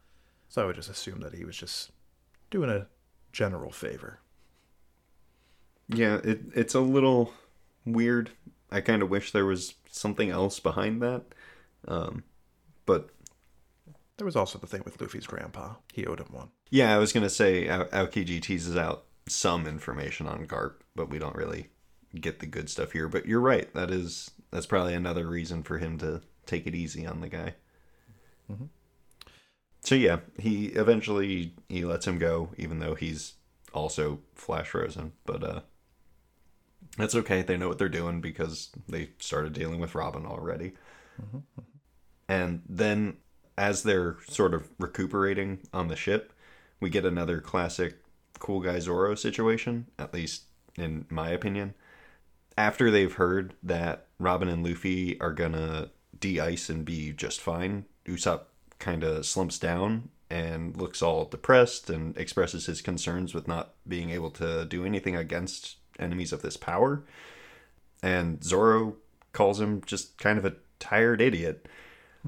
So 0.49 0.63
I 0.63 0.65
would 0.65 0.77
just 0.77 0.89
assume 0.89 1.21
that 1.21 1.35
he 1.35 1.45
was 1.45 1.59
just 1.59 1.91
doing 2.51 2.71
a 2.71 2.87
general 3.33 3.71
favor. 3.71 4.21
Yeah, 5.91 6.19
it 6.25 6.41
it's 6.55 6.75
a 6.75 6.81
little 6.81 7.35
weird. 7.85 8.31
I 8.71 8.81
kind 8.81 9.03
of 9.03 9.11
wish 9.11 9.33
there 9.33 9.45
was 9.45 9.75
something 9.91 10.31
else 10.31 10.61
behind 10.61 11.03
that. 11.03 11.25
Um, 11.87 12.25
but 12.87 13.11
There 14.19 14.27
was 14.27 14.37
also 14.37 14.59
the 14.59 14.67
thing 14.67 14.83
with 14.85 15.01
Luffy's 15.01 15.27
grandpa. 15.27 15.75
He 15.93 16.07
owed 16.07 16.21
him 16.21 16.29
one. 16.31 16.51
yeah, 16.71 16.95
I 16.95 16.99
was 16.99 17.13
gonna 17.13 17.31
say 17.31 17.69
Ao- 17.69 17.85
Aokiji 17.85 18.43
teases 18.43 18.77
out 18.77 19.05
some 19.27 19.67
information 19.67 20.27
on 20.27 20.47
Garp, 20.47 20.75
but 20.95 21.09
we 21.09 21.19
don't 21.19 21.37
really 21.37 21.69
get 22.21 22.41
the 22.41 22.47
good 22.47 22.69
stuff 22.69 22.93
here. 22.93 23.09
But 23.09 23.27
you're 23.27 23.41
right. 23.41 23.73
That 23.75 23.91
is 23.91 24.31
that's 24.51 24.67
probably 24.67 24.95
another 24.95 25.27
reason 25.27 25.63
for 25.63 25.79
him 25.79 25.99
to 25.99 26.21
take 26.47 26.67
it 26.67 26.75
easy 26.75 27.07
on 27.07 27.21
the 27.21 27.29
guy. 27.29 27.55
Mm-hmm. 28.51 28.65
So 29.83 29.95
yeah, 29.95 30.19
he 30.39 30.67
eventually 30.67 31.55
he 31.69 31.85
lets 31.85 32.07
him 32.07 32.19
go, 32.19 32.51
even 32.57 32.81
though 32.81 32.95
he's 32.95 33.35
also 33.73 34.21
flash 34.35 34.69
frozen. 34.69 35.13
But 35.27 35.45
uh, 35.45 35.61
that's 36.97 37.15
okay. 37.15 37.43
They 37.43 37.57
know 37.57 37.69
what 37.69 37.79
they're 37.79 37.89
doing 37.89 38.21
because 38.21 38.71
they 38.89 39.11
started 39.19 39.53
dealing 39.53 39.79
with 39.79 39.95
Robin 39.95 40.27
already. 40.27 40.73
Mm-hmm. 41.23 41.37
Mm-hmm. 41.37 41.63
And 42.31 42.63
then, 42.69 43.17
as 43.59 43.83
they're 43.83 44.17
sort 44.29 44.55
of 44.55 44.69
recuperating 44.79 45.59
on 45.75 45.89
the 45.89 45.97
ship, 45.97 46.33
we 46.81 46.89
get 46.89 47.05
another 47.05 47.41
classic 47.41 47.99
cool 48.39 48.61
guy 48.61 48.79
Zoro 48.79 49.15
situation, 49.17 49.87
at 49.99 50.15
least 50.15 50.45
in 50.77 51.05
my 51.11 51.31
opinion. 51.31 51.75
After 52.57 52.91
they've 52.91 53.13
heard 53.13 53.55
that 53.63 54.07
Robin 54.19 54.49
and 54.49 54.65
Luffy 54.65 55.21
are 55.21 55.33
gonna 55.33 55.91
de 56.19 56.41
ice 56.41 56.69
and 56.69 56.85
be 56.85 57.13
just 57.13 57.41
fine, 57.41 57.85
Usopp 58.07 58.43
kind 58.79 59.03
of 59.03 59.27
slumps 59.27 59.59
down 59.59 60.11
and 60.31 60.77
looks 60.77 61.03
all 61.03 61.25
depressed 61.25 61.91
and 61.91 62.17
expresses 62.17 62.67
his 62.67 62.81
concerns 62.81 63.35
with 63.35 63.49
not 63.49 63.75
being 63.87 64.11
able 64.11 64.31
to 64.31 64.65
do 64.67 64.85
anything 64.85 65.17
against 65.17 65.77
enemies 65.99 66.33
of 66.33 66.43
this 66.43 66.57
power. 66.57 67.03
And 68.03 68.43
Zoro 68.45 68.97
calls 69.33 69.61
him 69.61 69.83
just 69.85 70.17
kind 70.19 70.39
of 70.39 70.45
a 70.45 70.55
tired 70.79 71.21
idiot. 71.21 71.67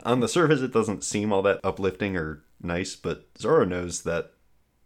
On 0.04 0.20
the 0.20 0.28
surface, 0.28 0.60
it 0.60 0.72
doesn't 0.72 1.04
seem 1.04 1.32
all 1.32 1.42
that 1.42 1.60
uplifting 1.64 2.16
or 2.16 2.42
nice, 2.62 2.96
but 2.96 3.26
Zoro 3.38 3.64
knows 3.64 4.02
that 4.02 4.32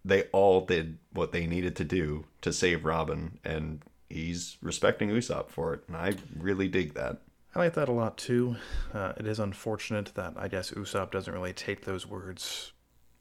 they 0.05 0.25
all 0.33 0.65
did 0.65 0.99
what 1.13 1.33
they 1.33 1.47
needed 1.47 1.77
to 1.77 1.85
do 1.85 2.27
to 2.43 2.53
save 2.53 2.85
Robin, 2.85 3.39
and 3.45 3.83
he's 4.11 4.57
respecting 4.61 5.09
Usopp 5.11 5.49
for 5.49 5.75
it. 5.75 5.81
And 5.89 5.97
I 5.97 6.15
really 6.39 6.69
dig 6.69 6.95
that. 6.95 7.19
I 7.55 7.61
like 7.61 7.75
that 7.75 7.89
a 7.89 7.93
lot 7.93 8.17
too. 8.19 8.57
Uh, 8.93 9.13
it 9.17 9.27
is 9.27 9.39
unfortunate 9.39 10.13
that 10.15 10.35
I 10.37 10.49
guess 10.49 10.73
Usopp 10.73 11.11
doesn't 11.13 11.33
really 11.33 11.53
take 11.53 11.85
those 11.85 12.07
words 12.07 12.73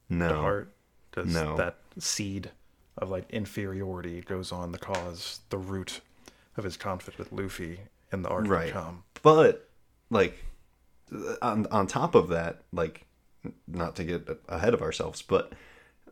No. 0.09 0.29
to 0.29 0.35
heart. 0.35 0.73
Because 1.11 1.31
No. 1.33 1.55
that 1.57 1.77
seed 1.99 2.49
of 2.97 3.09
like 3.11 3.29
inferiority 3.29 4.21
goes 4.21 4.51
on 4.51 4.71
to 4.71 4.79
cause 4.79 5.41
the 5.49 5.57
root 5.59 6.01
of 6.57 6.63
his 6.63 6.77
conflict 6.77 7.19
with 7.19 7.31
Luffy 7.31 7.81
in 8.11 8.23
the 8.23 8.29
arc 8.29 8.47
Right. 8.47 8.67
to 8.67 8.73
come. 8.73 9.03
But 9.21 9.69
like 10.09 10.37
on 11.41 11.67
on 11.71 11.87
top 11.87 12.15
of 12.15 12.29
that, 12.29 12.63
like 12.71 13.05
not 13.67 13.95
to 13.97 14.03
get 14.03 14.27
ahead 14.47 14.73
of 14.73 14.81
ourselves, 14.81 15.21
but 15.21 15.53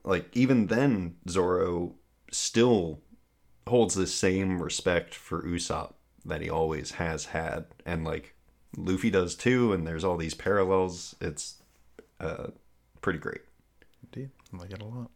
like 0.03 0.35
even 0.35 0.67
then 0.67 1.15
Zoro 1.29 1.95
still 2.31 2.99
holds 3.67 3.95
the 3.95 4.07
same 4.07 4.61
respect 4.61 5.13
for 5.13 5.43
Usopp 5.43 5.93
that 6.25 6.41
he 6.41 6.49
always 6.49 6.91
has 6.91 7.25
had 7.25 7.65
and 7.85 8.03
like 8.03 8.35
Luffy 8.77 9.09
does 9.09 9.35
too 9.35 9.73
and 9.73 9.85
there's 9.85 10.03
all 10.03 10.17
these 10.17 10.33
parallels. 10.33 11.15
It's 11.21 11.61
uh 12.19 12.47
pretty 13.01 13.19
great. 13.19 13.41
Indeed, 14.03 14.31
I 14.53 14.57
like 14.57 14.71
it 14.71 14.81
a 14.81 14.85
lot. 14.85 15.09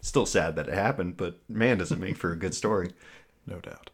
Still 0.00 0.26
sad 0.26 0.56
that 0.56 0.68
it 0.68 0.74
happened, 0.74 1.16
but 1.16 1.38
man 1.48 1.78
does 1.78 1.90
it 1.92 1.98
make 1.98 2.16
for 2.16 2.32
a 2.32 2.36
good 2.38 2.54
story. 2.54 2.90
No 3.46 3.60
doubt. 3.60 3.90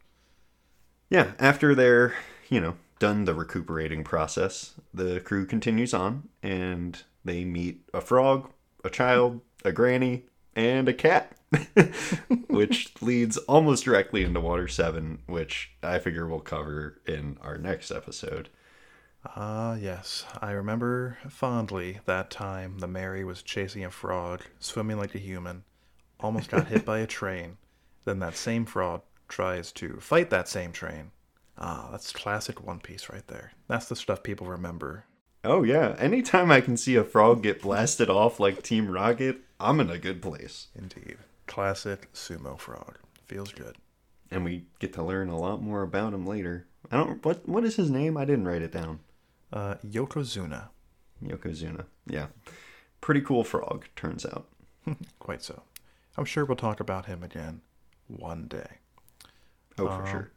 Yeah, 1.09 1.33
after 1.41 1.75
they're, 1.75 2.15
you 2.49 2.61
know, 2.61 2.77
done 3.01 3.25
the 3.25 3.35
recuperating 3.35 4.05
process, 4.05 4.75
the 4.95 5.19
crew 5.21 5.45
continues 5.45 5.93
on 5.93 6.29
and 6.43 7.03
they 7.25 7.45
meet 7.45 7.83
a 7.93 8.01
frog, 8.01 8.53
a 8.85 8.91
child, 8.91 9.41
a 9.65 9.73
granny, 9.73 10.27
and 10.55 10.89
a 10.89 10.95
cat. 10.95 11.37
which 12.47 12.93
leads 13.03 13.37
almost 13.37 13.85
directly 13.85 14.23
into 14.23 14.39
Water 14.39 14.69
7, 14.69 15.19
which 15.27 15.73
I 15.83 15.99
figure 15.99 16.29
we'll 16.29 16.39
cover 16.39 17.01
in 17.09 17.39
our 17.41 17.59
next 17.59 17.91
episode. 17.91 18.49
Ah, 19.25 19.75
yes. 19.75 20.25
I 20.41 20.53
remember 20.53 21.19
fondly 21.29 21.99
that 22.07 22.31
time 22.31 22.79
the 22.79 22.87
Merry 22.87 23.25
was 23.25 23.43
chasing 23.43 23.85
a 23.85 23.91
frog, 23.91 24.43
swimming 24.61 24.97
like 24.97 25.15
a 25.17 25.19
human, 25.19 25.65
almost 26.21 26.51
got 26.51 26.69
hit 26.69 26.85
by 26.85 27.01
a 27.01 27.07
train. 27.19 27.57
Then 28.05 28.21
that 28.21 28.37
same 28.37 28.65
frog 28.65 29.03
tries 29.29 29.73
to 29.73 29.99
fight 29.99 30.31
that 30.31 30.49
same 30.49 30.73
train. 30.73 31.11
Ah, 31.61 31.89
that's 31.91 32.13
classic 32.13 32.65
One 32.67 32.81
Piece 32.81 33.09
right 33.11 33.27
there. 33.29 33.53
That's 33.69 33.87
the 33.87 33.97
stuff 33.97 34.23
people 34.23 34.47
remember. 34.47 35.05
Oh, 35.45 35.63
yeah. 35.63 35.95
Anytime 35.99 36.51
I 36.51 36.61
can 36.61 36.77
see 36.77 36.97
a 36.97 37.05
frog 37.05 37.43
get 37.43 37.63
blasted 37.63 38.09
off 38.11 38.41
like 38.41 38.63
Team 38.63 38.91
Rocket, 38.91 39.39
I'm 39.59 39.81
in 39.81 39.91
a 39.91 39.99
good 39.99 40.23
place. 40.23 40.69
Indeed. 40.75 41.19
Classic 41.47 42.11
sumo 42.13 42.59
frog. 42.59 42.99
Feels 43.27 43.53
good. 43.53 43.77
And 44.31 44.45
we 44.45 44.65
get 44.79 44.93
to 44.95 45.03
learn 45.03 45.29
a 45.29 45.39
lot 45.39 45.63
more 45.63 45.83
about 45.83 46.15
him 46.15 46.27
later. 46.27 46.67
I 46.91 46.97
don't 46.97 47.25
what 47.25 47.47
what 47.49 47.65
is 47.65 47.77
his 47.77 47.91
name? 47.91 48.17
I 48.17 48.25
didn't 48.25 48.47
write 48.49 48.63
it 48.63 48.73
down. 48.73 49.01
Uh, 49.53 49.75
Yokozuna. 49.87 50.69
Yokozuna. 51.23 51.85
Yeah. 52.07 52.27
Pretty 53.01 53.21
cool 53.21 53.45
frog, 53.45 53.87
turns 53.97 54.25
out. 54.25 54.47
Quite 55.19 55.43
so. 55.43 55.63
I'm 56.17 56.25
sure 56.25 56.45
we'll 56.45 56.57
talk 56.57 56.81
about 56.81 57.07
him 57.07 57.23
again 57.23 57.61
one 58.07 58.47
day. 58.47 58.79
Oh, 59.79 59.87
for 59.87 59.93
Um, 60.03 60.07
sure. 60.07 60.31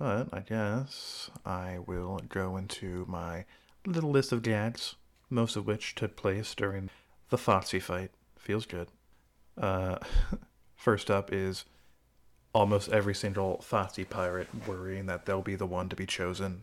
But 0.00 0.28
I 0.32 0.40
guess 0.40 1.28
I 1.44 1.78
will 1.86 2.22
go 2.30 2.56
into 2.56 3.04
my 3.06 3.44
little 3.84 4.10
list 4.10 4.32
of 4.32 4.40
gags, 4.40 4.94
most 5.28 5.56
of 5.56 5.66
which 5.66 5.94
took 5.94 6.16
place 6.16 6.54
during 6.54 6.88
the 7.28 7.36
Foxy 7.36 7.78
fight. 7.80 8.10
Feels 8.38 8.64
good. 8.64 8.88
Uh, 9.60 9.98
first 10.74 11.10
up 11.10 11.30
is 11.34 11.66
almost 12.54 12.88
every 12.88 13.14
single 13.14 13.60
Foxy 13.60 14.06
pirate 14.06 14.48
worrying 14.66 15.04
that 15.04 15.26
they'll 15.26 15.42
be 15.42 15.54
the 15.54 15.66
one 15.66 15.90
to 15.90 15.96
be 15.96 16.06
chosen 16.06 16.62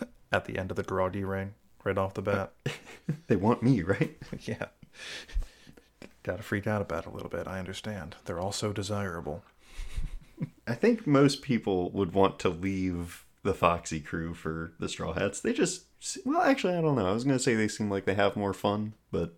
at 0.32 0.46
the 0.46 0.58
end 0.58 0.72
of 0.72 0.76
the 0.76 0.82
groggy 0.82 1.22
ring 1.22 1.54
right 1.84 1.96
off 1.96 2.14
the 2.14 2.22
bat. 2.22 2.52
They 3.28 3.36
want 3.36 3.62
me, 3.62 3.82
right? 3.82 4.16
yeah. 4.40 4.66
Gotta 6.22 6.42
freak 6.42 6.66
out 6.66 6.82
about 6.82 7.06
it 7.06 7.10
a 7.10 7.14
little 7.14 7.28
bit. 7.28 7.46
I 7.46 7.58
understand. 7.60 8.16
They're 8.24 8.40
all 8.40 8.52
so 8.52 8.72
desirable. 8.72 9.44
I 10.66 10.74
think 10.74 11.06
most 11.06 11.42
people 11.42 11.90
would 11.90 12.12
want 12.12 12.38
to 12.40 12.48
leave 12.48 13.24
the 13.42 13.54
Foxy 13.54 14.00
crew 14.00 14.34
for 14.34 14.72
the 14.78 14.88
Straw 14.88 15.12
Hats. 15.12 15.40
They 15.40 15.52
just, 15.52 15.86
well, 16.24 16.42
actually, 16.42 16.74
I 16.74 16.80
don't 16.80 16.96
know. 16.96 17.08
I 17.08 17.12
was 17.12 17.24
going 17.24 17.36
to 17.36 17.42
say 17.42 17.54
they 17.54 17.68
seem 17.68 17.90
like 17.90 18.04
they 18.04 18.14
have 18.14 18.36
more 18.36 18.54
fun, 18.54 18.94
but 19.10 19.34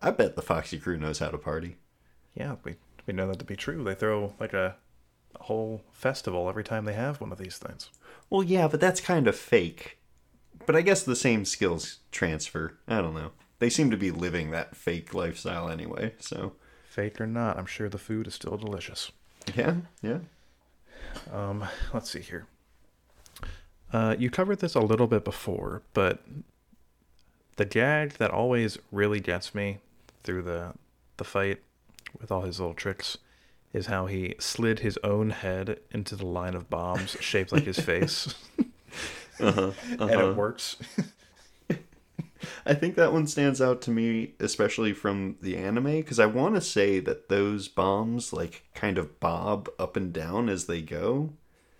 I 0.00 0.10
bet 0.10 0.36
the 0.36 0.42
Foxy 0.42 0.78
crew 0.78 0.96
knows 0.96 1.18
how 1.18 1.28
to 1.28 1.38
party. 1.38 1.76
Yeah, 2.34 2.56
we, 2.64 2.76
we 3.06 3.12
know 3.12 3.28
that 3.28 3.38
to 3.40 3.44
be 3.44 3.56
true. 3.56 3.84
They 3.84 3.94
throw 3.94 4.34
like 4.40 4.54
a, 4.54 4.76
a 5.38 5.42
whole 5.44 5.82
festival 5.92 6.48
every 6.48 6.64
time 6.64 6.86
they 6.86 6.94
have 6.94 7.20
one 7.20 7.32
of 7.32 7.38
these 7.38 7.58
things. 7.58 7.90
Well, 8.30 8.42
yeah, 8.42 8.68
but 8.68 8.80
that's 8.80 9.00
kind 9.00 9.28
of 9.28 9.36
fake. 9.36 9.98
But 10.64 10.76
I 10.76 10.80
guess 10.80 11.02
the 11.02 11.16
same 11.16 11.44
skills 11.44 11.98
transfer. 12.12 12.78
I 12.88 13.02
don't 13.02 13.14
know. 13.14 13.32
They 13.58 13.68
seem 13.68 13.90
to 13.90 13.96
be 13.98 14.10
living 14.10 14.52
that 14.52 14.74
fake 14.74 15.12
lifestyle 15.12 15.68
anyway, 15.68 16.14
so. 16.18 16.54
Fake 16.88 17.20
or 17.20 17.26
not, 17.26 17.58
I'm 17.58 17.66
sure 17.66 17.88
the 17.90 17.98
food 17.98 18.26
is 18.26 18.34
still 18.34 18.56
delicious. 18.56 19.12
Yeah, 19.54 19.74
yeah. 20.02 20.18
Um, 21.32 21.64
let's 21.92 22.10
see 22.10 22.20
here. 22.20 22.46
Uh, 23.92 24.14
you 24.18 24.30
covered 24.30 24.60
this 24.60 24.74
a 24.74 24.80
little 24.80 25.06
bit 25.06 25.24
before, 25.24 25.82
but 25.94 26.20
the 27.56 27.64
gag 27.64 28.12
that 28.14 28.30
always 28.30 28.78
really 28.92 29.20
gets 29.20 29.54
me 29.54 29.78
through 30.22 30.42
the 30.42 30.74
the 31.16 31.24
fight 31.24 31.60
with 32.20 32.30
all 32.30 32.42
his 32.42 32.58
little 32.60 32.74
tricks 32.74 33.18
is 33.72 33.86
how 33.86 34.06
he 34.06 34.34
slid 34.38 34.80
his 34.80 34.98
own 35.04 35.30
head 35.30 35.78
into 35.90 36.16
the 36.16 36.26
line 36.26 36.54
of 36.54 36.70
bombs 36.70 37.16
shaped 37.20 37.52
like 37.52 37.64
his 37.64 37.78
face, 37.78 38.34
Uh-huh, 39.40 39.70
and 39.90 40.02
uh-huh. 40.02 40.30
it 40.30 40.36
works. 40.36 40.76
I 42.64 42.74
think 42.74 42.94
that 42.96 43.12
one 43.12 43.26
stands 43.26 43.60
out 43.60 43.82
to 43.82 43.90
me, 43.90 44.34
especially 44.40 44.92
from 44.92 45.36
the 45.40 45.56
anime, 45.56 45.84
because 45.96 46.18
I 46.18 46.26
want 46.26 46.54
to 46.54 46.60
say 46.60 47.00
that 47.00 47.28
those 47.28 47.68
bombs 47.68 48.32
like 48.32 48.64
kind 48.74 48.98
of 48.98 49.20
bob 49.20 49.68
up 49.78 49.96
and 49.96 50.12
down 50.12 50.48
as 50.48 50.66
they 50.66 50.80
go, 50.80 51.30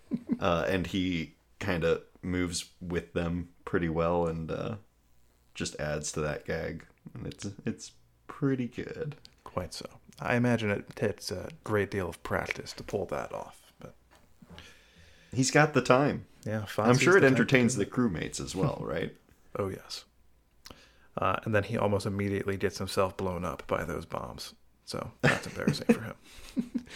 uh, 0.40 0.64
and 0.68 0.86
he 0.86 1.34
kind 1.58 1.84
of 1.84 2.02
moves 2.22 2.66
with 2.80 3.12
them 3.12 3.48
pretty 3.64 3.88
well, 3.88 4.26
and 4.26 4.50
uh, 4.50 4.74
just 5.54 5.78
adds 5.80 6.12
to 6.12 6.20
that 6.20 6.44
gag, 6.44 6.84
and 7.14 7.26
it's 7.26 7.48
it's 7.64 7.92
pretty 8.26 8.66
good. 8.66 9.16
Quite 9.44 9.74
so. 9.74 9.86
I 10.20 10.36
imagine 10.36 10.70
it 10.70 10.94
takes 10.96 11.30
a 11.30 11.48
great 11.64 11.90
deal 11.90 12.08
of 12.08 12.22
practice 12.22 12.72
to 12.74 12.82
pull 12.82 13.06
that 13.06 13.32
off. 13.32 13.72
But 13.80 13.94
He's 15.32 15.50
got 15.50 15.72
the 15.72 15.80
time. 15.80 16.26
yeah, 16.44 16.66
I'm 16.78 16.98
sure 16.98 17.16
it 17.16 17.20
the 17.20 17.28
type 17.28 17.36
to 17.36 17.40
entertains 17.42 17.76
the 17.76 17.86
crewmates 17.86 18.40
as 18.40 18.54
well, 18.54 18.78
right? 18.84 19.14
Oh 19.58 19.68
yes. 19.68 20.04
Uh, 21.16 21.36
and 21.44 21.54
then 21.54 21.64
he 21.64 21.76
almost 21.76 22.06
immediately 22.06 22.56
gets 22.56 22.78
himself 22.78 23.16
blown 23.16 23.44
up 23.44 23.66
by 23.66 23.84
those 23.84 24.06
bombs. 24.06 24.54
So 24.84 25.10
that's 25.22 25.46
embarrassing 25.46 25.86
for 25.86 26.00
him. 26.00 26.14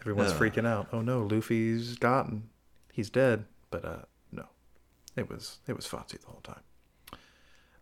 Everyone's 0.00 0.32
Ugh. 0.32 0.40
freaking 0.40 0.66
out. 0.66 0.88
Oh 0.92 1.00
no, 1.00 1.22
Luffy's 1.22 1.96
gotten. 1.96 2.48
He's 2.92 3.10
dead. 3.10 3.44
But 3.70 3.84
uh, 3.84 4.02
no, 4.32 4.46
it 5.16 5.28
was 5.28 5.58
it 5.66 5.76
was 5.76 5.86
Foxy 5.86 6.18
the 6.18 6.26
whole 6.26 6.40
time. 6.42 6.62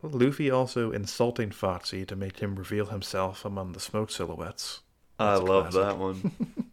Luffy 0.03 0.51
also 0.51 0.91
insulting 0.91 1.51
Foxy 1.51 2.05
to 2.05 2.15
make 2.17 2.41
him 2.41 2.57
reveal 2.57 2.87
himself 2.87 3.45
among 3.45 3.73
the 3.73 3.81
smoke 3.81 4.11
silhouettes. 4.11 4.81
I 5.19 5.31
That's 5.31 5.41
a 5.41 5.45
love 5.45 5.71
classic. 5.71 5.89
that 5.89 5.99
one. 5.99 6.33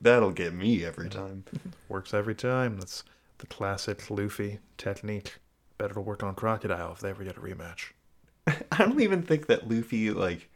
That'll 0.00 0.32
get 0.32 0.52
me 0.52 0.84
every 0.84 1.08
time. 1.08 1.44
Works 1.88 2.12
every 2.12 2.34
time. 2.34 2.78
That's 2.78 3.04
the 3.38 3.46
classic 3.46 4.10
Luffy 4.10 4.58
technique. 4.76 5.36
Better 5.78 5.94
to 5.94 6.00
work 6.00 6.22
on 6.22 6.34
Crocodile 6.34 6.92
if 6.92 7.00
they 7.00 7.10
ever 7.10 7.24
get 7.24 7.36
a 7.36 7.40
rematch. 7.40 7.92
I 8.46 8.78
don't 8.78 9.00
even 9.00 9.22
think 9.22 9.46
that 9.46 9.68
Luffy 9.68 10.10
like 10.10 10.48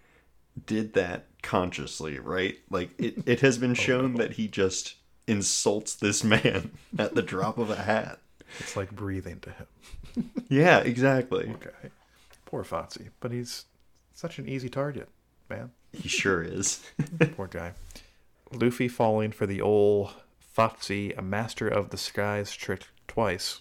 did 0.67 0.95
that 0.95 1.27
consciously, 1.43 2.19
right? 2.19 2.57
Like 2.71 2.91
it, 2.99 3.23
it 3.27 3.41
has 3.41 3.59
been 3.59 3.71
oh, 3.73 3.75
shown 3.75 4.15
that 4.15 4.33
he 4.33 4.49
just 4.49 4.95
insults 5.27 5.95
this 5.95 6.25
man 6.25 6.73
at 6.99 7.15
the 7.15 7.23
drop 7.23 7.59
of 7.59 7.71
a 7.71 7.77
hat. 7.77 8.21
It's 8.59 8.77
like 8.77 8.91
breathing 8.93 9.41
to 9.41 9.51
him. 9.51 10.31
Yeah, 10.49 10.79
exactly. 10.79 11.51
Okay. 11.51 11.91
Poor 12.47 12.65
Foxy, 12.65 13.11
but 13.21 13.31
he's 13.31 13.67
such 14.15 14.39
an 14.39 14.49
easy 14.49 14.71
target, 14.71 15.09
man. 15.51 15.71
He 15.93 16.09
sure 16.09 16.43
is. 16.43 16.83
Poor 17.37 17.47
guy. 17.47 17.75
Luffy 18.53 18.89
falling 18.89 19.33
for 19.33 19.47
the 19.47 19.61
old 19.61 20.13
Foxy, 20.41 21.13
a 21.13 21.23
master 21.23 21.69
of 21.69 21.91
the 21.91 21.99
skies 21.99 22.55
trick 22.55 22.87
twice. 23.07 23.61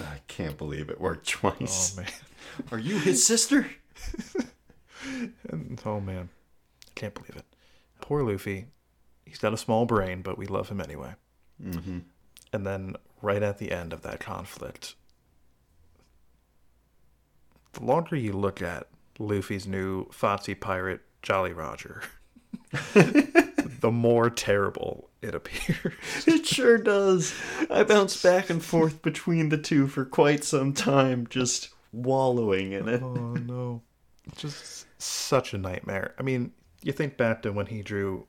I 0.00 0.20
can't 0.28 0.56
believe 0.58 0.88
it 0.90 1.00
worked 1.00 1.30
Oh 1.42 1.50
twice. 1.50 1.96
man. 1.96 2.06
Are 2.72 2.78
you 2.78 2.98
his 2.98 3.26
sister? 3.26 3.70
And- 5.50 5.80
oh 5.84 6.00
man. 6.00 6.28
I 6.86 6.90
can't 6.94 7.14
believe 7.14 7.36
it. 7.36 7.44
Poor 8.00 8.22
Luffy. 8.22 8.66
He's 9.24 9.38
got 9.38 9.52
a 9.54 9.56
small 9.58 9.86
brain, 9.86 10.22
but 10.22 10.36
we 10.38 10.46
love 10.46 10.68
him 10.68 10.80
anyway. 10.80 11.14
Mm-hmm. 11.62 11.98
And 12.52 12.66
then 12.66 12.96
right 13.22 13.42
at 13.42 13.58
the 13.58 13.70
end 13.70 13.92
of 13.92 14.02
that 14.02 14.18
conflict, 14.20 14.94
the 17.72 17.84
longer 17.84 18.16
you 18.16 18.32
look 18.32 18.60
at 18.60 18.88
Luffy's 19.18 19.66
new 19.66 20.06
Foxy 20.10 20.54
pirate 20.54 21.02
Jolly 21.22 21.52
Roger, 21.52 22.02
the 22.72 23.90
more 23.92 24.30
terrible 24.30 25.09
it 25.22 25.34
appears. 25.34 25.94
It 26.26 26.46
sure 26.46 26.78
does. 26.78 27.34
I 27.70 27.84
bounce 27.84 28.22
back 28.22 28.50
and 28.50 28.62
forth 28.62 29.02
between 29.02 29.48
the 29.48 29.58
two 29.58 29.86
for 29.86 30.04
quite 30.04 30.44
some 30.44 30.72
time, 30.72 31.26
just 31.28 31.70
wallowing 31.92 32.72
in 32.72 32.88
it. 32.88 33.02
oh 33.02 33.34
no. 33.34 33.82
Just 34.36 34.86
such 35.00 35.54
a 35.54 35.58
nightmare. 35.58 36.14
I 36.18 36.22
mean, 36.22 36.52
you 36.82 36.92
think 36.92 37.16
back 37.16 37.42
to 37.42 37.52
when 37.52 37.66
he 37.66 37.82
drew 37.82 38.26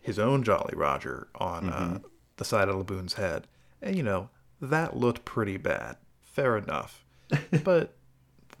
his 0.00 0.18
own 0.18 0.42
Jolly 0.42 0.74
Roger 0.74 1.28
on 1.34 1.68
uh, 1.68 1.98
the 2.36 2.44
side 2.44 2.68
of 2.68 2.76
Laboon's 2.76 3.14
head, 3.14 3.46
and 3.82 3.96
you 3.96 4.02
know, 4.02 4.30
that 4.60 4.96
looked 4.96 5.24
pretty 5.24 5.56
bad. 5.56 5.96
Fair 6.22 6.56
enough. 6.56 7.04
but 7.64 7.94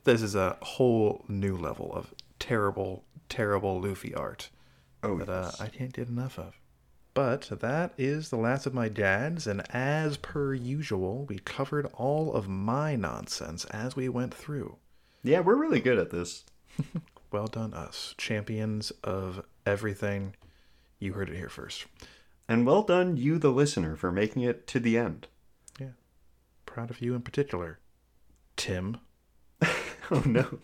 this 0.04 0.22
is 0.22 0.34
a 0.34 0.56
whole 0.62 1.24
new 1.28 1.56
level 1.56 1.92
of 1.94 2.12
terrible, 2.38 3.04
terrible 3.28 3.80
Luffy 3.80 4.14
art 4.14 4.50
Oh, 5.02 5.18
that 5.18 5.28
uh. 5.28 5.50
I 5.58 5.66
can't 5.66 5.92
get 5.92 6.08
enough 6.08 6.38
of. 6.38 6.58
But 7.14 7.50
that 7.60 7.92
is 7.98 8.30
the 8.30 8.36
last 8.36 8.64
of 8.66 8.72
my 8.72 8.88
dads, 8.88 9.46
and 9.46 9.62
as 9.74 10.16
per 10.16 10.54
usual, 10.54 11.26
we 11.28 11.38
covered 11.38 11.86
all 11.94 12.32
of 12.32 12.48
my 12.48 12.96
nonsense 12.96 13.66
as 13.66 13.94
we 13.94 14.08
went 14.08 14.32
through. 14.32 14.76
yeah, 15.22 15.40
we're 15.40 15.56
really 15.56 15.80
good 15.80 15.98
at 15.98 16.10
this. 16.10 16.44
Well 17.32 17.46
done, 17.46 17.72
us. 17.72 18.14
Champions 18.18 18.90
of 19.02 19.42
everything. 19.64 20.34
You 20.98 21.14
heard 21.14 21.30
it 21.30 21.36
here 21.36 21.48
first. 21.48 21.86
And 22.46 22.66
well 22.66 22.82
done, 22.82 23.16
you, 23.16 23.38
the 23.38 23.50
listener, 23.50 23.96
for 23.96 24.12
making 24.12 24.42
it 24.42 24.66
to 24.66 24.78
the 24.78 24.98
end. 24.98 25.28
Yeah. 25.80 25.92
Proud 26.66 26.90
of 26.90 27.00
you 27.00 27.14
in 27.14 27.22
particular. 27.22 27.78
Tim. 28.56 28.98
Oh 30.10 30.22
no. 30.26 30.58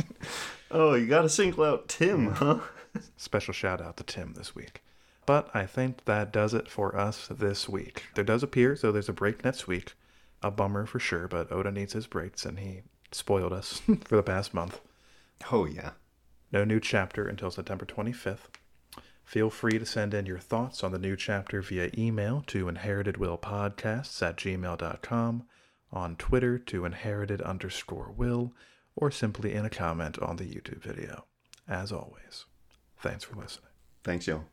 oh, 0.70 0.94
you 0.94 1.06
gotta 1.06 1.28
single 1.28 1.64
out 1.64 1.88
Tim, 1.88 2.30
huh? 2.30 2.60
Special 3.18 3.52
shout 3.52 3.82
out 3.82 3.98
to 3.98 4.04
Tim 4.04 4.32
this 4.32 4.54
week. 4.54 4.82
But 5.28 5.50
I 5.52 5.66
think 5.66 6.06
that 6.06 6.32
does 6.32 6.54
it 6.54 6.70
for 6.70 6.96
us 6.96 7.28
this 7.30 7.68
week. 7.68 8.04
There 8.14 8.24
does 8.24 8.42
appear, 8.42 8.74
so 8.76 8.90
there's 8.90 9.10
a 9.10 9.12
break 9.12 9.44
next 9.44 9.66
week. 9.66 9.92
A 10.40 10.50
bummer 10.50 10.86
for 10.86 10.98
sure, 10.98 11.28
but 11.28 11.52
Oda 11.52 11.70
needs 11.70 11.92
his 11.92 12.06
breaks, 12.06 12.46
and 12.46 12.58
he 12.58 12.80
spoiled 13.12 13.52
us 13.52 13.82
for 14.06 14.16
the 14.16 14.22
past 14.22 14.54
month. 14.54 14.80
Oh 15.52 15.66
yeah. 15.66 15.90
No 16.50 16.64
new 16.64 16.80
chapter 16.80 17.28
until 17.28 17.50
September 17.50 17.84
25th. 17.84 18.48
Feel 19.22 19.50
free 19.50 19.78
to 19.78 19.84
send 19.84 20.14
in 20.14 20.24
your 20.24 20.38
thoughts 20.38 20.82
on 20.82 20.92
the 20.92 20.98
new 20.98 21.14
chapter 21.14 21.60
via 21.60 21.90
email 21.98 22.42
to 22.46 22.64
inheritedwillpodcasts 22.64 24.22
at 24.26 24.38
gmail.com, 24.38 25.42
on 25.92 26.16
Twitter 26.16 26.58
to 26.58 26.86
inherited 26.86 27.42
underscore 27.42 28.14
will, 28.16 28.54
or 28.96 29.10
simply 29.10 29.52
in 29.52 29.66
a 29.66 29.70
comment 29.70 30.18
on 30.20 30.36
the 30.36 30.44
YouTube 30.44 30.82
video. 30.82 31.26
As 31.68 31.92
always, 31.92 32.46
thanks 32.96 33.24
for 33.24 33.36
listening. 33.36 33.68
Thanks, 34.02 34.26
y'all. 34.26 34.46